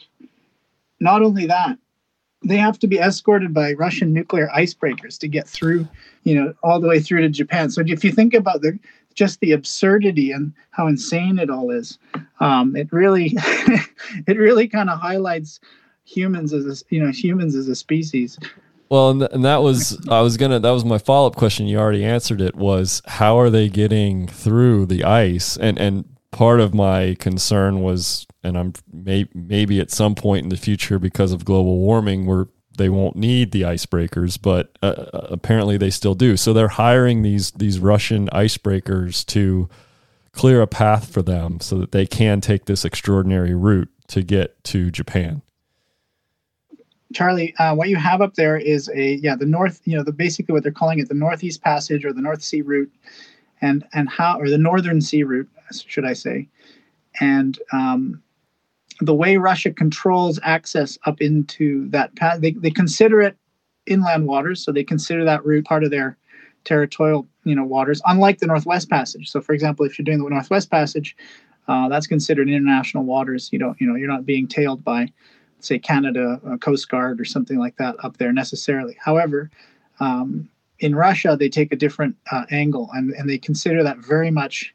Not 1.00 1.24
only 1.24 1.46
that, 1.48 1.80
they 2.44 2.58
have 2.58 2.80
to 2.80 2.88
be 2.88 2.98
escorted 2.98 3.54
by 3.54 3.74
Russian 3.74 4.14
nuclear 4.14 4.50
icebreakers 4.56 5.18
to 5.20 5.28
get 5.28 5.48
through, 5.48 5.88
you 6.24 6.36
know, 6.36 6.54
all 6.64 6.80
the 6.80 6.88
way 6.88 7.00
through 7.00 7.22
to 7.22 7.30
Japan. 7.30 7.70
So 7.70 7.82
if 7.86 8.04
you 8.04 8.12
think 8.12 8.34
about 8.34 8.62
the 8.62 8.80
just 9.16 9.40
the 9.42 9.52
absurdity 9.52 10.32
and 10.32 10.54
how 10.72 10.88
insane 10.88 11.40
it 11.40 11.50
all 11.50 11.72
is, 11.72 11.98
um, 12.40 12.76
it 12.76 12.92
really 12.92 13.34
it 14.28 14.38
really 14.38 14.68
kind 14.68 14.90
of 14.90 15.00
highlights 15.00 15.60
humans 16.06 16.54
as 16.54 16.66
a, 16.66 16.96
you 16.96 17.04
know 17.04 17.12
humans 17.12 17.56
as 17.56 17.68
a 17.68 17.76
species. 17.76 18.40
Well, 18.90 19.12
and, 19.12 19.20
th- 19.20 19.32
and 19.34 19.46
that 19.46 19.62
was 19.62 20.00
I 20.10 20.22
was 20.22 20.38
gonna 20.38 20.60
that 20.60 20.72
was 20.72 20.86
my 20.86 20.98
follow 20.98 21.28
up 21.28 21.36
question. 21.36 21.68
You 21.68 21.78
already 21.78 22.06
answered 22.06 22.42
it. 22.42 22.56
Was 22.56 23.02
how 23.06 23.38
are 23.38 23.50
they 23.50 23.70
getting 23.70 24.28
through 24.28 24.86
the 24.86 25.04
ice? 25.04 25.58
And 25.58 25.78
and 25.78 26.06
part 26.32 26.60
of 26.60 26.74
my 26.74 27.16
concern 27.20 27.82
was, 27.82 28.28
and 28.44 28.58
I'm 28.58 28.74
may, 28.92 29.28
maybe 29.34 29.80
at 29.80 29.92
some 29.92 30.16
point 30.16 30.44
in 30.44 30.50
the 30.50 30.58
future 30.58 31.00
because 31.00 31.32
of 31.32 31.46
global 31.46 31.78
warming, 31.80 32.26
where 32.26 32.48
they 32.78 32.90
won't 32.90 33.16
need 33.16 33.52
the 33.52 33.64
icebreakers, 33.64 34.42
but 34.42 34.78
uh, 34.82 34.86
uh, 34.86 35.28
apparently 35.30 35.78
they 35.78 35.90
still 35.90 36.16
do. 36.16 36.38
So 36.38 36.54
they're 36.54 36.70
hiring 36.70 37.22
these 37.22 37.52
these 37.52 37.80
Russian 37.80 38.28
icebreakers 38.30 39.26
to 39.28 39.70
clear 40.32 40.62
a 40.62 40.68
path 40.68 41.12
for 41.12 41.22
them 41.22 41.60
so 41.60 41.78
that 41.80 41.92
they 41.92 42.06
can 42.06 42.42
take 42.42 42.66
this 42.66 42.86
extraordinary 42.86 43.54
route 43.54 43.90
to 44.08 44.24
get 44.24 44.64
to 44.66 44.90
Japan. 44.90 45.42
Charlie, 47.14 47.56
uh, 47.58 47.74
what 47.74 47.90
you 47.90 47.98
have 47.98 48.22
up 48.22 48.36
there 48.36 48.58
is 48.58 48.90
a 48.94 49.16
yeah 49.16 49.36
the 49.36 49.46
north 49.46 49.82
you 49.86 49.98
know 49.98 50.04
the 50.04 50.12
basically 50.12 50.54
what 50.54 50.64
they're 50.64 50.72
calling 50.72 51.00
it 51.00 51.10
the 51.10 51.16
Northeast 51.16 51.62
Passage 51.62 52.06
or 52.06 52.14
the 52.14 52.22
North 52.22 52.42
Sea 52.42 52.62
route, 52.62 52.92
and 53.62 53.86
and 53.94 54.10
how 54.10 54.40
or 54.40 54.50
the 54.50 54.58
Northern 54.58 55.02
Sea 55.02 55.24
route 55.24 55.50
should 55.72 56.06
I 56.06 56.14
say, 56.14 56.48
and 57.20 57.60
um, 57.72 58.22
the 59.02 59.14
way 59.14 59.38
Russia 59.38 59.72
controls 59.72 60.40
access 60.44 60.98
up 61.06 61.22
into 61.22 61.88
that 61.90 62.16
path, 62.16 62.42
they, 62.42 62.52
they 62.52 62.72
consider 62.72 63.22
it 63.22 63.38
inland 63.86 64.28
waters, 64.28 64.64
so 64.64 64.72
they 64.72 64.84
consider 64.84 65.24
that 65.26 65.46
route 65.46 65.66
part 65.66 65.84
of 65.84 65.92
their 65.92 66.18
territorial, 66.66 67.28
you 67.46 67.56
know, 67.56 67.64
waters. 67.64 68.02
Unlike 68.06 68.40
the 68.40 68.48
Northwest 68.48 68.90
Passage. 68.90 69.30
So, 69.30 69.42
for 69.42 69.54
example, 69.54 69.86
if 69.86 69.98
you're 69.98 70.04
doing 70.04 70.22
the 70.22 70.30
Northwest 70.30 70.70
Passage, 70.70 71.16
uh, 71.68 71.88
that's 71.88 72.08
considered 72.08 72.50
international 72.50 73.06
waters. 73.06 73.50
You 73.52 73.60
don't, 73.60 73.80
you 73.80 73.88
know, 73.88 73.96
you're 73.96 74.10
not 74.10 74.26
being 74.26 74.48
tailed 74.48 74.84
by, 74.84 75.08
say, 75.60 75.80
Canada 75.80 76.42
Coast 76.60 76.90
Guard 76.90 77.22
or 77.22 77.26
something 77.26 77.58
like 77.58 77.78
that 77.78 77.96
up 78.04 78.18
there 78.18 78.34
necessarily. 78.34 78.98
However, 79.00 79.50
um, 80.00 80.50
in 80.80 80.96
Russia, 80.96 81.36
they 81.38 81.50
take 81.50 81.72
a 81.72 81.76
different 81.76 82.16
uh, 82.32 82.46
angle, 82.52 82.90
and, 82.94 83.12
and 83.12 83.30
they 83.30 83.38
consider 83.38 83.84
that 83.84 83.98
very 83.98 84.32
much 84.32 84.74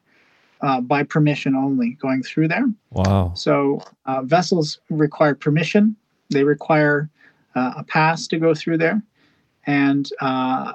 uh, 0.61 0.81
by 0.81 1.03
permission 1.03 1.55
only 1.55 1.91
going 2.01 2.23
through 2.23 2.49
there. 2.49 2.67
Wow. 2.91 3.33
So 3.35 3.83
uh, 4.07 4.23
vessels 4.23 4.79
require 4.91 5.35
permission. 5.35 5.97
They 6.31 6.45
require 6.45 7.11
uh, 7.55 7.73
a 7.79 7.85
pass 7.85 8.27
to 8.29 8.39
go 8.39 8.55
through 8.55 8.79
there. 8.79 9.03
And 9.67 10.11
uh, 10.21 10.73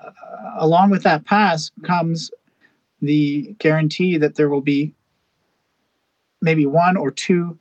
along 0.57 0.89
with 0.89 1.03
that 1.03 1.25
pass 1.25 1.71
comes 1.83 2.31
the 3.01 3.55
guarantee 3.59 4.17
that 4.17 4.35
there 4.35 4.49
will 4.49 4.61
be 4.61 4.93
maybe 6.41 6.65
one 6.65 6.97
or 6.97 7.11
two 7.11 7.57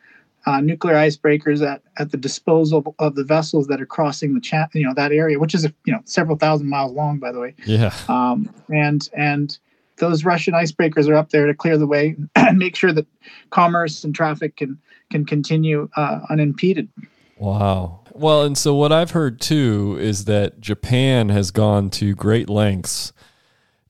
uh, 0.48 0.60
nuclear 0.62 0.94
icebreakers 0.94 1.66
at, 1.66 1.82
at 1.98 2.10
the 2.10 2.16
disposal 2.16 2.94
of 2.98 3.14
the 3.16 3.24
vessels 3.24 3.66
that 3.66 3.82
are 3.82 3.86
crossing 3.86 4.32
the 4.32 4.40
chat, 4.40 4.70
you 4.72 4.82
know, 4.82 4.94
that 4.94 5.12
area, 5.12 5.38
which 5.38 5.54
is 5.54 5.64
you 5.84 5.92
know 5.92 6.00
several 6.06 6.38
thousand 6.38 6.68
miles 6.68 6.92
long, 6.92 7.18
by 7.18 7.30
the 7.30 7.38
way. 7.38 7.54
Yeah. 7.66 7.92
Um, 8.08 8.48
and 8.70 9.06
and 9.12 9.58
those 9.98 10.24
Russian 10.24 10.54
icebreakers 10.54 11.06
are 11.06 11.16
up 11.16 11.30
there 11.30 11.46
to 11.46 11.52
clear 11.52 11.76
the 11.76 11.86
way 11.86 12.16
and 12.34 12.58
make 12.58 12.76
sure 12.76 12.92
that 12.92 13.06
commerce 13.50 14.04
and 14.04 14.14
traffic 14.14 14.56
can 14.56 14.78
can 15.10 15.26
continue 15.26 15.90
uh, 15.96 16.20
unimpeded. 16.30 16.88
Wow. 17.36 18.00
Well, 18.14 18.42
and 18.42 18.56
so 18.56 18.74
what 18.74 18.90
I've 18.90 19.10
heard 19.10 19.42
too 19.42 19.98
is 20.00 20.24
that 20.24 20.60
Japan 20.60 21.28
has 21.28 21.50
gone 21.50 21.90
to 21.90 22.14
great 22.14 22.48
lengths 22.48 23.12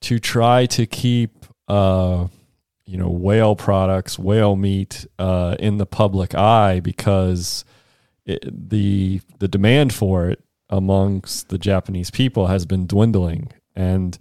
to 0.01 0.19
try 0.19 0.67
to 0.67 0.87
keep, 0.87 1.47
uh, 1.69 2.27
you 2.89 2.97
know, 2.97 3.11
whale 3.11 3.55
products, 3.55 4.19
whale 4.19 4.57
meat 4.57 5.07
uh, 5.19 5.57
in 5.59 5.77
the 5.77 5.85
public 5.85 6.35
eye 6.35 6.81
because 6.81 7.63
it, 8.25 8.43
the 8.71 9.21
the 9.41 9.49
demand 9.49 9.93
for 9.93 10.31
it 10.31 10.43
amongst 10.71 11.51
the 11.51 11.59
Japanese 11.59 12.11
people 12.11 12.47
has 12.47 12.65
been 12.65 12.87
dwindling, 12.87 13.53
and 13.77 14.17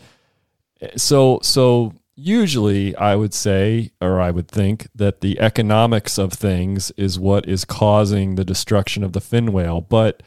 so 0.97 1.39
so 1.41 1.93
usually 2.17 2.93
I 2.97 3.15
would 3.15 3.34
say 3.34 3.91
or 4.01 4.19
I 4.19 4.32
would 4.32 4.49
think 4.49 4.89
that 4.93 5.21
the 5.21 5.39
economics 5.39 6.17
of 6.17 6.34
things 6.34 6.91
is 6.97 7.17
what 7.17 7.47
is 7.47 7.63
causing 7.63 8.36
the 8.36 8.43
destruction 8.43 9.01
of 9.01 9.13
the 9.13 9.21
fin 9.21 9.53
whale, 9.53 9.80
but 9.80 10.23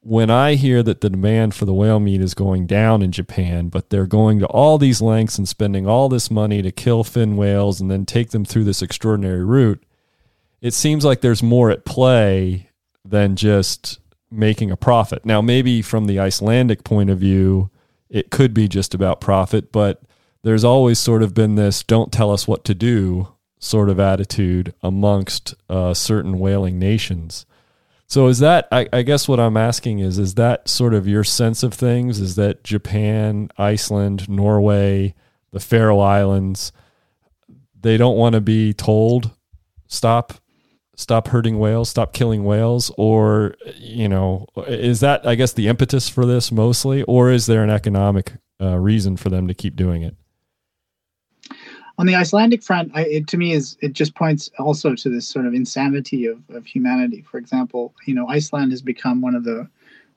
when 0.00 0.30
I 0.30 0.54
hear 0.54 0.82
that 0.82 1.00
the 1.00 1.10
demand 1.10 1.54
for 1.54 1.64
the 1.64 1.74
whale 1.74 2.00
meat 2.00 2.20
is 2.20 2.34
going 2.34 2.66
down 2.66 3.02
in 3.02 3.12
Japan, 3.12 3.68
but 3.68 3.90
they're 3.90 4.06
going 4.06 4.38
to 4.38 4.46
all 4.46 4.78
these 4.78 5.02
lengths 5.02 5.38
and 5.38 5.48
spending 5.48 5.86
all 5.86 6.08
this 6.08 6.30
money 6.30 6.62
to 6.62 6.70
kill 6.70 7.04
fin 7.04 7.36
whales 7.36 7.80
and 7.80 7.90
then 7.90 8.06
take 8.06 8.30
them 8.30 8.44
through 8.44 8.64
this 8.64 8.82
extraordinary 8.82 9.44
route, 9.44 9.82
it 10.60 10.74
seems 10.74 11.04
like 11.04 11.20
there's 11.20 11.42
more 11.42 11.70
at 11.70 11.84
play 11.84 12.70
than 13.04 13.36
just 13.36 13.98
making 14.30 14.70
a 14.70 14.76
profit. 14.76 15.24
Now, 15.24 15.40
maybe 15.40 15.82
from 15.82 16.06
the 16.06 16.20
Icelandic 16.20 16.84
point 16.84 17.10
of 17.10 17.18
view, 17.18 17.70
it 18.08 18.30
could 18.30 18.54
be 18.54 18.68
just 18.68 18.94
about 18.94 19.20
profit, 19.20 19.72
but 19.72 20.02
there's 20.42 20.64
always 20.64 20.98
sort 20.98 21.22
of 21.22 21.34
been 21.34 21.56
this 21.56 21.82
don't 21.82 22.12
tell 22.12 22.30
us 22.30 22.46
what 22.46 22.64
to 22.64 22.74
do 22.74 23.28
sort 23.58 23.88
of 23.88 23.98
attitude 23.98 24.72
amongst 24.82 25.54
uh, 25.68 25.92
certain 25.92 26.38
whaling 26.38 26.78
nations. 26.78 27.44
So 28.08 28.28
is 28.28 28.38
that 28.38 28.66
I, 28.72 28.88
I, 28.90 29.02
guess 29.02 29.28
what 29.28 29.38
I'm 29.38 29.58
asking 29.58 29.98
is 29.98 30.18
is 30.18 30.34
that 30.34 30.66
sort 30.66 30.94
of 30.94 31.06
your 31.06 31.24
sense 31.24 31.62
of 31.62 31.74
things? 31.74 32.20
Is 32.20 32.36
that 32.36 32.64
Japan, 32.64 33.50
Iceland, 33.58 34.28
Norway, 34.30 35.14
the 35.52 35.60
Faroe 35.60 36.00
Islands, 36.00 36.72
they 37.78 37.98
don't 37.98 38.16
want 38.16 38.32
to 38.32 38.40
be 38.40 38.72
told 38.72 39.32
stop 39.88 40.32
stop 40.96 41.28
hurting 41.28 41.58
whales, 41.58 41.90
stop 41.90 42.14
killing 42.14 42.44
whales, 42.44 42.90
or 42.96 43.54
you 43.76 44.08
know, 44.08 44.46
is 44.66 45.00
that 45.00 45.26
I 45.26 45.34
guess 45.34 45.52
the 45.52 45.68
impetus 45.68 46.08
for 46.08 46.24
this 46.24 46.50
mostly, 46.50 47.02
or 47.02 47.30
is 47.30 47.44
there 47.44 47.62
an 47.62 47.70
economic 47.70 48.32
uh, 48.58 48.78
reason 48.78 49.18
for 49.18 49.28
them 49.28 49.46
to 49.48 49.54
keep 49.54 49.76
doing 49.76 50.00
it? 50.00 50.16
On 51.98 52.06
the 52.06 52.14
Icelandic 52.14 52.62
front, 52.62 52.92
I, 52.94 53.02
it, 53.02 53.26
to 53.28 53.36
me 53.36 53.52
is 53.52 53.76
it 53.80 53.92
just 53.92 54.14
points 54.14 54.48
also 54.58 54.94
to 54.94 55.10
this 55.10 55.26
sort 55.26 55.46
of 55.46 55.54
insanity 55.54 56.26
of, 56.26 56.38
of 56.50 56.64
humanity. 56.64 57.22
For 57.22 57.38
example, 57.38 57.92
you 58.06 58.14
know, 58.14 58.28
Iceland 58.28 58.70
has 58.70 58.82
become 58.82 59.20
one 59.20 59.34
of 59.34 59.42
the 59.42 59.68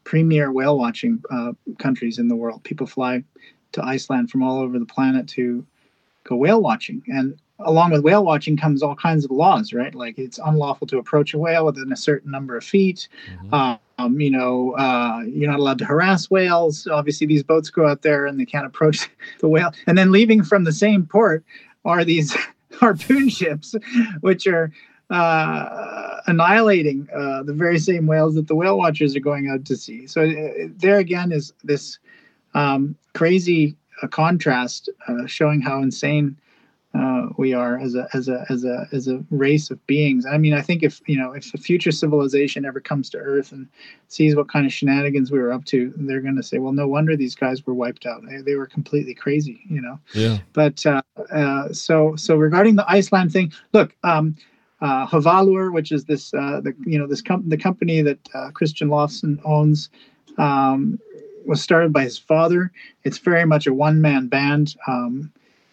premier 0.04 0.52
whale 0.52 0.78
watching 0.78 1.24
uh, 1.32 1.54
countries 1.80 2.20
in 2.20 2.28
the 2.28 2.36
world. 2.36 2.64
People 2.64 2.86
fly 2.86 3.24
to 3.72 3.84
Iceland 3.84 4.30
from 4.30 4.44
all 4.44 4.60
over 4.60 4.78
the 4.78 4.86
planet 4.86 5.28
to 5.30 5.66
go 6.24 6.36
whale 6.36 6.62
watching, 6.62 7.02
and 7.08 7.40
along 7.66 7.92
with 7.92 8.04
whale 8.04 8.24
watching 8.24 8.58
comes 8.58 8.84
all 8.84 8.96
kinds 8.96 9.26
of 9.26 9.32
laws, 9.32 9.74
right? 9.74 9.94
Like 9.96 10.18
it's 10.18 10.40
unlawful 10.44 10.88
to 10.88 10.98
approach 10.98 11.34
a 11.34 11.38
whale 11.38 11.66
within 11.66 11.92
a 11.92 11.96
certain 11.96 12.32
number 12.32 12.56
of 12.56 12.64
feet. 12.64 13.08
Mm-hmm. 13.44 13.54
Um, 13.98 14.20
you 14.20 14.32
know, 14.32 14.72
uh, 14.78 15.22
you're 15.28 15.50
not 15.50 15.60
allowed 15.60 15.78
to 15.80 15.86
harass 15.86 16.30
whales. 16.30 16.88
Obviously, 16.88 17.28
these 17.28 17.44
boats 17.44 17.70
go 17.70 17.88
out 17.88 18.02
there 18.02 18.26
and 18.26 18.40
they 18.40 18.46
can't 18.46 18.66
approach 18.66 19.10
the 19.40 19.48
whale. 19.48 19.72
And 19.88 19.98
then 19.98 20.12
leaving 20.12 20.44
from 20.44 20.64
the 20.64 20.74
same 20.74 21.06
port 21.06 21.44
are 21.86 22.04
these 22.04 22.36
harpoon 22.80 23.30
ships, 23.30 23.76
which 24.22 24.48
are 24.48 24.72
uh, 25.10 26.22
annihilating 26.28 27.08
uh, 27.14 27.44
the 27.44 27.54
very 27.54 27.78
same 27.78 28.08
whales 28.08 28.36
that 28.36 28.48
the 28.48 28.56
whale 28.56 28.78
watchers 28.78 29.16
are 29.16 29.20
going 29.22 29.50
out 29.50 29.66
to 29.66 29.76
see. 29.76 30.08
So 30.08 30.24
uh, 30.24 30.68
there 30.78 30.98
again 30.98 31.32
is 31.32 31.54
this 31.64 32.00
um, 32.54 32.96
crazy 33.14 33.76
uh, 34.02 34.08
contrast 34.08 34.90
uh, 35.08 35.26
showing 35.26 35.62
how 35.62 35.82
insane 35.82 36.38
uh, 36.94 37.28
we 37.38 37.54
are 37.54 37.78
as 37.78 37.96
a 37.96 38.08
as 38.14 38.28
a 38.28 38.46
as 38.50 38.66
a 38.66 38.88
as 38.92 39.08
a 39.08 39.24
race 39.30 39.72
of 39.72 39.86
beings. 39.88 40.26
I 40.26 40.38
mean, 40.38 40.54
I 40.54 40.62
think 40.62 40.84
if 40.84 41.02
you 41.08 41.18
know 41.18 41.32
if 41.32 41.54
a 41.54 41.58
future 41.58 41.92
civilization 41.92 42.66
ever 42.66 42.82
comes 42.82 43.10
to 43.12 43.18
Earth 43.18 43.54
and 43.54 43.68
sees 44.10 44.36
what 44.36 44.50
kind 44.50 44.66
of 44.66 44.74
shenanigans 44.74 45.32
we 45.32 45.40
were 45.40 45.54
up 45.54 45.64
to, 45.66 45.94
they're 45.96 46.20
going 46.20 46.36
to 46.36 46.44
say, 46.44 46.58
"Well, 46.58 46.74
no 46.74 46.88
wonder 46.88 47.16
these 47.16 47.36
guys 47.36 47.66
were 47.66 47.74
wiped 47.74 48.06
out. 48.06 48.24
They, 48.28 48.42
they 48.42 48.56
were 48.56 48.66
completely 48.68 49.14
crazy," 49.14 49.62
you 49.70 49.82
know. 49.82 50.00
Yeah. 50.14 50.40
But 50.52 50.86
uh, 50.86 51.02
uh, 51.32 51.72
so 51.72 52.16
so 52.18 52.36
regarding 52.36 52.76
the 52.76 52.90
Iceland 52.90 53.32
thing, 53.32 53.54
look. 53.74 53.96
Um, 54.04 54.36
uh, 54.82 55.06
Hvalur, 55.06 55.72
which 55.72 55.92
is 55.92 56.06
this, 56.06 56.34
uh, 56.34 56.60
the 56.60 56.74
you 56.88 56.98
know 56.98 57.06
this 57.06 57.22
com- 57.22 57.48
the 57.48 57.56
company 57.56 58.02
that 58.02 58.18
uh, 58.34 58.50
Kristian 58.50 58.88
Loftsson 58.88 59.40
owns, 59.46 59.90
um, 60.40 61.00
was 61.46 61.62
started 61.62 61.94
by 61.94 62.04
his 62.04 62.18
father. 62.18 62.72
It's 63.04 63.20
very 63.20 63.46
much 63.46 63.68
a 63.68 63.74
one 63.76 64.02
man 64.02 64.26
band. 64.26 64.76
Um, 64.88 65.32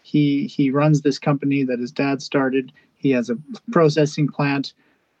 he 0.09 0.47
he 0.47 0.71
runs 0.71 1.01
this 1.01 1.19
company 1.19 1.63
that 1.63 1.79
his 1.79 1.91
dad 1.91 2.21
started. 2.21 2.71
He 2.95 3.11
has 3.11 3.29
a 3.29 3.37
processing 3.71 4.27
plant. 4.27 4.73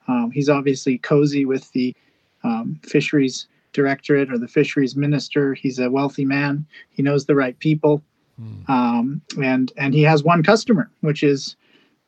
Um, 0.07 0.31
he's 0.31 0.49
obviously 0.49 0.97
cozy 0.97 1.45
with 1.45 1.71
the 1.73 1.95
um, 2.43 2.79
fisheries 2.83 3.47
directorate 3.73 4.31
or 4.31 4.39
the 4.39 4.47
fisheries 4.47 4.95
minister. 4.95 5.53
He's 5.53 5.77
a 5.77 5.91
wealthy 5.91 6.25
man. 6.25 6.65
He 6.89 7.03
knows 7.03 7.25
the 7.25 7.35
right 7.35 7.57
people, 7.59 8.01
mm. 8.41 8.67
um, 8.69 9.21
and 9.41 9.71
and 9.77 9.93
he 9.93 10.01
has 10.03 10.23
one 10.23 10.41
customer, 10.41 10.89
which 11.01 11.23
is 11.23 11.55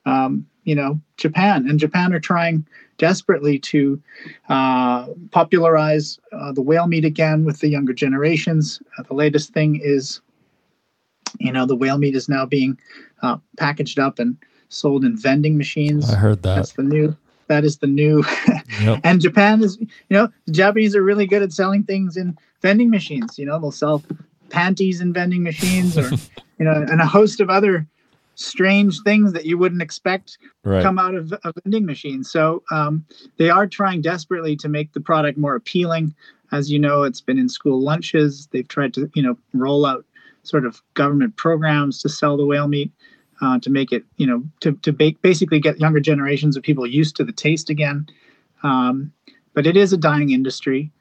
um, 0.05 0.47
you 0.63 0.75
know, 0.75 0.99
Japan, 1.17 1.67
and 1.69 1.79
Japan 1.79 2.13
are 2.13 2.19
trying 2.19 2.65
desperately 2.97 3.57
to 3.59 4.01
uh, 4.49 5.07
popularize 5.31 6.19
uh, 6.31 6.51
the 6.51 6.61
whale 6.61 6.87
meat 6.87 7.05
again 7.05 7.45
with 7.45 7.59
the 7.59 7.69
younger 7.69 7.93
generations. 7.93 8.81
Uh, 8.97 9.03
the 9.03 9.13
latest 9.13 9.53
thing 9.53 9.79
is, 9.83 10.21
you 11.39 11.51
know, 11.51 11.65
the 11.65 11.75
whale 11.75 11.97
meat 11.97 12.15
is 12.15 12.27
now 12.29 12.45
being 12.45 12.77
uh, 13.21 13.37
packaged 13.57 13.99
up 13.99 14.19
and 14.19 14.37
sold 14.69 15.03
in 15.05 15.17
vending 15.17 15.57
machines. 15.57 16.09
I 16.11 16.15
heard 16.17 16.41
that. 16.43 16.55
That's 16.55 16.73
the 16.73 16.83
new. 16.83 17.15
That 17.47 17.63
is 17.65 17.77
the 17.77 17.87
new. 17.87 18.23
Yep. 18.81 19.01
and 19.03 19.19
Japan 19.19 19.61
is, 19.61 19.77
you 19.77 19.87
know, 20.09 20.29
the 20.45 20.53
Japanese 20.53 20.95
are 20.95 21.03
really 21.03 21.27
good 21.27 21.41
at 21.43 21.51
selling 21.51 21.83
things 21.83 22.15
in 22.15 22.37
vending 22.61 22.89
machines. 22.89 23.37
You 23.37 23.45
know, 23.45 23.59
they'll 23.59 23.69
sell 23.69 24.01
panties 24.49 25.01
in 25.01 25.11
vending 25.11 25.43
machines, 25.43 25.97
or 25.97 26.09
you 26.57 26.65
know, 26.65 26.71
and 26.89 27.01
a 27.01 27.05
host 27.05 27.41
of 27.41 27.49
other 27.49 27.85
strange 28.35 29.01
things 29.03 29.33
that 29.33 29.45
you 29.45 29.57
wouldn't 29.57 29.81
expect 29.81 30.37
Right. 30.63 30.81
come 30.83 30.97
out 30.99 31.15
of 31.15 31.33
a 31.43 31.53
vending 31.63 31.85
machine. 31.85 32.23
So 32.23 32.63
um, 32.71 33.03
they 33.37 33.49
are 33.49 33.67
trying 33.67 34.01
desperately 34.01 34.55
to 34.57 34.69
make 34.69 34.93
the 34.93 35.01
product 35.01 35.37
more 35.37 35.55
appealing. 35.55 36.13
As 36.51 36.71
you 36.71 36.77
know, 36.79 37.03
it's 37.03 37.19
been 37.21 37.37
in 37.39 37.49
school 37.49 37.81
lunches. 37.81 38.47
They've 38.51 38.67
tried 38.67 38.93
to, 38.93 39.09
you 39.15 39.23
know, 39.23 39.37
roll 39.53 39.85
out 39.85 40.05
sort 40.43 40.65
of 40.65 40.81
government 40.93 41.35
programs 41.37 42.01
to 42.01 42.09
sell 42.09 42.37
the 42.37 42.45
whale 42.45 42.67
meat, 42.67 42.91
uh, 43.41 43.59
to 43.59 43.69
make 43.69 43.91
it, 43.91 44.03
you 44.17 44.27
know, 44.27 44.43
to 44.61 44.73
to 44.73 44.91
ba- 44.91 45.15
basically 45.21 45.59
get 45.59 45.79
younger 45.79 45.99
generations 45.99 46.55
of 46.55 46.63
people 46.63 46.85
used 46.85 47.15
to 47.15 47.23
the 47.23 47.31
taste 47.31 47.69
again. 47.69 48.07
Um, 48.63 49.11
but 49.53 49.67
it 49.67 49.75
is 49.75 49.91
a 49.91 49.97
dying 49.97 50.31
industry, 50.31 50.91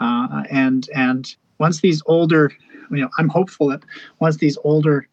uh, 0.00 0.44
and 0.50 0.88
and 0.94 1.34
once 1.58 1.80
these 1.80 2.02
older, 2.06 2.52
you 2.90 3.00
know, 3.00 3.10
I'm 3.18 3.28
hopeful 3.28 3.68
that 3.68 3.82
once 4.20 4.36
these 4.36 4.58
older 4.64 5.08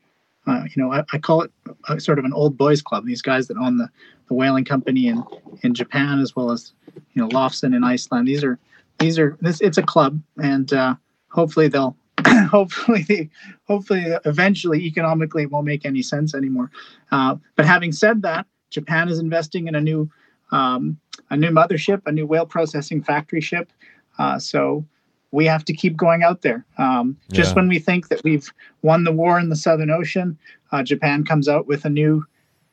uh, 0.48 0.64
you 0.76 0.82
know, 0.82 0.92
I, 0.92 1.04
I 1.12 1.18
call 1.18 1.42
it 1.42 1.52
a, 1.90 2.00
sort 2.00 2.20
of 2.20 2.26
an 2.26 2.34
old 2.34 2.58
boys 2.58 2.82
club. 2.82 3.06
These 3.06 3.22
guys 3.22 3.48
that 3.48 3.58
own 3.58 3.78
the, 3.78 3.90
the 4.28 4.34
whaling 4.34 4.66
company 4.66 5.08
in, 5.08 5.24
in 5.64 5.74
Japan 5.74 6.20
as 6.20 6.36
well 6.36 6.52
as 6.52 6.74
you 7.14 7.22
know 7.22 7.28
Loftsson 7.30 7.76
in 7.76 7.84
Iceland. 7.84 8.28
These 8.28 8.44
are 8.44 8.60
these 9.00 9.18
are 9.18 9.38
this 9.42 9.62
it's 9.62 9.78
a 9.78 9.84
club, 9.84 10.22
and 10.42 10.72
uh, 10.72 10.96
hopefully 11.30 11.68
they'll 11.68 11.96
hopefully 12.50 13.04
they, 13.04 13.30
hopefully 13.66 14.06
eventually 14.26 14.84
economically 14.86 15.44
it 15.44 15.52
won't 15.52 15.66
make 15.66 15.86
any 15.86 16.02
sense 16.02 16.34
anymore. 16.34 16.72
Uh, 17.12 17.36
but 17.56 17.66
having 17.66 17.92
said 17.92 18.22
that, 18.24 18.46
Japan 18.70 19.10
is 19.10 19.20
investing 19.20 19.68
in 19.68 19.76
a 19.76 19.82
new 19.82 20.10
um, 20.52 20.98
a 21.30 21.38
new 21.38 21.50
mothership, 21.50 22.02
a 22.06 22.12
new 22.12 22.26
whale 22.26 22.46
processing 22.46 23.02
factory 23.02 23.42
ship. 23.42 23.72
Uh, 24.20 24.38
so 24.38 24.86
we 25.32 25.46
have 25.46 25.66
to 25.66 25.74
keep 25.74 25.98
going 25.98 26.24
out 26.24 26.42
there. 26.44 26.66
Um, 26.78 27.18
just 27.32 27.52
Yeah. 27.52 27.56
when 27.56 27.68
we 27.68 27.80
think 27.80 28.08
that 28.10 28.24
we've 28.24 28.52
won 28.82 29.04
the 29.04 29.12
war 29.12 29.40
in 29.40 29.50
the 29.50 29.56
Southern 29.56 29.90
Ocean, 29.90 30.38
uh, 30.72 30.84
Japan 30.84 31.24
comes 31.26 31.48
out 31.50 31.68
with 31.68 31.84
a 31.86 31.90
new 31.90 32.24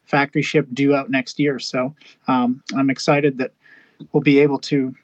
factory 0.04 0.42
ship 0.42 0.68
due 0.72 0.94
out 0.94 1.10
next 1.10 1.38
year. 1.38 1.58
So 1.58 1.94
um, 2.28 2.62
I'm 2.76 2.90
excited 2.90 3.38
that 3.38 3.52
we'll 4.12 4.22
be 4.22 4.38
able 4.40 4.58
to 4.60 4.94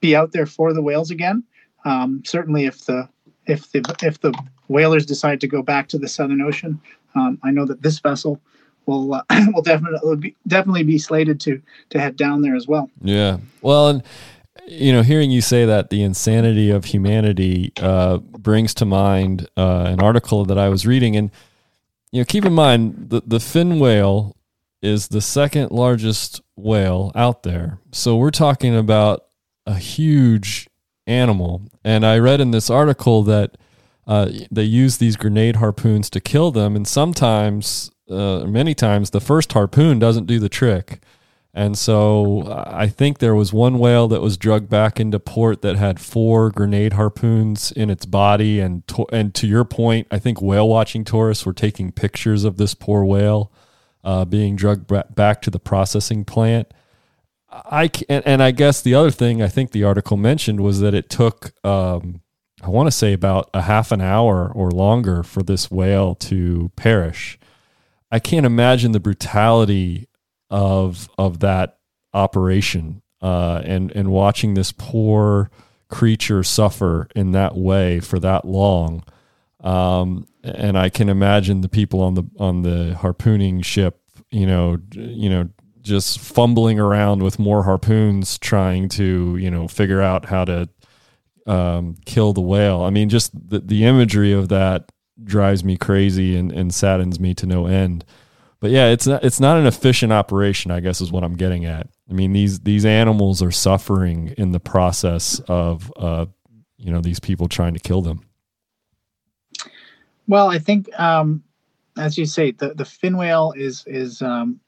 be 0.00 0.14
out 0.14 0.32
there 0.32 0.46
for 0.46 0.72
the 0.72 0.82
whales 0.82 1.10
again. 1.10 1.42
Um, 1.84 2.22
certainly, 2.24 2.66
if 2.66 2.84
the 2.84 3.08
if 3.46 3.70
the 3.72 3.96
if 4.02 4.20
the 4.20 4.34
whalers 4.68 5.06
decide 5.06 5.40
to 5.40 5.48
go 5.48 5.62
back 5.62 5.88
to 5.88 5.98
the 5.98 6.08
Southern 6.08 6.40
Ocean, 6.40 6.80
um, 7.14 7.38
I 7.42 7.50
know 7.50 7.64
that 7.66 7.82
this 7.82 7.98
vessel 7.98 8.40
will 8.86 9.14
uh, 9.14 9.22
will 9.54 9.62
definitely 9.62 10.16
be, 10.16 10.36
definitely 10.46 10.82
be 10.82 10.98
slated 10.98 11.40
to 11.40 11.60
to 11.90 12.00
head 12.00 12.16
down 12.16 12.42
there 12.42 12.56
as 12.56 12.66
well. 12.66 12.90
Yeah. 13.00 13.38
Well, 13.62 13.88
and 13.88 14.02
you 14.66 14.92
know, 14.92 15.02
hearing 15.02 15.30
you 15.30 15.40
say 15.40 15.64
that 15.64 15.90
the 15.90 16.02
insanity 16.02 16.70
of 16.70 16.86
humanity 16.86 17.72
uh, 17.80 18.18
brings 18.18 18.74
to 18.74 18.84
mind 18.84 19.48
uh, 19.56 19.84
an 19.86 20.00
article 20.00 20.44
that 20.44 20.58
I 20.58 20.68
was 20.68 20.86
reading, 20.86 21.16
and 21.16 21.30
you 22.10 22.20
know, 22.20 22.24
keep 22.24 22.44
in 22.44 22.52
mind 22.52 23.10
the 23.10 23.22
the 23.24 23.40
fin 23.40 23.78
whale 23.78 24.36
is 24.82 25.08
the 25.08 25.20
second 25.20 25.70
largest 25.70 26.40
whale 26.54 27.10
out 27.14 27.42
there. 27.42 27.78
So 27.92 28.16
we're 28.16 28.30
talking 28.30 28.76
about 28.76 29.24
a 29.66 29.74
huge 29.74 30.68
animal. 31.06 31.62
And 31.84 32.04
I 32.04 32.18
read 32.18 32.40
in 32.40 32.50
this 32.50 32.70
article 32.70 33.22
that 33.24 33.56
uh, 34.06 34.30
they 34.50 34.62
use 34.62 34.98
these 34.98 35.16
grenade 35.16 35.56
harpoons 35.56 36.08
to 36.10 36.20
kill 36.20 36.50
them, 36.50 36.76
and 36.76 36.86
sometimes, 36.86 37.90
uh, 38.08 38.44
many 38.46 38.74
times, 38.74 39.10
the 39.10 39.20
first 39.20 39.52
harpoon 39.52 39.98
doesn't 39.98 40.26
do 40.26 40.38
the 40.38 40.48
trick. 40.48 41.00
And 41.56 41.78
so 41.78 42.42
uh, 42.42 42.70
I 42.70 42.86
think 42.86 43.16
there 43.16 43.34
was 43.34 43.50
one 43.50 43.78
whale 43.78 44.08
that 44.08 44.20
was 44.20 44.36
drugged 44.36 44.68
back 44.68 45.00
into 45.00 45.18
port 45.18 45.62
that 45.62 45.76
had 45.76 45.98
four 45.98 46.50
grenade 46.50 46.92
harpoons 46.92 47.72
in 47.72 47.88
its 47.88 48.04
body. 48.04 48.60
And 48.60 48.86
to, 48.88 49.06
and 49.10 49.34
to 49.36 49.46
your 49.46 49.64
point, 49.64 50.06
I 50.10 50.18
think 50.18 50.42
whale 50.42 50.68
watching 50.68 51.02
tourists 51.02 51.46
were 51.46 51.54
taking 51.54 51.92
pictures 51.92 52.44
of 52.44 52.58
this 52.58 52.74
poor 52.74 53.06
whale 53.06 53.50
uh, 54.04 54.26
being 54.26 54.54
drugged 54.54 54.86
back 55.14 55.40
to 55.42 55.50
the 55.50 55.58
processing 55.58 56.26
plant. 56.26 56.72
I 57.64 57.90
and, 58.08 58.26
and 58.26 58.42
I 58.42 58.50
guess 58.50 58.82
the 58.82 58.94
other 58.94 59.10
thing 59.10 59.42
I 59.42 59.48
think 59.48 59.70
the 59.70 59.84
article 59.84 60.16
mentioned 60.16 60.60
was 60.60 60.80
that 60.80 60.94
it 60.94 61.08
took 61.08 61.52
um, 61.64 62.20
I 62.62 62.68
want 62.68 62.86
to 62.86 62.90
say 62.92 63.12
about 63.12 63.50
a 63.54 63.62
half 63.62 63.92
an 63.92 64.00
hour 64.00 64.50
or 64.54 64.70
longer 64.70 65.22
for 65.22 65.42
this 65.42 65.70
whale 65.70 66.14
to 66.16 66.70
perish. 66.76 67.38
I 68.10 68.18
can't 68.18 68.46
imagine 68.46 68.92
the 68.92 69.00
brutality 69.00 70.08
of 70.50 71.08
of 71.18 71.40
that 71.40 71.78
operation 72.14 73.02
uh, 73.20 73.62
and 73.64 73.90
and 73.92 74.10
watching 74.10 74.54
this 74.54 74.72
poor 74.72 75.50
creature 75.88 76.42
suffer 76.42 77.08
in 77.14 77.32
that 77.32 77.56
way 77.56 78.00
for 78.00 78.18
that 78.18 78.44
long. 78.44 79.04
Um, 79.62 80.26
and 80.42 80.78
I 80.78 80.88
can 80.88 81.08
imagine 81.08 81.60
the 81.60 81.68
people 81.68 82.00
on 82.00 82.14
the 82.14 82.24
on 82.38 82.62
the 82.62 82.94
harpooning 82.94 83.62
ship, 83.62 84.00
you 84.30 84.46
know, 84.46 84.78
you 84.92 85.28
know, 85.28 85.48
just 85.86 86.18
fumbling 86.18 86.80
around 86.80 87.22
with 87.22 87.38
more 87.38 87.62
harpoons, 87.62 88.38
trying 88.38 88.88
to 88.90 89.36
you 89.36 89.50
know 89.50 89.68
figure 89.68 90.02
out 90.02 90.26
how 90.26 90.44
to 90.44 90.68
um, 91.46 91.96
kill 92.04 92.32
the 92.32 92.40
whale. 92.40 92.82
I 92.82 92.90
mean, 92.90 93.08
just 93.08 93.30
the, 93.48 93.60
the 93.60 93.84
imagery 93.84 94.32
of 94.32 94.48
that 94.48 94.90
drives 95.22 95.64
me 95.64 95.76
crazy 95.76 96.36
and, 96.36 96.52
and 96.52 96.74
saddens 96.74 97.18
me 97.20 97.34
to 97.34 97.46
no 97.46 97.66
end. 97.66 98.04
But 98.60 98.70
yeah, 98.70 98.88
it's 98.88 99.06
not, 99.06 99.24
it's 99.24 99.38
not 99.38 99.58
an 99.58 99.66
efficient 99.66 100.12
operation, 100.12 100.70
I 100.70 100.80
guess 100.80 101.00
is 101.00 101.12
what 101.12 101.22
I'm 101.22 101.36
getting 101.36 101.64
at. 101.64 101.88
I 102.10 102.12
mean, 102.12 102.32
these 102.32 102.60
these 102.60 102.84
animals 102.84 103.42
are 103.42 103.52
suffering 103.52 104.34
in 104.36 104.52
the 104.52 104.60
process 104.60 105.40
of 105.46 105.92
uh, 105.96 106.26
you 106.78 106.92
know 106.92 107.00
these 107.00 107.20
people 107.20 107.48
trying 107.48 107.74
to 107.74 107.80
kill 107.80 108.02
them. 108.02 108.22
Well, 110.26 110.48
I 110.48 110.58
think, 110.58 110.88
um, 110.98 111.44
as 111.96 112.18
you 112.18 112.26
say, 112.26 112.50
the, 112.50 112.74
the 112.74 112.84
fin 112.84 113.16
whale 113.16 113.52
is 113.56 113.84
is 113.86 114.20
um, 114.20 114.58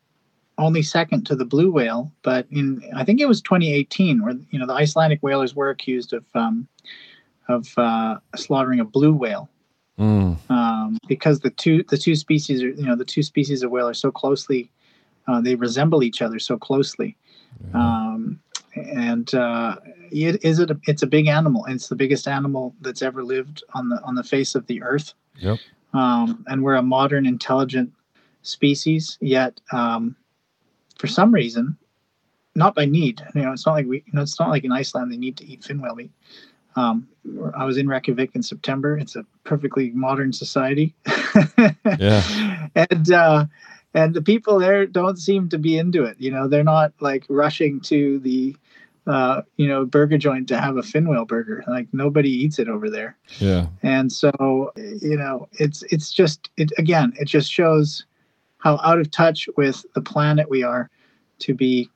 only 0.58 0.82
second 0.82 1.24
to 1.26 1.36
the 1.36 1.44
blue 1.44 1.70
whale. 1.70 2.12
But 2.22 2.46
in 2.50 2.82
I 2.94 3.04
think 3.04 3.20
it 3.20 3.28
was 3.28 3.40
2018 3.42 4.22
where 4.22 4.34
you 4.50 4.58
know 4.58 4.66
the 4.66 4.74
Icelandic 4.74 5.22
whalers 5.22 5.54
were 5.54 5.70
accused 5.70 6.12
of 6.12 6.24
um, 6.34 6.68
of 7.48 7.66
uh, 7.76 8.18
slaughtering 8.36 8.80
a 8.80 8.84
blue 8.84 9.12
whale 9.12 9.48
Mm, 9.98 10.38
um, 10.48 10.96
because 11.08 11.40
the 11.40 11.50
two 11.50 11.82
the 11.88 11.98
two 11.98 12.14
species 12.14 12.62
are 12.62 12.68
you 12.68 12.86
know 12.86 12.94
the 12.94 13.04
two 13.04 13.22
species 13.24 13.64
of 13.64 13.72
whale 13.72 13.88
are 13.88 13.94
so 13.94 14.12
closely 14.12 14.70
uh, 15.26 15.40
they 15.40 15.56
resemble 15.56 16.04
each 16.04 16.22
other 16.22 16.38
so 16.38 16.56
closely. 16.56 17.16
Um, 17.74 18.40
and 18.76 19.34
uh, 19.34 19.76
it 20.12 20.44
is 20.44 20.60
it 20.60 20.70
a, 20.70 20.78
it's 20.86 21.02
a 21.02 21.06
big 21.06 21.26
animal. 21.26 21.64
It's 21.66 21.88
the 21.88 21.96
biggest 21.96 22.28
animal 22.28 22.74
that's 22.80 23.02
ever 23.02 23.24
lived 23.24 23.64
on 23.74 23.88
the 23.88 24.00
on 24.02 24.14
the 24.14 24.22
face 24.22 24.54
of 24.54 24.66
the 24.68 24.82
earth 24.82 25.14
Yep. 25.38 25.58
um, 25.94 26.44
and 26.48 26.62
we're 26.62 26.74
a 26.74 26.82
modern, 26.82 27.26
intelligent 27.26 27.92
species. 28.42 29.18
Yet, 29.20 29.60
um, 29.72 30.16
for 30.98 31.06
some 31.06 31.32
reason, 31.32 31.76
not 32.54 32.74
by 32.74 32.84
need, 32.84 33.22
you 33.34 33.42
know, 33.42 33.52
it's 33.52 33.64
not 33.66 33.72
like 33.72 33.86
we, 33.86 33.98
you 34.06 34.12
know, 34.12 34.22
it's 34.22 34.38
not 34.38 34.50
like 34.50 34.64
in 34.64 34.72
Iceland 34.72 35.12
they 35.12 35.16
need 35.16 35.36
to 35.38 35.46
eat 35.46 35.64
fin 35.64 35.80
whale 35.80 35.94
meat. 35.94 36.10
Um, 36.76 37.08
I 37.56 37.64
was 37.64 37.76
in 37.76 37.88
Reykjavik 37.88 38.34
in 38.34 38.42
September. 38.42 38.96
It's 38.98 39.16
a 39.16 39.24
perfectly 39.44 39.90
modern 39.90 40.32
society. 40.32 40.94
Yeah. 41.98 42.22
and 42.74 43.10
uh, 43.10 43.46
and 43.94 44.14
the 44.14 44.22
people 44.22 44.58
there 44.58 44.86
don't 44.86 45.18
seem 45.18 45.48
to 45.48 45.58
be 45.58 45.78
into 45.78 46.04
it. 46.04 46.16
You 46.20 46.30
know, 46.30 46.46
they're 46.48 46.62
not 46.64 46.92
like 47.00 47.24
rushing 47.28 47.80
to 47.82 48.18
the 48.20 48.56
uh, 49.06 49.42
you 49.56 49.66
know 49.66 49.84
burger 49.86 50.18
joint 50.18 50.48
to 50.48 50.60
have 50.60 50.76
a 50.76 50.82
fin 50.82 51.08
whale 51.08 51.24
burger. 51.24 51.64
Like 51.66 51.88
nobody 51.92 52.30
eats 52.30 52.58
it 52.58 52.68
over 52.68 52.90
there 52.90 53.16
Yeah. 53.38 53.66
and 53.82 54.12
so 54.12 54.72
you 54.76 55.16
know 55.16 55.48
it's 55.52 55.82
it's 55.90 56.12
just 56.12 56.50
it 56.56 56.70
again 56.78 57.12
it 57.18 57.24
just 57.26 57.50
shows 57.50 58.04
how 58.58 58.78
out 58.82 58.98
of 58.98 59.10
touch 59.10 59.48
with 59.56 59.84
the 59.94 60.00
planet 60.00 60.48
we 60.48 60.62
are 60.62 60.90
to 61.38 61.54
be 61.54 61.88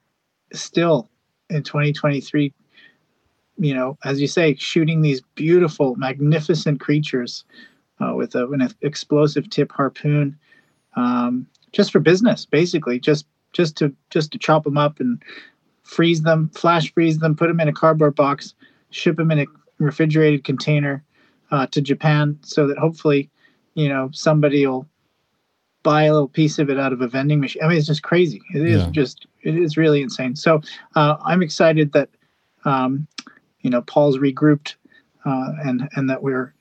still 0.53 1.09
in 1.51 1.63
2023 1.63 2.53
you 3.59 3.75
know 3.75 3.99
as 4.05 4.21
you 4.21 4.27
say 4.27 4.55
shooting 4.55 5.03
these 5.03 5.21
beautiful 5.35 5.97
magnificent 5.97 6.81
creatures 6.81 7.45
uh, 8.01 8.15
with 8.15 8.35
a, 8.35 8.49
an 8.49 8.69
explosive 8.83 9.49
tip 9.51 9.71
harpoon 9.73 10.37
um, 10.97 11.47
just 11.73 11.91
for 11.93 12.01
business 12.01 12.47
basically 12.47 12.99
just 12.99 13.27
just 13.53 13.77
to 13.77 13.95
just 14.11 14.33
to 14.33 14.39
chop 14.39 14.65
them 14.65 14.79
up 14.79 15.01
and 15.01 15.23
freeze 15.83 16.23
them 16.23 16.51
flash 16.55 16.93
freeze 16.93 17.19
them 17.19 17.35
put 17.35 17.49
them 17.49 17.61
in 17.61 17.69
a 17.69 17.73
cardboard 17.73 18.15
box 18.15 18.55
ship 18.91 19.17
them 19.17 19.31
in 19.31 19.41
a 19.41 19.47
refrigerated 19.79 20.45
container 20.45 21.05
uh, 21.51 21.67
to 21.67 21.81
Japan 21.81 22.39
so 22.43 22.67
that 22.67 22.79
hopefully, 22.79 23.31
you 23.75 23.89
know, 23.89 24.11
somebody 24.13 24.67
will 24.67 24.89
buy 25.83 26.05
a 26.05 26.13
little 26.13 26.29
piece 26.29 26.59
of 26.59 26.71
it 26.71 26.79
out 26.79 26.93
of 26.93 27.01
a 27.01 27.09
vending 27.09 27.41
machine. 27.41 27.63
I 27.63 27.69
mean, 27.69 27.79
it's 27.79 27.87
just 27.87 28.03
crazy. 28.03 28.41
It 28.55 28.63
is 28.63 28.83
Yeah. 28.83 28.91
just, 28.91 29.27
it 29.43 29.57
is 29.57 29.77
really 29.77 30.03
insane. 30.03 30.37
So 30.37 30.61
uh, 30.95 31.17
I'm 31.25 31.43
excited 31.43 31.93
that, 31.93 32.09
um, 32.65 33.07
you 33.63 33.71
know, 33.71 33.83
Paul's 33.83 34.19
regrouped 34.19 34.75
uh, 35.25 35.53
and 35.65 35.89
and 35.95 36.11
that 36.11 36.23
we're 36.23 36.53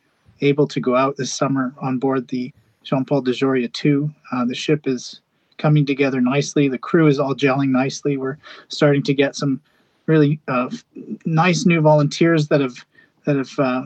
able 0.41 0.67
to 0.67 0.79
go 0.79 0.95
out 0.95 1.17
this 1.17 1.33
summer 1.33 1.73
on 1.81 1.97
board 1.99 2.27
the 2.27 2.51
John 2.83 3.05
Paul 3.05 3.23
DeJoria 3.23 3.71
2. 3.73 4.11
Uh, 4.31 4.45
the 4.45 4.55
ship 4.55 4.87
is 4.87 5.21
coming 5.57 5.85
together 5.85 6.21
nicely. 6.21 6.67
The 6.67 6.77
crew 6.77 7.07
is 7.07 7.19
all 7.19 7.35
gelling 7.35 7.69
nicely. 7.69 8.17
We're 8.17 8.37
starting 8.69 9.03
to 9.03 9.13
get 9.13 9.35
some 9.35 9.61
really 10.07 10.39
uh, 10.47 10.69
nice 11.25 11.65
new 11.65 11.81
volunteers 11.81 12.47
that 12.47 12.61
have 12.61 12.85
that 13.25 13.35
have 13.35 13.59
uh, 13.59 13.83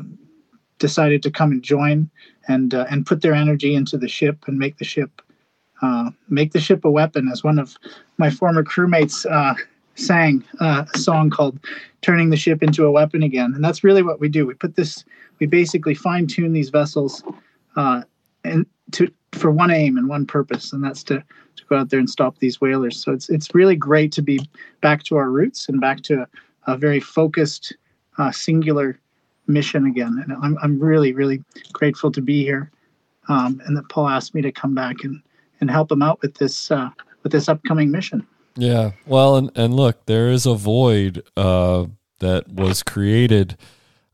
decided 0.79 1.21
to 1.23 1.31
come 1.31 1.51
and 1.51 1.61
join 1.63 2.09
and 2.47 2.73
uh, 2.73 2.85
and 2.89 3.05
put 3.05 3.21
their 3.21 3.33
energy 3.33 3.75
into 3.75 3.97
the 3.97 4.07
ship 4.07 4.45
and 4.47 4.57
make 4.57 4.77
the 4.77 4.85
ship 4.85 5.21
uh, 5.85 6.09
make 6.29 6.51
the 6.51 6.59
ship 6.59 6.83
a 6.85 6.91
weapon. 6.91 7.27
As 7.27 7.43
one 7.43 7.59
of 7.59 7.77
my 8.17 8.29
former 8.29 8.63
crewmates 8.63 9.25
uh, 9.29 9.53
sang 9.95 10.43
uh, 10.59 10.85
a 10.93 10.97
song 10.97 11.29
called 11.29 11.59
"Turning 12.01 12.29
the 12.31 12.37
Ship 12.37 12.61
into 12.63 12.85
a 12.85 12.91
Weapon 12.91 13.21
Again," 13.23 13.53
and 13.53 13.63
that's 13.63 13.83
really 13.83 14.01
what 14.01 14.19
we 14.19 14.29
do. 14.29 14.45
We 14.45 14.55
put 14.55 14.75
this, 14.75 15.05
we 15.39 15.45
basically 15.45 15.95
fine 15.95 16.27
tune 16.27 16.53
these 16.53 16.69
vessels, 16.69 17.23
uh, 17.75 18.01
and 18.43 18.65
to 18.91 19.11
for 19.33 19.51
one 19.51 19.71
aim 19.71 19.97
and 19.97 20.07
one 20.09 20.25
purpose, 20.25 20.73
and 20.73 20.83
that's 20.83 21.03
to 21.03 21.23
to 21.57 21.63
go 21.69 21.77
out 21.77 21.89
there 21.89 21.99
and 21.99 22.09
stop 22.09 22.39
these 22.39 22.59
whalers. 22.59 23.01
So 23.03 23.11
it's 23.11 23.29
it's 23.29 23.53
really 23.53 23.75
great 23.75 24.11
to 24.13 24.21
be 24.21 24.39
back 24.81 25.03
to 25.03 25.17
our 25.17 25.29
roots 25.29 25.69
and 25.69 25.79
back 25.79 26.01
to 26.03 26.21
a, 26.21 26.73
a 26.73 26.77
very 26.77 26.99
focused, 26.99 27.75
singular 28.31 28.99
mission 29.47 29.85
again. 29.85 30.19
And 30.23 30.33
I'm 30.41 30.57
I'm 30.63 30.79
really 30.79 31.13
really 31.13 31.43
grateful 31.73 32.11
to 32.11 32.21
be 32.21 32.43
here, 32.43 32.71
um, 33.27 33.61
and 33.65 33.77
that 33.77 33.89
Paul 33.89 34.07
asked 34.07 34.33
me 34.33 34.41
to 34.41 34.51
come 34.51 34.73
back 34.73 35.03
and 35.03 35.21
and 35.61 35.69
help 35.69 35.89
them 35.89 36.01
out 36.01 36.21
with 36.21 36.35
this 36.35 36.71
uh, 36.71 36.89
with 37.23 37.31
this 37.31 37.49
upcoming 37.49 37.91
mission. 37.91 38.25
Yeah. 38.55 38.91
Well, 39.05 39.35
and, 39.35 39.51
and 39.55 39.73
look, 39.73 40.05
there 40.05 40.29
is 40.29 40.45
a 40.45 40.55
void 40.55 41.23
uh, 41.35 41.87
that 42.19 42.47
was 42.47 42.83
created 42.83 43.57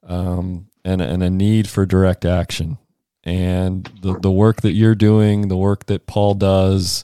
um, 0.04 0.68
and, 0.84 1.02
and 1.02 1.22
a 1.22 1.30
need 1.30 1.70
for 1.70 1.86
direct 1.86 2.26
action. 2.26 2.78
And 3.24 3.86
the, 4.02 4.20
the 4.20 4.32
work 4.32 4.62
that 4.62 4.72
you're 4.72 4.96
doing, 4.96 5.48
the 5.48 5.58
work 5.58 5.86
that 5.86 6.08
Paul 6.08 6.34
does, 6.34 7.04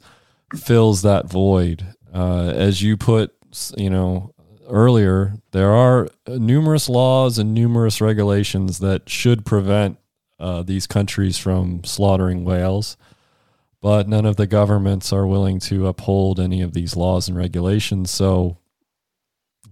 fills 0.56 1.04
that 1.04 1.30
void. 1.30 1.86
Uh, 2.12 2.52
as 2.56 2.82
you 2.82 2.98
put, 2.98 3.36
you 3.78 3.92
know, 3.92 4.34
earlier, 4.68 5.34
there 5.52 5.72
are 5.72 6.10
numerous 6.28 6.90
laws 6.90 7.38
and 7.38 7.54
numerous 7.54 8.02
regulations 8.02 8.80
that 8.80 9.08
should 9.08 9.46
prevent 9.46 10.00
uh, 10.40 10.64
these 10.64 10.88
countries 10.88 11.38
from 11.38 11.84
slaughtering 11.84 12.44
whales 12.44 12.98
but 13.88 14.10
none 14.10 14.26
of 14.26 14.36
the 14.36 14.46
governments 14.46 15.14
are 15.14 15.26
willing 15.26 15.62
to 15.62 15.88
uphold 15.88 16.42
any 16.42 16.62
of 16.62 16.74
these 16.74 16.98
laws 16.98 17.30
and 17.30 17.38
regulations. 17.38 18.12
So 18.12 18.58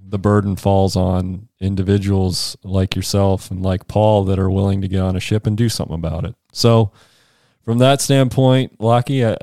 the 0.07 0.17
burden 0.17 0.55
falls 0.55 0.95
on 0.95 1.49
individuals 1.59 2.55
like 2.63 2.95
yourself 2.95 3.51
and 3.51 3.61
like 3.61 3.89
Paul 3.89 4.23
that 4.23 4.39
are 4.39 4.49
willing 4.49 4.79
to 4.79 4.87
get 4.87 5.01
on 5.01 5.17
a 5.17 5.19
ship 5.19 5.45
and 5.45 5.57
do 5.57 5.67
something 5.67 5.95
about 5.95 6.23
it. 6.23 6.33
So, 6.53 6.93
from 7.65 7.79
that 7.79 7.99
standpoint, 7.99 8.79
Locky, 8.79 9.25
I 9.25 9.35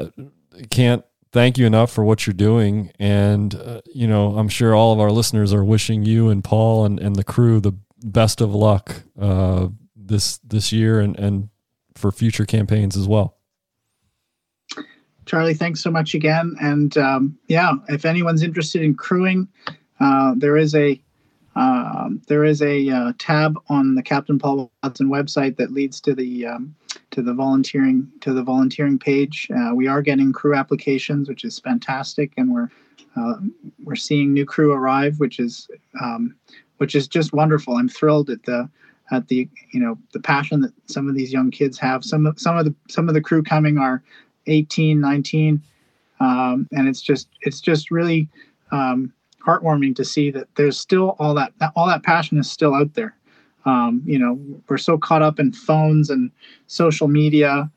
can't 0.71 1.05
thank 1.33 1.59
you 1.59 1.67
enough 1.67 1.93
for 1.93 2.03
what 2.03 2.27
you're 2.27 2.33
doing. 2.33 2.93
And, 2.99 3.55
uh, 3.55 3.83
you 3.95 4.07
know, 4.07 4.39
I'm 4.39 4.49
sure 4.49 4.75
all 4.75 4.95
of 4.95 5.01
our 5.01 5.13
listeners 5.13 5.53
are 5.53 5.63
wishing 5.63 6.03
you 6.03 6.31
and 6.31 6.43
Paul 6.43 6.87
and, 6.87 6.99
and 6.99 7.15
the 7.15 7.25
crew 7.25 7.61
the 7.61 7.75
best 8.03 8.41
of 8.41 8.55
luck 8.55 9.03
uh, 9.21 9.69
this 9.95 10.39
this 10.39 10.73
year 10.73 10.99
and, 10.99 11.19
and 11.19 11.51
for 11.95 12.11
future 12.11 12.47
campaigns 12.47 12.97
as 12.97 13.07
well. 13.07 13.37
Charlie, 15.27 15.55
thanks 15.55 15.81
so 15.81 15.91
much 15.91 16.15
again. 16.15 16.57
And 16.61 16.97
um, 16.99 17.39
yeah, 17.49 17.73
if 17.89 18.05
anyone's 18.05 18.43
interested 18.43 18.83
in 18.83 18.95
crewing, 18.95 19.49
uh, 20.01 20.35
there 20.37 20.57
is 20.57 20.75
a 20.75 21.01
um, 21.55 22.23
there 22.29 22.45
is 22.45 22.63
a 22.63 22.89
uh, 22.89 23.13
tab 23.19 23.59
on 23.69 23.95
the 23.95 24.03
Captain 24.03 24.39
Paul 24.39 24.73
Watson 24.83 25.09
website 25.09 25.57
that 25.59 25.71
leads 25.71 26.01
to 26.01 26.15
the 26.15 26.47
um, 26.47 26.75
to 27.11 27.23
the 27.23 27.35
volunteering 27.35 28.11
to 28.21 28.33
the 28.33 28.43
volunteering 28.43 28.99
page. 28.99 29.49
Uh, 29.55 29.75
we 29.75 29.87
are 29.87 30.03
getting 30.03 30.33
crew 30.33 30.55
applications, 30.55 31.29
which 31.29 31.45
is 31.45 31.59
fantastic, 31.59 32.33
and 32.37 32.53
we're 32.53 32.71
uh, 33.17 33.35
we're 33.85 33.97
seeing 33.97 34.33
new 34.33 34.47
crew 34.47 34.73
arrive, 34.73 35.21
which 35.21 35.39
is 35.39 35.69
um, 36.01 36.35
which 36.79 36.95
is 36.95 37.07
just 37.07 37.33
wonderful. 37.33 37.77
I'm 37.77 37.89
thrilled 37.89 38.31
at 38.31 38.43
the 38.45 38.69
at 39.11 39.29
the 39.29 39.49
you 39.73 39.81
know 39.81 39.99
the 40.13 40.21
passion 40.21 40.63
that 40.63 40.73
some 40.87 41.09
of 41.09 41.15
these 41.15 41.33
young 41.33 41.51
kids 41.51 41.79
have. 41.79 42.03
Some 42.03 42.27
of 42.27 42.41
some 42.41 42.57
of 42.57 42.65
the 42.65 42.75
some 42.89 43.09
of 43.09 43.15
the 43.15 43.21
crew 43.21 43.43
coming 43.43 43.77
are 43.77 44.03
18, 44.47 45.01
19, 45.01 45.63
um, 46.21 46.69
and 46.73 46.89
it's 46.89 47.01
just 47.01 47.29
it's 47.41 47.61
just 47.61 47.91
really 47.91 48.29
um, 48.71 49.13
heartwarming 49.45 49.95
to 49.97 50.05
see 50.05 50.31
that 50.31 50.49
there's 50.57 50.79
still 50.79 51.17
all 51.19 51.35
that, 51.35 51.53
all 51.75 51.87
that 51.87 52.03
passion 52.03 52.39
is 52.39 52.51
still 52.51 52.75
out 52.75 52.95
there. 52.95 53.17
Um, 53.65 54.03
you 54.05 54.19
know, 54.19 54.39
we're 54.69 54.79
so 54.79 54.99
caught 54.99 55.23
up 55.23 55.39
in 55.39 55.53
phones 55.53 56.11
and 56.11 56.31
social 56.67 57.09
media. 57.09 57.71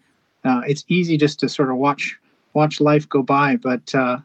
Uh, 0.44 0.62
it's 0.68 0.84
easy 0.88 1.18
just 1.18 1.40
to 1.40 1.50
sort 1.50 1.70
of 1.70 1.78
watch 1.78 2.18
watch 2.54 2.80
life 2.80 3.08
go 3.08 3.22
by, 3.22 3.56
but 3.58 3.94
uh, 3.94 4.18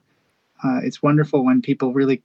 uh, 0.63 0.81
it's 0.83 1.03
wonderful 1.03 1.45
when 1.45 1.61
people 1.61 1.93
really 1.93 2.23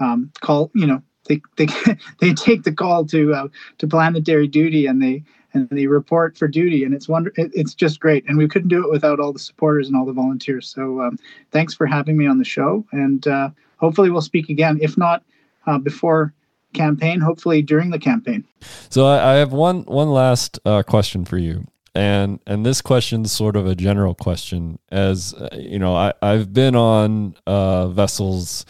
um, 0.00 0.30
call. 0.40 0.70
You 0.74 0.86
know, 0.86 1.02
they 1.28 1.40
they 1.56 1.66
they 2.20 2.34
take 2.34 2.62
the 2.62 2.72
call 2.72 3.04
to 3.06 3.34
uh, 3.34 3.48
to 3.78 3.86
planetary 3.86 4.46
duty 4.46 4.86
and 4.86 5.02
they 5.02 5.24
and 5.54 5.68
they 5.70 5.86
report 5.86 6.36
for 6.36 6.48
duty, 6.48 6.84
and 6.84 6.94
it's 6.94 7.08
wonder 7.08 7.32
it, 7.36 7.50
it's 7.54 7.74
just 7.74 8.00
great. 8.00 8.24
And 8.28 8.36
we 8.38 8.48
couldn't 8.48 8.68
do 8.68 8.84
it 8.84 8.90
without 8.90 9.20
all 9.20 9.32
the 9.32 9.38
supporters 9.38 9.88
and 9.88 9.96
all 9.96 10.04
the 10.04 10.12
volunteers. 10.12 10.68
So 10.68 11.00
um, 11.00 11.18
thanks 11.50 11.74
for 11.74 11.86
having 11.86 12.16
me 12.16 12.26
on 12.26 12.38
the 12.38 12.44
show, 12.44 12.84
and 12.92 13.26
uh, 13.26 13.50
hopefully 13.76 14.10
we'll 14.10 14.20
speak 14.20 14.48
again. 14.48 14.78
If 14.80 14.98
not 14.98 15.22
uh, 15.66 15.78
before 15.78 16.34
campaign, 16.74 17.20
hopefully 17.20 17.62
during 17.62 17.90
the 17.90 17.98
campaign. 17.98 18.44
So 18.90 19.06
I, 19.06 19.34
I 19.34 19.36
have 19.36 19.52
one 19.52 19.82
one 19.84 20.10
last 20.10 20.58
uh, 20.64 20.82
question 20.82 21.24
for 21.24 21.38
you, 21.38 21.66
and 21.94 22.40
and 22.46 22.64
this 22.64 22.80
question's 22.80 23.32
sort 23.32 23.56
of 23.56 23.66
a 23.66 23.74
general 23.74 24.14
question. 24.14 24.78
As 24.90 25.34
uh, 25.34 25.48
you 25.52 25.78
know, 25.78 25.96
I 25.96 26.12
I've 26.22 26.52
been 26.52 26.76
on 26.76 27.36
uh, 27.46 27.88
vessels. 27.88 28.64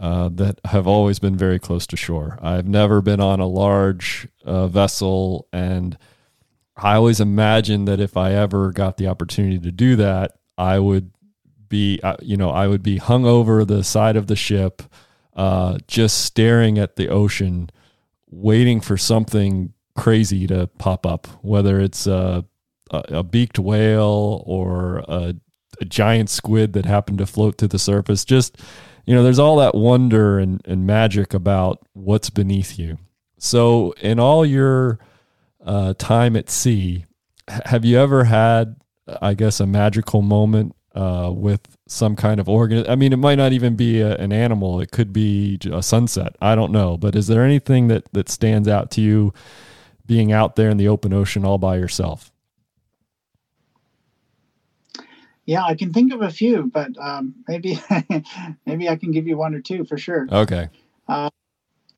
Uh, 0.00 0.28
that 0.28 0.60
have 0.66 0.86
always 0.86 1.18
been 1.18 1.36
very 1.36 1.58
close 1.58 1.84
to 1.84 1.96
shore. 1.96 2.38
I've 2.40 2.68
never 2.68 3.02
been 3.02 3.18
on 3.18 3.40
a 3.40 3.48
large 3.48 4.28
uh, 4.44 4.68
vessel, 4.68 5.48
and 5.52 5.98
I 6.78 6.94
always 6.94 7.20
imagined 7.20 7.88
that 7.88 8.00
if 8.00 8.16
I 8.16 8.32
ever 8.32 8.70
got 8.72 8.96
the 8.96 9.08
opportunity 9.08 9.58
to 9.58 9.72
do 9.72 9.96
that, 9.96 10.38
I 10.56 10.78
would 10.78 11.10
be, 11.68 12.00
uh, 12.02 12.16
you 12.22 12.36
know, 12.36 12.50
I 12.50 12.68
would 12.68 12.82
be 12.82 12.98
hung 12.98 13.24
over 13.24 13.64
the 13.64 13.82
side 13.82 14.16
of 14.16 14.28
the 14.28 14.36
ship, 14.36 14.82
uh, 15.34 15.78
just 15.86 16.24
staring 16.24 16.78
at 16.78 16.96
the 16.96 17.08
ocean, 17.08 17.70
waiting 18.30 18.80
for 18.80 18.96
something 18.96 19.72
crazy 19.96 20.46
to 20.46 20.68
pop 20.78 21.04
up, 21.04 21.26
whether 21.42 21.80
it's 21.80 22.06
a, 22.06 22.44
a, 22.90 23.22
beaked 23.24 23.58
whale 23.58 24.44
or 24.46 24.98
a, 25.08 25.34
a 25.80 25.84
giant 25.84 26.30
squid 26.30 26.72
that 26.72 26.86
happened 26.86 27.18
to 27.18 27.26
float 27.26 27.58
to 27.58 27.68
the 27.68 27.78
surface. 27.78 28.24
Just, 28.24 28.56
you 29.04 29.14
know, 29.14 29.22
there's 29.22 29.38
all 29.38 29.56
that 29.56 29.74
wonder 29.74 30.38
and, 30.38 30.60
and 30.64 30.86
magic 30.86 31.34
about 31.34 31.84
what's 31.92 32.30
beneath 32.30 32.78
you. 32.78 32.98
So, 33.38 33.92
in 34.00 34.18
all 34.18 34.46
your 34.46 34.98
uh, 35.64 35.94
time 35.98 36.36
at 36.36 36.50
sea, 36.50 37.04
have 37.48 37.84
you 37.84 37.98
ever 37.98 38.24
had, 38.24 38.76
I 39.20 39.34
guess, 39.34 39.60
a 39.60 39.66
magical 39.66 40.22
moment 40.22 40.74
uh, 40.94 41.32
with 41.34 41.60
some 41.86 42.16
kind 42.16 42.40
of 42.40 42.48
organ? 42.48 42.84
I 42.88 42.96
mean, 42.96 43.12
it 43.12 43.18
might 43.18 43.36
not 43.36 43.52
even 43.52 43.76
be 43.76 44.00
a, 44.00 44.16
an 44.16 44.32
animal; 44.32 44.80
it 44.80 44.90
could 44.90 45.12
be 45.12 45.58
a 45.70 45.82
sunset. 45.82 46.36
I 46.40 46.54
don't 46.54 46.72
know, 46.72 46.96
but 46.96 47.14
is 47.16 47.26
there 47.26 47.44
anything 47.44 47.88
that 47.88 48.12
that 48.12 48.28
stands 48.28 48.68
out 48.68 48.90
to 48.92 49.00
you, 49.00 49.32
being 50.06 50.32
out 50.32 50.56
there 50.56 50.70
in 50.70 50.76
the 50.76 50.88
open 50.88 51.12
ocean 51.12 51.44
all 51.44 51.58
by 51.58 51.76
yourself? 51.76 52.30
Yeah, 55.46 55.64
I 55.64 55.76
can 55.76 55.94
think 55.94 56.12
of 56.12 56.20
a 56.20 56.30
few, 56.30 56.70
but 56.72 56.90
um, 56.98 57.34
maybe 57.48 57.80
maybe 58.66 58.88
I 58.88 58.96
can 58.96 59.12
give 59.12 59.26
you 59.26 59.38
one 59.38 59.54
or 59.54 59.60
two 59.60 59.86
for 59.86 59.96
sure. 59.96 60.28
Okay. 60.30 60.68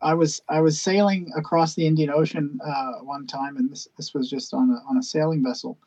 I 0.02 0.14
was 0.14 0.40
I 0.48 0.60
was 0.60 0.80
sailing 0.80 1.30
across 1.36 1.74
the 1.74 1.86
Indian 1.86 2.10
Ocean 2.10 2.58
uh, 2.64 2.92
one 3.02 3.26
time, 3.26 3.56
and 3.56 3.70
this 3.70 3.88
this 3.96 4.14
was 4.14 4.30
just 4.30 4.54
on 4.54 4.70
a 4.70 4.88
on 4.88 4.96
a 4.96 5.02
sailing 5.02 5.42
vessel, 5.42 5.78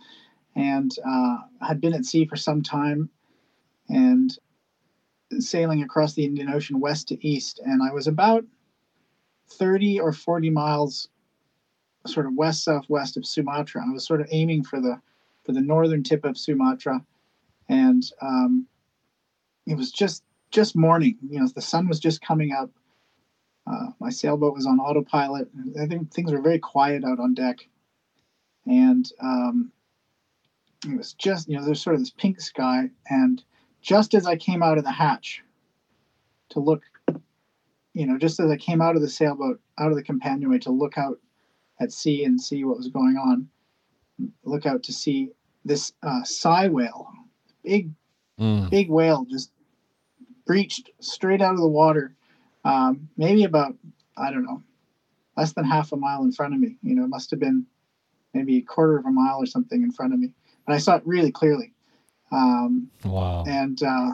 and 0.56 0.92
uh, 1.08 1.38
had 1.62 1.82
been 1.82 1.94
at 1.94 2.06
sea 2.06 2.26
for 2.26 2.36
some 2.36 2.62
time, 2.62 3.10
and 3.90 4.38
sailing 5.40 5.82
across 5.82 6.14
the 6.14 6.26
Indian 6.26 6.50
Ocean 6.50 6.80
west 6.80 7.08
to 7.08 7.28
east, 7.28 7.60
and 7.64 7.82
I 7.82 7.92
was 7.92 8.08
about 8.08 8.46
thirty 9.48 10.00
or 10.00 10.14
forty 10.14 10.50
miles, 10.50 11.10
sort 12.06 12.28
of 12.28 12.36
west 12.36 12.64
southwest 12.64 13.18
of 13.18 13.26
Sumatra. 13.26 13.84
I 13.88 13.92
was 13.92 14.06
sort 14.06 14.22
of 14.22 14.28
aiming 14.32 14.64
for 14.64 14.80
the 14.80 15.02
for 15.44 15.54
the 15.54 15.62
northern 15.62 16.04
tip 16.04 16.24
of 16.24 16.38
Sumatra, 16.38 17.04
and 17.68 18.04
um, 18.22 18.68
it 19.66 19.76
was 19.76 19.92
just 19.92 20.24
just 20.52 20.76
morning. 20.76 21.18
You 21.28 21.40
know, 21.40 21.48
the 21.48 21.62
sun 21.62 21.88
was 21.88 22.00
just 22.00 22.22
coming 22.22 22.52
up. 22.52 22.70
Uh, 23.66 23.88
my 24.00 24.10
sailboat 24.10 24.54
was 24.54 24.66
on 24.66 24.80
autopilot. 24.80 25.48
I 25.82 25.86
think 25.86 26.12
things 26.12 26.32
were 26.32 26.42
very 26.42 26.60
quiet 26.60 27.04
out 27.06 27.20
on 27.20 27.34
deck, 27.34 27.68
and 28.66 29.10
um, 29.22 29.72
it 30.86 30.98
was 30.98 31.14
just 31.14 31.48
you 31.48 31.58
know 31.58 31.64
there's 31.64 31.82
sort 31.82 31.96
of 31.96 32.02
this 32.02 32.10
pink 32.10 32.42
sky, 32.42 32.90
and 33.10 33.44
just 33.82 34.14
as 34.14 34.28
I 34.28 34.36
came 34.36 34.62
out 34.62 34.78
of 34.78 34.84
the 34.84 34.92
hatch 34.92 35.44
to 36.50 36.60
look, 36.60 36.84
you 37.94 38.06
know, 38.06 38.18
just 38.18 38.40
as 38.40 38.52
I 38.52 38.58
came 38.58 38.82
out 38.82 38.96
of 38.96 39.02
the 39.02 39.10
sailboat, 39.10 39.60
out 39.78 39.90
of 39.90 39.96
the 39.96 40.04
companionway 40.04 40.60
to 40.60 40.72
look 40.72 40.98
out 40.98 41.20
at 41.80 41.92
sea 41.92 42.26
and 42.26 42.40
see 42.40 42.64
what 42.66 42.78
was 42.78 42.90
going 42.90 43.18
on, 43.18 43.48
look 44.44 44.66
out 44.66 44.84
to 44.84 44.94
see 44.94 45.32
this 45.66 45.94
uh, 46.04 46.24
sei 46.24 46.68
whale, 46.70 47.08
big, 47.64 47.92
Mm. 48.40 48.72
big 48.72 48.90
whale, 48.90 49.26
just 49.26 49.52
breached 50.48 50.90
straight 51.00 51.40
out 51.40 51.54
of 51.54 51.60
the 51.60 51.68
water, 51.68 52.16
um, 52.64 53.10
maybe 53.18 53.44
about 53.44 53.76
I 54.18 54.32
don't 54.32 54.46
know, 54.46 54.62
less 55.38 55.54
than 55.54 55.66
half 55.66 55.92
a 55.92 55.98
mile 55.98 56.24
in 56.24 56.32
front 56.32 56.54
of 56.54 56.60
me. 56.60 56.78
You 56.84 56.96
know, 56.96 57.04
it 57.04 57.10
must 57.10 57.32
have 57.32 57.40
been 57.40 57.66
maybe 58.34 58.58
a 58.58 58.62
quarter 58.62 58.98
of 58.98 59.06
a 59.06 59.12
mile 59.12 59.38
or 59.42 59.46
something 59.46 59.82
in 59.84 59.92
front 59.92 60.14
of 60.14 60.20
me, 60.20 60.34
but 60.66 60.74
I 60.74 60.78
saw 60.78 60.96
it 60.96 61.04
really 61.06 61.32
clearly. 61.32 61.74
Um, 62.32 62.90
Wow. 63.04 63.44
and 63.46 63.82
uh, 63.84 64.14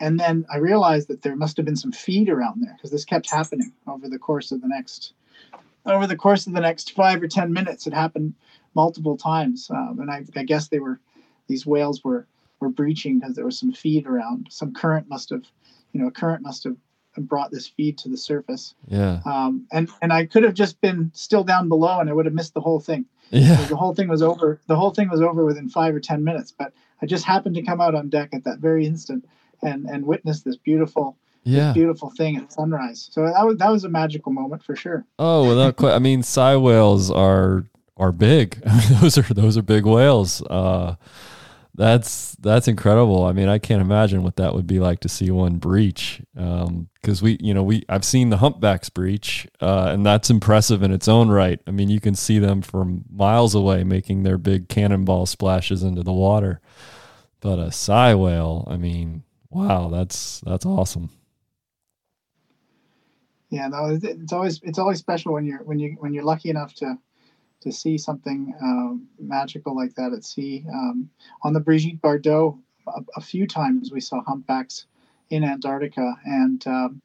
and 0.00 0.18
then 0.18 0.46
I 0.52 0.58
realized 0.58 1.08
that 1.08 1.22
there 1.22 1.36
must 1.36 1.56
have 1.56 1.66
been 1.66 1.76
some 1.76 1.92
feed 1.92 2.28
around 2.28 2.62
there 2.62 2.74
because 2.74 2.90
this 2.90 3.04
kept 3.04 3.30
happening 3.30 3.72
over 3.86 4.08
the 4.08 4.18
course 4.18 4.52
of 4.52 4.60
the 4.60 4.68
next 4.68 5.14
over 5.86 6.06
the 6.06 6.16
course 6.16 6.46
of 6.46 6.52
the 6.52 6.60
next 6.60 6.92
five 6.92 7.22
or 7.22 7.28
ten 7.28 7.52
minutes. 7.52 7.86
It 7.86 7.94
happened 7.94 8.34
multiple 8.74 9.16
times, 9.16 9.70
um, 9.70 9.98
and 10.00 10.10
I, 10.10 10.24
I 10.36 10.44
guess 10.44 10.68
they 10.68 10.78
were 10.78 11.00
these 11.48 11.66
whales 11.66 12.04
were 12.04 12.26
were 12.60 12.68
breaching 12.68 13.18
because 13.18 13.34
there 13.34 13.44
was 13.44 13.58
some 13.58 13.72
feed 13.72 14.06
around. 14.06 14.48
Some 14.50 14.72
current 14.74 15.08
must 15.08 15.30
have, 15.30 15.44
you 15.92 16.00
know, 16.00 16.08
a 16.08 16.12
current 16.12 16.42
must 16.42 16.64
have 16.64 16.76
brought 17.26 17.50
this 17.50 17.66
feed 17.66 17.98
to 17.98 18.08
the 18.08 18.16
surface. 18.16 18.74
Yeah. 18.86 19.20
Um, 19.24 19.66
and 19.72 19.88
and 20.02 20.12
I 20.12 20.26
could 20.26 20.44
have 20.44 20.54
just 20.54 20.80
been 20.80 21.10
still 21.14 21.44
down 21.44 21.68
below, 21.68 22.00
and 22.00 22.08
I 22.08 22.12
would 22.12 22.26
have 22.26 22.34
missed 22.34 22.54
the 22.54 22.60
whole 22.60 22.80
thing 22.80 23.04
Yeah. 23.30 23.56
the 23.66 23.76
whole 23.76 23.94
thing 23.94 24.08
was 24.08 24.22
over 24.22 24.60
the 24.66 24.76
whole 24.76 24.90
thing 24.90 25.08
was 25.10 25.20
over 25.20 25.44
within 25.44 25.68
five 25.68 25.94
or 25.94 26.00
ten 26.00 26.24
minutes 26.24 26.50
but 26.56 26.72
i 27.02 27.06
just 27.06 27.24
happened 27.26 27.54
to 27.56 27.62
come 27.62 27.78
out 27.80 27.94
on 27.94 28.08
deck 28.08 28.30
at 28.32 28.44
that 28.44 28.58
very 28.58 28.86
instant 28.86 29.28
and 29.62 29.84
and 29.86 30.06
witness 30.06 30.40
this 30.42 30.56
beautiful 30.56 31.14
Yeah. 31.44 31.72
beautiful 31.74 32.08
thing 32.16 32.38
at 32.38 32.50
sunrise 32.52 33.08
so 33.12 33.22
that 33.26 33.44
was 33.46 33.58
that 33.58 33.70
was 33.70 33.84
a 33.84 33.88
magical 33.90 34.32
moment 34.32 34.62
for 34.64 34.74
sure 34.74 35.04
Oh, 35.18 35.46
without 35.48 35.76
question. 35.76 35.94
I 35.96 35.98
mean, 35.98 36.22
sei 36.22 36.56
whales 36.56 37.10
are 37.10 37.64
are 37.98 38.12
big. 38.12 38.54
those 39.00 39.18
are 39.18 39.34
those 39.34 39.56
are 39.58 39.62
big 39.62 39.84
whales. 39.84 40.40
Uh, 40.42 40.94
that's 41.78 42.36
that's 42.40 42.66
incredible. 42.68 43.24
I 43.24 43.32
mean, 43.32 43.48
I 43.48 43.58
can't 43.58 43.80
imagine 43.80 44.24
what 44.24 44.36
that 44.36 44.52
would 44.54 44.66
be 44.66 44.80
like 44.80 45.00
to 45.00 45.08
see 45.08 45.30
one 45.30 45.58
breach. 45.58 46.20
Because 46.34 47.22
we, 47.22 47.38
you 47.40 47.54
know, 47.54 47.62
we 47.62 47.84
I've 47.88 48.04
seen 48.04 48.30
the 48.30 48.38
humpbacks 48.38 48.90
breach, 48.90 49.46
uh, 49.60 49.90
and 49.92 50.04
that's 50.04 50.28
impressive 50.28 50.82
in 50.82 50.92
its 50.92 51.06
own 51.08 51.30
right. 51.30 51.60
I 51.68 51.70
mean, 51.70 51.88
you 51.88 52.00
can 52.00 52.16
see 52.16 52.40
them 52.40 52.62
from 52.62 53.04
miles 53.10 53.54
away 53.54 53.84
making 53.84 54.24
their 54.24 54.38
big 54.38 54.68
cannonball 54.68 55.26
splashes 55.26 55.84
into 55.84 56.02
the 56.02 56.12
water. 56.12 56.60
But 57.40 57.60
a 57.60 57.70
sei 57.70 58.14
whale, 58.14 58.66
I 58.68 58.76
mean, 58.76 59.22
wow, 59.50 59.88
that's 59.88 60.40
that's 60.40 60.66
awesome. 60.66 61.10
yeah 63.50 63.68
no 63.68 63.98
it's 64.02 64.32
always 64.32 64.60
it's 64.62 64.78
always 64.78 64.98
special 64.98 65.32
when 65.32 65.44
you're 65.44 65.62
when 65.64 65.78
you 65.78 65.96
when 66.00 66.12
you're 66.12 66.24
lucky 66.24 66.50
enough 66.50 66.74
to 66.74 66.98
to 67.60 67.72
see 67.72 67.98
something 67.98 68.54
um, 68.62 69.06
magical 69.18 69.74
like 69.74 69.94
that 69.94 70.12
at 70.12 70.24
sea 70.24 70.64
um, 70.72 71.08
on 71.42 71.52
the 71.52 71.60
brigitte 71.60 72.00
bardot 72.00 72.58
a, 72.86 73.02
a 73.16 73.20
few 73.20 73.46
times 73.46 73.90
we 73.92 74.00
saw 74.00 74.22
humpbacks 74.24 74.86
in 75.30 75.44
antarctica 75.44 76.14
and 76.24 76.66
um, 76.66 77.02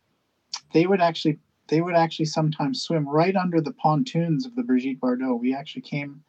they 0.73 0.85
would 0.85 1.01
actually 1.01 1.37
they 1.67 1.81
would 1.81 1.95
actually 1.95 2.25
sometimes 2.25 2.81
swim 2.81 3.07
right 3.07 3.35
under 3.35 3.61
the 3.61 3.73
pontoons 3.73 4.45
of 4.45 4.55
the 4.55 4.63
brigitte 4.63 4.99
bardot 4.99 5.39
we 5.39 5.53
actually 5.55 5.81
came 5.81 6.23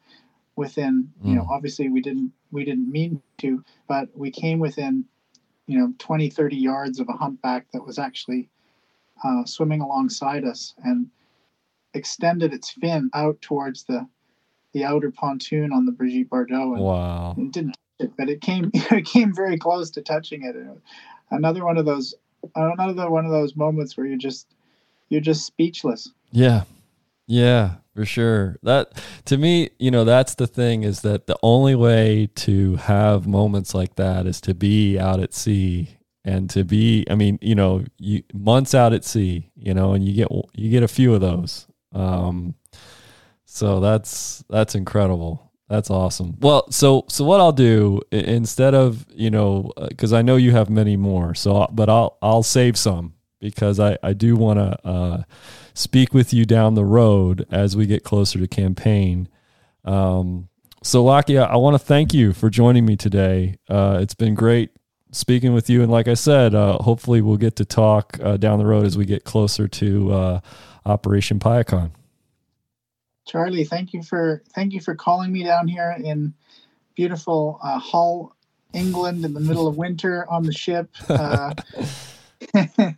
within 0.55 1.09
you 1.23 1.35
know 1.35 1.43
Mm. 1.43 1.49
obviously 1.49 1.89
we 1.89 2.01
didn't 2.01 2.31
we 2.51 2.63
didn't 2.65 2.91
mean 2.91 3.21
to 3.39 3.63
but 3.87 4.09
we 4.15 4.31
came 4.31 4.59
within 4.59 5.05
you 5.67 5.77
know 5.77 5.93
20 5.99 6.29
30 6.29 6.55
yards 6.55 6.99
of 6.99 7.09
a 7.09 7.13
humpback 7.13 7.67
that 7.73 7.85
was 7.85 7.99
actually 7.99 8.49
uh, 9.23 9.45
swimming 9.45 9.81
alongside 9.81 10.43
us 10.45 10.73
and 10.83 11.07
extended 11.93 12.53
its 12.53 12.71
fin 12.71 13.09
out 13.13 13.41
towards 13.41 13.83
the 13.85 14.07
the 14.75 14.83
outer 14.83 15.09
pontoon 15.09 15.71
on 15.71 15.85
the 15.85 15.91
Brigitte 15.93 16.29
Bardot 16.29 16.73
and 16.75 16.81
Wow. 16.81 17.33
it 17.37 17.51
didn't 17.53 17.71
touch 17.71 17.77
it, 18.07 18.11
but 18.17 18.29
it 18.29 18.41
came 18.41 18.69
it 18.73 19.05
came 19.05 19.33
very 19.33 19.57
close 19.57 19.89
to 19.91 20.01
touching 20.01 20.43
it. 20.43 20.55
And 20.55 20.81
Another 21.31 21.63
one 21.65 21.77
of 21.77 21.85
those 21.85 22.13
another 22.55 23.09
one 23.09 23.25
of 23.25 23.31
those 23.31 23.55
moments 23.55 23.95
where 23.95 24.05
you're 24.05 24.17
just 24.17 24.53
you're 25.09 25.21
just 25.21 25.45
speechless. 25.45 26.11
Yeah. 26.31 26.63
Yeah, 27.27 27.75
for 27.95 28.05
sure. 28.05 28.57
That 28.63 29.01
to 29.25 29.37
me, 29.37 29.69
you 29.79 29.89
know, 29.91 30.03
that's 30.03 30.35
the 30.35 30.45
thing 30.45 30.83
is 30.83 31.01
that 31.01 31.25
the 31.25 31.37
only 31.41 31.73
way 31.73 32.29
to 32.35 32.75
have 32.75 33.25
moments 33.25 33.73
like 33.73 33.95
that 33.95 34.27
is 34.27 34.39
to 34.41 34.53
be 34.53 34.99
out 34.99 35.19
at 35.21 35.33
sea 35.33 35.97
and 36.25 36.49
to 36.49 36.65
be 36.65 37.05
I 37.09 37.15
mean, 37.15 37.39
you 37.41 37.55
know, 37.55 37.85
you 37.97 38.23
months 38.33 38.75
out 38.75 38.91
at 38.93 39.05
sea, 39.05 39.49
you 39.55 39.73
know, 39.73 39.93
and 39.93 40.03
you 40.05 40.13
get 40.13 40.27
you 40.53 40.69
get 40.69 40.83
a 40.83 40.87
few 40.89 41.13
of 41.15 41.21
those. 41.21 41.65
Um 41.93 42.55
so 43.55 43.79
that's 43.79 44.43
that's 44.49 44.75
incredible. 44.75 45.49
That's 45.69 45.89
awesome. 45.89 46.35
Well, 46.41 46.69
so 46.71 47.05
so 47.07 47.23
what 47.23 47.39
I'll 47.39 47.53
do 47.53 48.01
instead 48.11 48.75
of, 48.75 49.05
you 49.15 49.31
know, 49.31 49.71
cuz 49.97 50.11
I 50.11 50.21
know 50.21 50.35
you 50.35 50.51
have 50.51 50.69
many 50.69 50.97
more. 50.97 51.33
So 51.33 51.65
but 51.71 51.89
I'll 51.89 52.17
I'll 52.21 52.43
save 52.43 52.77
some 52.77 53.13
because 53.39 53.79
I 53.79 53.97
I 54.03 54.11
do 54.11 54.35
want 54.35 54.59
to 54.59 54.87
uh 54.87 55.23
speak 55.73 56.13
with 56.13 56.33
you 56.33 56.45
down 56.45 56.73
the 56.73 56.83
road 56.83 57.47
as 57.49 57.77
we 57.77 57.85
get 57.85 58.03
closer 58.03 58.39
to 58.39 58.47
campaign. 58.47 59.29
Um, 59.85 60.49
so, 60.83 61.01
Locky, 61.01 61.37
I 61.37 61.55
want 61.55 61.75
to 61.75 61.79
thank 61.79 62.13
you 62.13 62.33
for 62.33 62.49
joining 62.49 62.85
me 62.85 62.97
today. 62.97 63.57
Uh, 63.69 63.99
it's 64.01 64.13
been 64.13 64.35
great 64.35 64.71
speaking 65.11 65.53
with 65.53 65.69
you, 65.69 65.81
and 65.81 65.91
like 65.91 66.09
I 66.09 66.13
said, 66.13 66.53
uh, 66.53 66.77
hopefully 66.79 67.21
we'll 67.21 67.37
get 67.37 67.55
to 67.55 67.65
talk 67.65 68.19
uh, 68.21 68.35
down 68.37 68.59
the 68.59 68.65
road 68.65 68.85
as 68.85 68.97
we 68.97 69.05
get 69.05 69.23
closer 69.23 69.67
to 69.67 70.11
uh, 70.11 70.39
Operation 70.85 71.39
Piacon. 71.39 71.91
Charlie, 73.25 73.63
thank 73.63 73.93
you 73.93 74.03
for 74.03 74.43
thank 74.53 74.73
you 74.73 74.81
for 74.81 74.95
calling 74.95 75.31
me 75.31 75.43
down 75.43 75.67
here 75.67 75.95
in 75.97 76.33
beautiful 76.95 77.59
uh, 77.63 77.79
Hull, 77.79 78.35
England, 78.73 79.25
in 79.25 79.33
the 79.33 79.39
middle 79.39 79.67
of 79.67 79.77
winter 79.77 80.25
on 80.29 80.43
the 80.43 80.53
ship, 80.53 80.89
uh, 81.09 81.53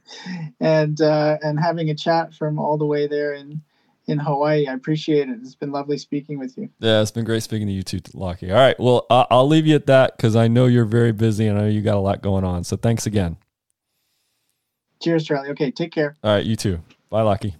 and 0.59 1.01
uh, 1.01 1.37
and 1.41 1.59
having 1.59 1.89
a 1.89 1.95
chat 1.95 2.33
from 2.33 2.59
all 2.59 2.77
the 2.77 2.85
way 2.85 3.07
there 3.07 3.33
in 3.33 3.61
in 4.07 4.19
Hawaii. 4.19 4.67
I 4.67 4.73
appreciate 4.73 5.29
it. 5.29 5.37
It's 5.41 5.55
been 5.55 5.71
lovely 5.71 5.97
speaking 5.97 6.39
with 6.39 6.57
you. 6.57 6.69
Yeah, 6.79 7.01
it's 7.01 7.11
been 7.11 7.25
great 7.25 7.43
speaking 7.43 7.67
to 7.67 7.73
you 7.73 7.83
too, 7.83 8.01
Locky. 8.13 8.51
All 8.51 8.57
right, 8.57 8.79
well, 8.79 9.05
I'll 9.09 9.47
leave 9.47 9.65
you 9.65 9.75
at 9.75 9.87
that 9.87 10.17
because 10.17 10.35
I 10.35 10.47
know 10.47 10.65
you're 10.65 10.85
very 10.85 11.11
busy 11.13 11.47
and 11.47 11.57
I 11.57 11.61
know 11.63 11.67
you 11.67 11.81
got 11.81 11.95
a 11.95 11.99
lot 11.99 12.21
going 12.21 12.43
on. 12.43 12.63
So, 12.63 12.75
thanks 12.75 13.05
again. 13.05 13.37
Cheers, 15.01 15.25
Charlie. 15.25 15.49
Okay, 15.51 15.71
take 15.71 15.91
care. 15.91 16.15
All 16.23 16.33
right, 16.33 16.45
you 16.45 16.55
too. 16.55 16.81
Bye, 17.09 17.21
Locky. 17.21 17.55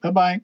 Bye 0.00 0.10
bye. 0.10 0.40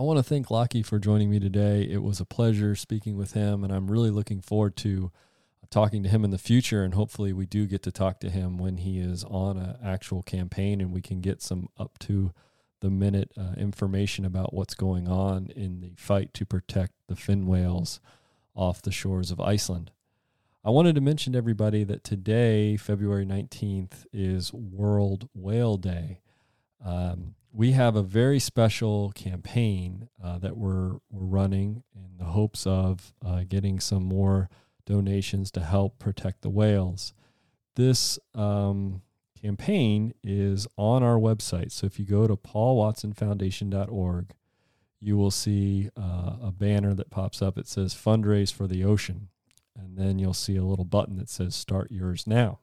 I 0.00 0.02
want 0.02 0.16
to 0.18 0.22
thank 0.22 0.50
Locky 0.50 0.82
for 0.82 0.98
joining 0.98 1.28
me 1.28 1.38
today. 1.38 1.82
It 1.82 2.02
was 2.02 2.20
a 2.20 2.24
pleasure 2.24 2.74
speaking 2.74 3.18
with 3.18 3.34
him, 3.34 3.62
and 3.62 3.70
I'm 3.70 3.90
really 3.90 4.08
looking 4.08 4.40
forward 4.40 4.74
to 4.76 5.12
talking 5.68 6.02
to 6.04 6.08
him 6.08 6.24
in 6.24 6.30
the 6.30 6.38
future. 6.38 6.82
And 6.82 6.94
hopefully, 6.94 7.34
we 7.34 7.44
do 7.44 7.66
get 7.66 7.82
to 7.82 7.92
talk 7.92 8.18
to 8.20 8.30
him 8.30 8.56
when 8.56 8.78
he 8.78 8.98
is 8.98 9.24
on 9.24 9.58
an 9.58 9.76
actual 9.84 10.22
campaign 10.22 10.80
and 10.80 10.90
we 10.90 11.02
can 11.02 11.20
get 11.20 11.42
some 11.42 11.68
up 11.76 11.98
to 11.98 12.32
the 12.80 12.88
minute 12.88 13.30
uh, 13.36 13.52
information 13.58 14.24
about 14.24 14.54
what's 14.54 14.72
going 14.72 15.06
on 15.06 15.50
in 15.54 15.82
the 15.82 15.92
fight 15.98 16.32
to 16.32 16.46
protect 16.46 16.94
the 17.08 17.14
fin 17.14 17.46
whales 17.46 18.00
off 18.54 18.80
the 18.80 18.90
shores 18.90 19.30
of 19.30 19.38
Iceland. 19.38 19.90
I 20.64 20.70
wanted 20.70 20.94
to 20.94 21.02
mention 21.02 21.34
to 21.34 21.38
everybody 21.38 21.84
that 21.84 22.04
today, 22.04 22.78
February 22.78 23.26
19th, 23.26 24.06
is 24.14 24.50
World 24.54 25.28
Whale 25.34 25.76
Day. 25.76 26.20
Um, 26.82 27.34
we 27.52 27.72
have 27.72 27.96
a 27.96 28.02
very 28.02 28.38
special 28.38 29.10
campaign 29.12 30.08
uh, 30.22 30.38
that 30.38 30.56
we're 30.56 30.94
we're 31.10 31.26
running 31.26 31.82
in 31.94 32.16
the 32.18 32.26
hopes 32.26 32.66
of 32.66 33.12
uh, 33.24 33.42
getting 33.48 33.80
some 33.80 34.04
more 34.04 34.48
donations 34.86 35.50
to 35.52 35.60
help 35.60 35.98
protect 35.98 36.42
the 36.42 36.50
whales. 36.50 37.12
This 37.76 38.18
um, 38.34 39.02
campaign 39.40 40.12
is 40.22 40.66
on 40.76 41.02
our 41.02 41.16
website. 41.16 41.72
So 41.72 41.86
if 41.86 41.98
you 41.98 42.04
go 42.04 42.26
to 42.26 42.36
paulwatsonfoundation.org, 42.36 44.34
you 45.00 45.16
will 45.16 45.30
see 45.30 45.88
uh, 45.96 46.36
a 46.42 46.52
banner 46.52 46.94
that 46.94 47.10
pops 47.10 47.40
up. 47.40 47.56
It 47.56 47.68
says 47.68 47.94
fundraise 47.94 48.52
for 48.52 48.66
the 48.66 48.84
ocean. 48.84 49.28
And 49.76 49.96
then 49.96 50.18
you'll 50.18 50.34
see 50.34 50.56
a 50.56 50.64
little 50.64 50.84
button 50.84 51.16
that 51.16 51.30
says 51.30 51.54
start 51.54 51.90
yours 51.90 52.26
now. 52.26 52.58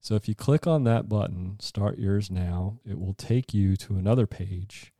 So 0.00 0.14
if 0.14 0.28
you 0.28 0.34
click 0.34 0.66
on 0.66 0.84
that 0.84 1.08
button, 1.08 1.56
start 1.60 1.98
yours 1.98 2.30
now, 2.30 2.78
it 2.84 2.98
will 2.98 3.14
take 3.14 3.52
you 3.52 3.76
to 3.76 3.96
another 3.96 4.26
page 4.26 4.92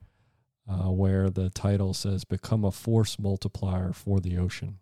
uh, 0.68 0.90
where 0.90 1.30
the 1.30 1.48
title 1.50 1.94
says 1.94 2.24
become 2.24 2.64
a 2.64 2.70
force 2.70 3.18
multiplier 3.18 3.92
for 3.92 4.20
the 4.20 4.36
ocean. 4.36 4.78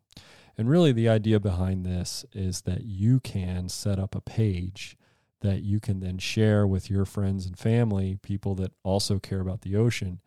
And 0.56 0.68
really, 0.68 0.90
the 0.90 1.08
idea 1.08 1.38
behind 1.38 1.86
this 1.86 2.24
is 2.32 2.62
that 2.62 2.82
you 2.82 3.20
can 3.20 3.68
set 3.68 4.00
up 4.00 4.16
a 4.16 4.20
page 4.20 4.96
that 5.40 5.62
you 5.62 5.78
can 5.78 6.00
then 6.00 6.18
share 6.18 6.66
with 6.66 6.90
your 6.90 7.04
friends 7.04 7.46
and 7.46 7.56
family, 7.56 8.18
people 8.20 8.56
that 8.56 8.72
also 8.82 9.20
care 9.20 9.38
about 9.38 9.60
the 9.60 9.76
ocean. 9.76 10.20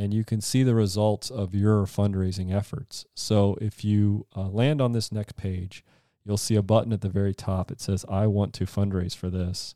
and 0.00 0.14
you 0.14 0.24
can 0.24 0.40
see 0.40 0.62
the 0.62 0.74
results 0.74 1.30
of 1.30 1.54
your 1.54 1.84
fundraising 1.84 2.50
efforts. 2.54 3.04
So 3.14 3.58
if 3.60 3.84
you 3.84 4.26
uh, 4.34 4.48
land 4.48 4.80
on 4.80 4.92
this 4.92 5.12
next 5.12 5.36
page, 5.36 5.84
you'll 6.24 6.36
see 6.36 6.56
a 6.56 6.62
button 6.62 6.92
at 6.92 7.00
the 7.00 7.08
very 7.08 7.34
top. 7.34 7.70
It 7.70 7.80
says, 7.80 8.04
I 8.08 8.26
want 8.26 8.52
to 8.54 8.64
fundraise 8.64 9.16
for 9.16 9.30
this. 9.30 9.74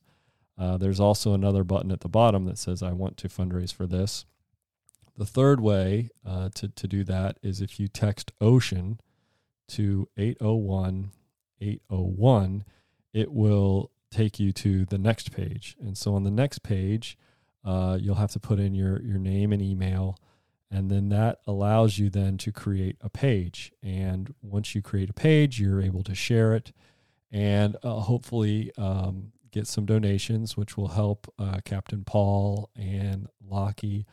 Uh, 0.56 0.76
there's 0.76 1.00
also 1.00 1.34
another 1.34 1.64
button 1.64 1.90
at 1.90 2.00
the 2.00 2.08
bottom 2.08 2.44
that 2.44 2.58
says, 2.58 2.82
I 2.82 2.92
want 2.92 3.16
to 3.18 3.28
fundraise 3.28 3.72
for 3.74 3.86
this. 3.86 4.24
The 5.16 5.26
third 5.26 5.60
way 5.60 6.10
uh, 6.26 6.50
to, 6.56 6.68
to 6.68 6.88
do 6.88 7.04
that 7.04 7.38
is 7.42 7.60
if 7.60 7.78
you 7.78 7.88
text 7.88 8.32
OCEAN 8.40 8.98
to 9.68 10.08
801 10.16 11.12
801, 11.60 12.64
it 13.12 13.32
will 13.32 13.90
take 14.10 14.38
you 14.38 14.52
to 14.52 14.84
the 14.84 14.98
next 14.98 15.32
page. 15.32 15.76
And 15.80 15.96
so 15.96 16.14
on 16.14 16.24
the 16.24 16.30
next 16.30 16.62
page, 16.62 17.16
uh, 17.64 17.98
you'll 18.00 18.16
have 18.16 18.32
to 18.32 18.40
put 18.40 18.58
in 18.58 18.74
your, 18.74 19.00
your 19.02 19.18
name 19.18 19.52
and 19.52 19.62
email. 19.62 20.18
And 20.74 20.90
then 20.90 21.08
that 21.10 21.38
allows 21.46 21.98
you 21.98 22.10
then 22.10 22.36
to 22.38 22.50
create 22.50 22.96
a 23.00 23.08
page. 23.08 23.72
And 23.82 24.34
once 24.42 24.74
you 24.74 24.82
create 24.82 25.08
a 25.08 25.14
page, 25.14 25.60
you're 25.60 25.80
able 25.80 26.02
to 26.02 26.14
share 26.14 26.54
it 26.54 26.72
and 27.30 27.76
uh, 27.82 28.00
hopefully 28.00 28.72
um, 28.76 29.32
get 29.52 29.68
some 29.68 29.86
donations, 29.86 30.56
which 30.56 30.76
will 30.76 30.88
help 30.88 31.32
uh, 31.38 31.60
Captain 31.64 32.02
Paul 32.04 32.70
and 32.76 33.28
Locky 33.40 34.04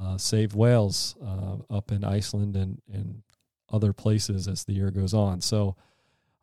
uh, 0.00 0.18
save 0.18 0.54
whales 0.54 1.16
uh, 1.24 1.56
up 1.70 1.92
in 1.92 2.02
Iceland 2.04 2.56
and, 2.56 2.82
and 2.92 3.22
other 3.70 3.92
places 3.92 4.48
as 4.48 4.64
the 4.64 4.72
year 4.72 4.90
goes 4.90 5.14
on. 5.14 5.40
So 5.40 5.76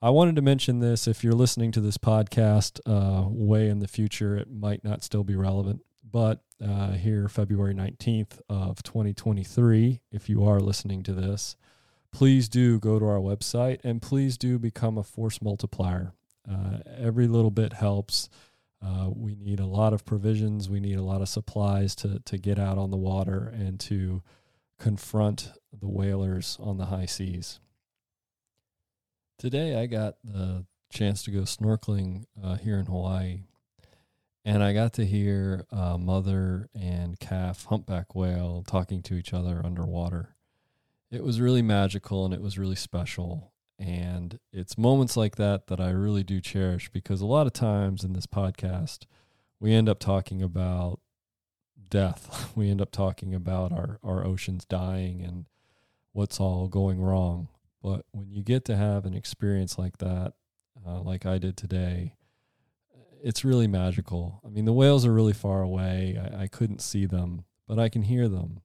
I 0.02 0.10
wanted 0.10 0.36
to 0.38 0.42
mention 0.42 0.80
this. 0.80 1.08
If 1.08 1.24
you're 1.24 1.34
listening 1.34 1.72
to 1.74 1.82
this 1.82 1.98
podcast 1.98 2.80
uh, 2.86 3.28
way 3.28 3.68
in 3.68 3.80
the 3.80 3.88
future, 3.88 4.38
it 4.38 4.50
might 4.50 4.84
not 4.84 5.04
still 5.04 5.24
be 5.24 5.36
relevant. 5.36 5.82
But 6.10 6.42
uh, 6.64 6.92
here, 6.92 7.28
February 7.28 7.74
19th 7.74 8.40
of 8.50 8.82
2023, 8.84 10.02
if 10.12 10.30
you 10.30 10.46
are 10.46 10.60
listening 10.60 11.04
to 11.04 11.14
this, 11.14 11.56
please 12.12 12.48
do 12.48 12.80
go 12.80 12.98
to 12.98 13.06
our 13.06 13.20
website 13.20 13.80
and 13.84 14.02
please 14.02 14.38
do 14.38 14.58
become 14.58 14.98
a 14.98 15.04
force 15.04 15.42
multiplier. 15.42 16.14
Uh, 16.50 16.78
every 16.98 17.28
little 17.28 17.52
bit 17.52 17.74
helps. 17.74 18.30
Uh, 18.82 19.10
we 19.10 19.36
need 19.36 19.60
a 19.60 19.66
lot 19.66 19.94
of 19.94 20.06
provisions. 20.06 20.70
We 20.70 20.80
need 20.80 20.98
a 20.98 21.04
lot 21.04 21.22
of 21.22 21.30
supplies 21.30 21.96
to 21.96 22.20
to 22.20 22.38
get 22.38 22.60
out 22.60 22.78
on 22.78 22.92
the 22.92 22.98
water 22.98 23.52
and 23.54 23.80
to 23.82 24.22
confront 24.80 25.52
the 25.78 25.88
whalers 25.88 26.58
on 26.62 26.78
the 26.78 26.86
high 26.86 27.06
seas. 27.08 27.60
Today, 29.40 29.76
I 29.76 29.86
got 29.88 30.16
the 30.24 30.66
chance 30.92 31.24
to 31.24 31.32
go 31.32 31.42
snorkeling 31.42 32.26
uh, 32.42 32.56
here 32.56 32.78
in 32.78 32.86
Hawaii, 32.86 33.44
and 34.46 34.64
I 34.64 34.74
got 34.74 34.94
to 34.94 35.06
hear 35.06 35.66
a 35.72 35.98
mother 35.98 36.70
and 36.76 37.20
calf 37.20 37.66
humpback 37.66 38.14
whale 38.14 38.64
talking 38.66 39.02
to 39.04 39.16
each 39.16 39.34
other 39.34 39.60
underwater. 39.66 40.36
It 41.12 41.24
was 41.24 41.42
really 41.42 41.64
magical 41.64 42.26
and 42.26 42.34
it 42.34 42.42
was 42.42 42.58
really 42.58 42.76
special. 42.76 43.52
And 43.80 44.40
it's 44.54 44.78
moments 44.78 45.18
like 45.18 45.36
that 45.38 45.66
that 45.68 45.82
I 45.82 45.90
really 45.90 46.24
do 46.24 46.40
cherish 46.40 46.90
because 46.90 47.22
a 47.22 47.26
lot 47.26 47.48
of 47.48 47.54
times 47.54 48.04
in 48.04 48.14
this 48.14 48.28
podcast, 48.28 49.06
we 49.60 49.74
end 49.74 49.90
up 49.90 50.00
talking 50.00 50.44
about 50.44 51.00
death. 51.90 52.52
We 52.56 52.70
end 52.70 52.82
up 52.82 52.92
talking 52.92 53.34
about 53.34 53.74
our, 53.74 54.00
our 54.02 54.26
oceans 54.26 54.64
dying 54.64 55.22
and 55.22 55.46
what's 56.14 56.40
all 56.40 56.68
going 56.70 57.02
wrong. 57.02 57.50
But 57.84 58.06
when 58.12 58.32
you 58.32 58.44
get 58.44 58.64
to 58.66 58.78
have 58.78 59.06
an 59.06 59.14
experience 59.14 59.78
like 59.78 59.98
that, 59.98 60.34
uh, 60.88 61.02
like 61.02 61.26
I 61.26 61.38
did 61.38 61.58
today, 61.58 62.15
it's 63.24 63.46
really 63.46 63.68
magical. 63.68 64.42
I 64.46 64.50
mean, 64.50 64.66
the 64.66 64.74
whales 64.74 65.06
are 65.06 65.14
really 65.14 65.34
far 65.34 65.62
away. 65.62 66.20
I, 66.20 66.44
I 66.44 66.48
couldn't 66.48 66.82
see 66.82 67.06
them, 67.06 67.46
but 67.68 67.80
I 67.80 67.90
can 67.90 68.04
hear 68.04 68.28
them. 68.28 68.62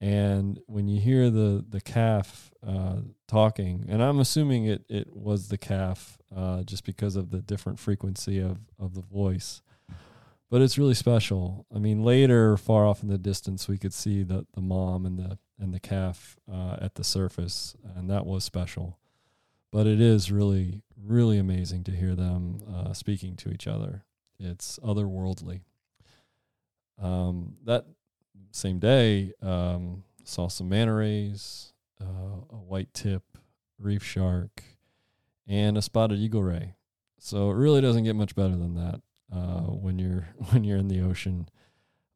And 0.00 0.60
when 0.66 0.86
you 0.86 1.00
hear 1.00 1.28
the 1.28 1.64
the 1.68 1.80
calf 1.80 2.52
uh, 2.64 2.98
talking, 3.26 3.84
and 3.88 4.02
I'm 4.02 4.20
assuming 4.20 4.66
it 4.66 4.84
it 4.88 5.16
was 5.16 5.48
the 5.48 5.58
calf 5.58 6.18
uh, 6.34 6.62
just 6.62 6.84
because 6.84 7.16
of 7.16 7.30
the 7.30 7.40
different 7.40 7.80
frequency 7.80 8.38
of 8.38 8.58
of 8.78 8.94
the 8.94 9.02
voice, 9.02 9.60
but 10.50 10.62
it's 10.62 10.78
really 10.78 10.94
special. 10.94 11.66
I 11.74 11.78
mean, 11.78 12.04
later, 12.04 12.56
far 12.56 12.86
off 12.86 13.02
in 13.02 13.08
the 13.08 13.18
distance, 13.18 13.66
we 13.66 13.76
could 13.76 13.92
see 13.92 14.22
the 14.22 14.46
the 14.54 14.60
mom 14.60 15.04
and 15.04 15.18
the 15.18 15.38
and 15.58 15.74
the 15.74 15.80
calf 15.80 16.38
uh, 16.50 16.76
at 16.80 16.94
the 16.94 17.02
surface, 17.02 17.74
and 17.96 18.08
that 18.08 18.24
was 18.24 18.44
special. 18.44 18.98
But 19.72 19.88
it 19.88 20.00
is 20.00 20.30
really 20.30 20.82
really 21.08 21.38
amazing 21.38 21.84
to 21.84 21.92
hear 21.92 22.14
them 22.14 22.60
uh, 22.72 22.92
speaking 22.92 23.36
to 23.36 23.50
each 23.50 23.66
other. 23.66 24.04
It's 24.38 24.78
otherworldly. 24.84 25.62
Um, 27.00 27.56
that 27.64 27.86
same 28.50 28.78
day, 28.78 29.32
um, 29.42 30.04
saw 30.24 30.48
some 30.48 30.68
manta 30.68 30.92
rays, 30.92 31.72
uh, 32.00 32.40
a 32.50 32.56
white 32.56 32.92
tip, 32.92 33.22
reef 33.78 34.02
shark, 34.02 34.62
and 35.46 35.78
a 35.78 35.82
spotted 35.82 36.18
eagle 36.18 36.42
ray. 36.42 36.74
So 37.18 37.50
it 37.50 37.54
really 37.54 37.80
doesn't 37.80 38.04
get 38.04 38.16
much 38.16 38.34
better 38.34 38.56
than 38.56 38.74
that 38.74 39.00
uh, 39.32 39.62
when 39.62 39.98
you're 39.98 40.28
when 40.50 40.64
you're 40.64 40.78
in 40.78 40.88
the 40.88 41.00
ocean. 41.00 41.48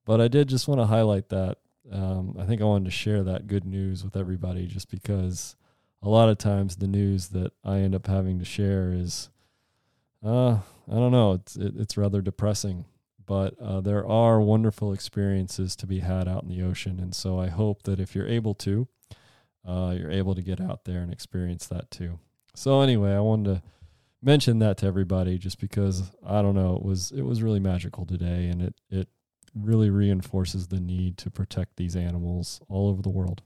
But 0.04 0.20
I 0.20 0.28
did 0.28 0.48
just 0.48 0.68
want 0.68 0.80
to 0.80 0.86
highlight 0.86 1.28
that. 1.28 1.58
Um, 1.90 2.36
I 2.38 2.44
think 2.44 2.60
I 2.60 2.64
wanted 2.64 2.86
to 2.86 2.90
share 2.90 3.22
that 3.24 3.46
good 3.46 3.64
news 3.64 4.04
with 4.04 4.16
everybody, 4.16 4.66
just 4.66 4.90
because 4.90 5.56
a 6.02 6.08
lot 6.08 6.28
of 6.28 6.38
times 6.38 6.76
the 6.76 6.88
news 6.88 7.28
that 7.28 7.52
I 7.64 7.78
end 7.78 7.94
up 7.94 8.06
having 8.06 8.38
to 8.38 8.44
share 8.44 8.92
is, 8.92 9.30
uh, 10.24 10.52
I 10.52 10.94
don't 10.94 11.12
know, 11.12 11.34
it's 11.34 11.56
it, 11.56 11.74
it's 11.76 11.96
rather 11.96 12.20
depressing 12.20 12.84
but 13.26 13.58
uh, 13.60 13.80
there 13.80 14.06
are 14.06 14.40
wonderful 14.40 14.92
experiences 14.92 15.76
to 15.76 15.86
be 15.86 16.00
had 16.00 16.28
out 16.28 16.42
in 16.42 16.48
the 16.48 16.62
ocean. 16.62 16.98
And 17.00 17.14
so 17.14 17.38
I 17.38 17.48
hope 17.48 17.84
that 17.84 18.00
if 18.00 18.14
you're 18.14 18.26
able 18.26 18.54
to, 18.56 18.88
uh, 19.66 19.94
you're 19.96 20.10
able 20.10 20.34
to 20.34 20.42
get 20.42 20.60
out 20.60 20.84
there 20.84 21.00
and 21.00 21.12
experience 21.12 21.66
that 21.68 21.90
too. 21.90 22.18
So 22.54 22.80
anyway, 22.80 23.12
I 23.12 23.20
wanted 23.20 23.54
to 23.54 23.62
mention 24.20 24.58
that 24.58 24.76
to 24.78 24.86
everybody 24.86 25.38
just 25.38 25.58
because 25.60 26.10
I 26.26 26.42
don't 26.42 26.54
know, 26.54 26.76
it 26.76 26.82
was 26.82 27.12
it 27.12 27.22
was 27.22 27.42
really 27.42 27.60
magical 27.60 28.04
today 28.04 28.48
and 28.48 28.60
it 28.60 28.74
it 28.90 29.08
really 29.54 29.90
reinforces 29.90 30.68
the 30.68 30.80
need 30.80 31.16
to 31.18 31.30
protect 31.30 31.76
these 31.76 31.94
animals 31.94 32.60
all 32.68 32.88
over 32.88 33.02
the 33.02 33.10
world. 33.10 33.42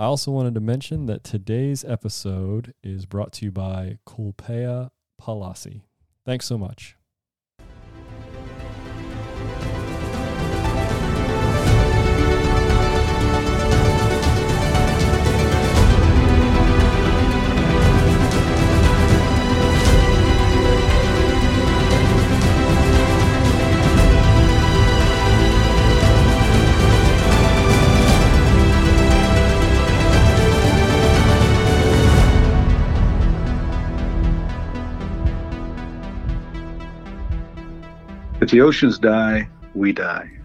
I 0.00 0.04
also 0.04 0.30
wanted 0.30 0.54
to 0.54 0.60
mention 0.60 1.04
that 1.06 1.24
today's 1.24 1.84
episode 1.84 2.72
is 2.82 3.04
brought 3.04 3.34
to 3.34 3.44
you 3.44 3.52
by 3.52 3.98
Clupea 4.06 4.88
pallasii. 5.20 5.82
Thanks 6.24 6.46
so 6.46 6.56
much. 6.56 6.96
If 38.40 38.50
the 38.50 38.62
oceans 38.62 38.98
die, 38.98 39.48
we 39.74 39.92
die. 39.92 40.39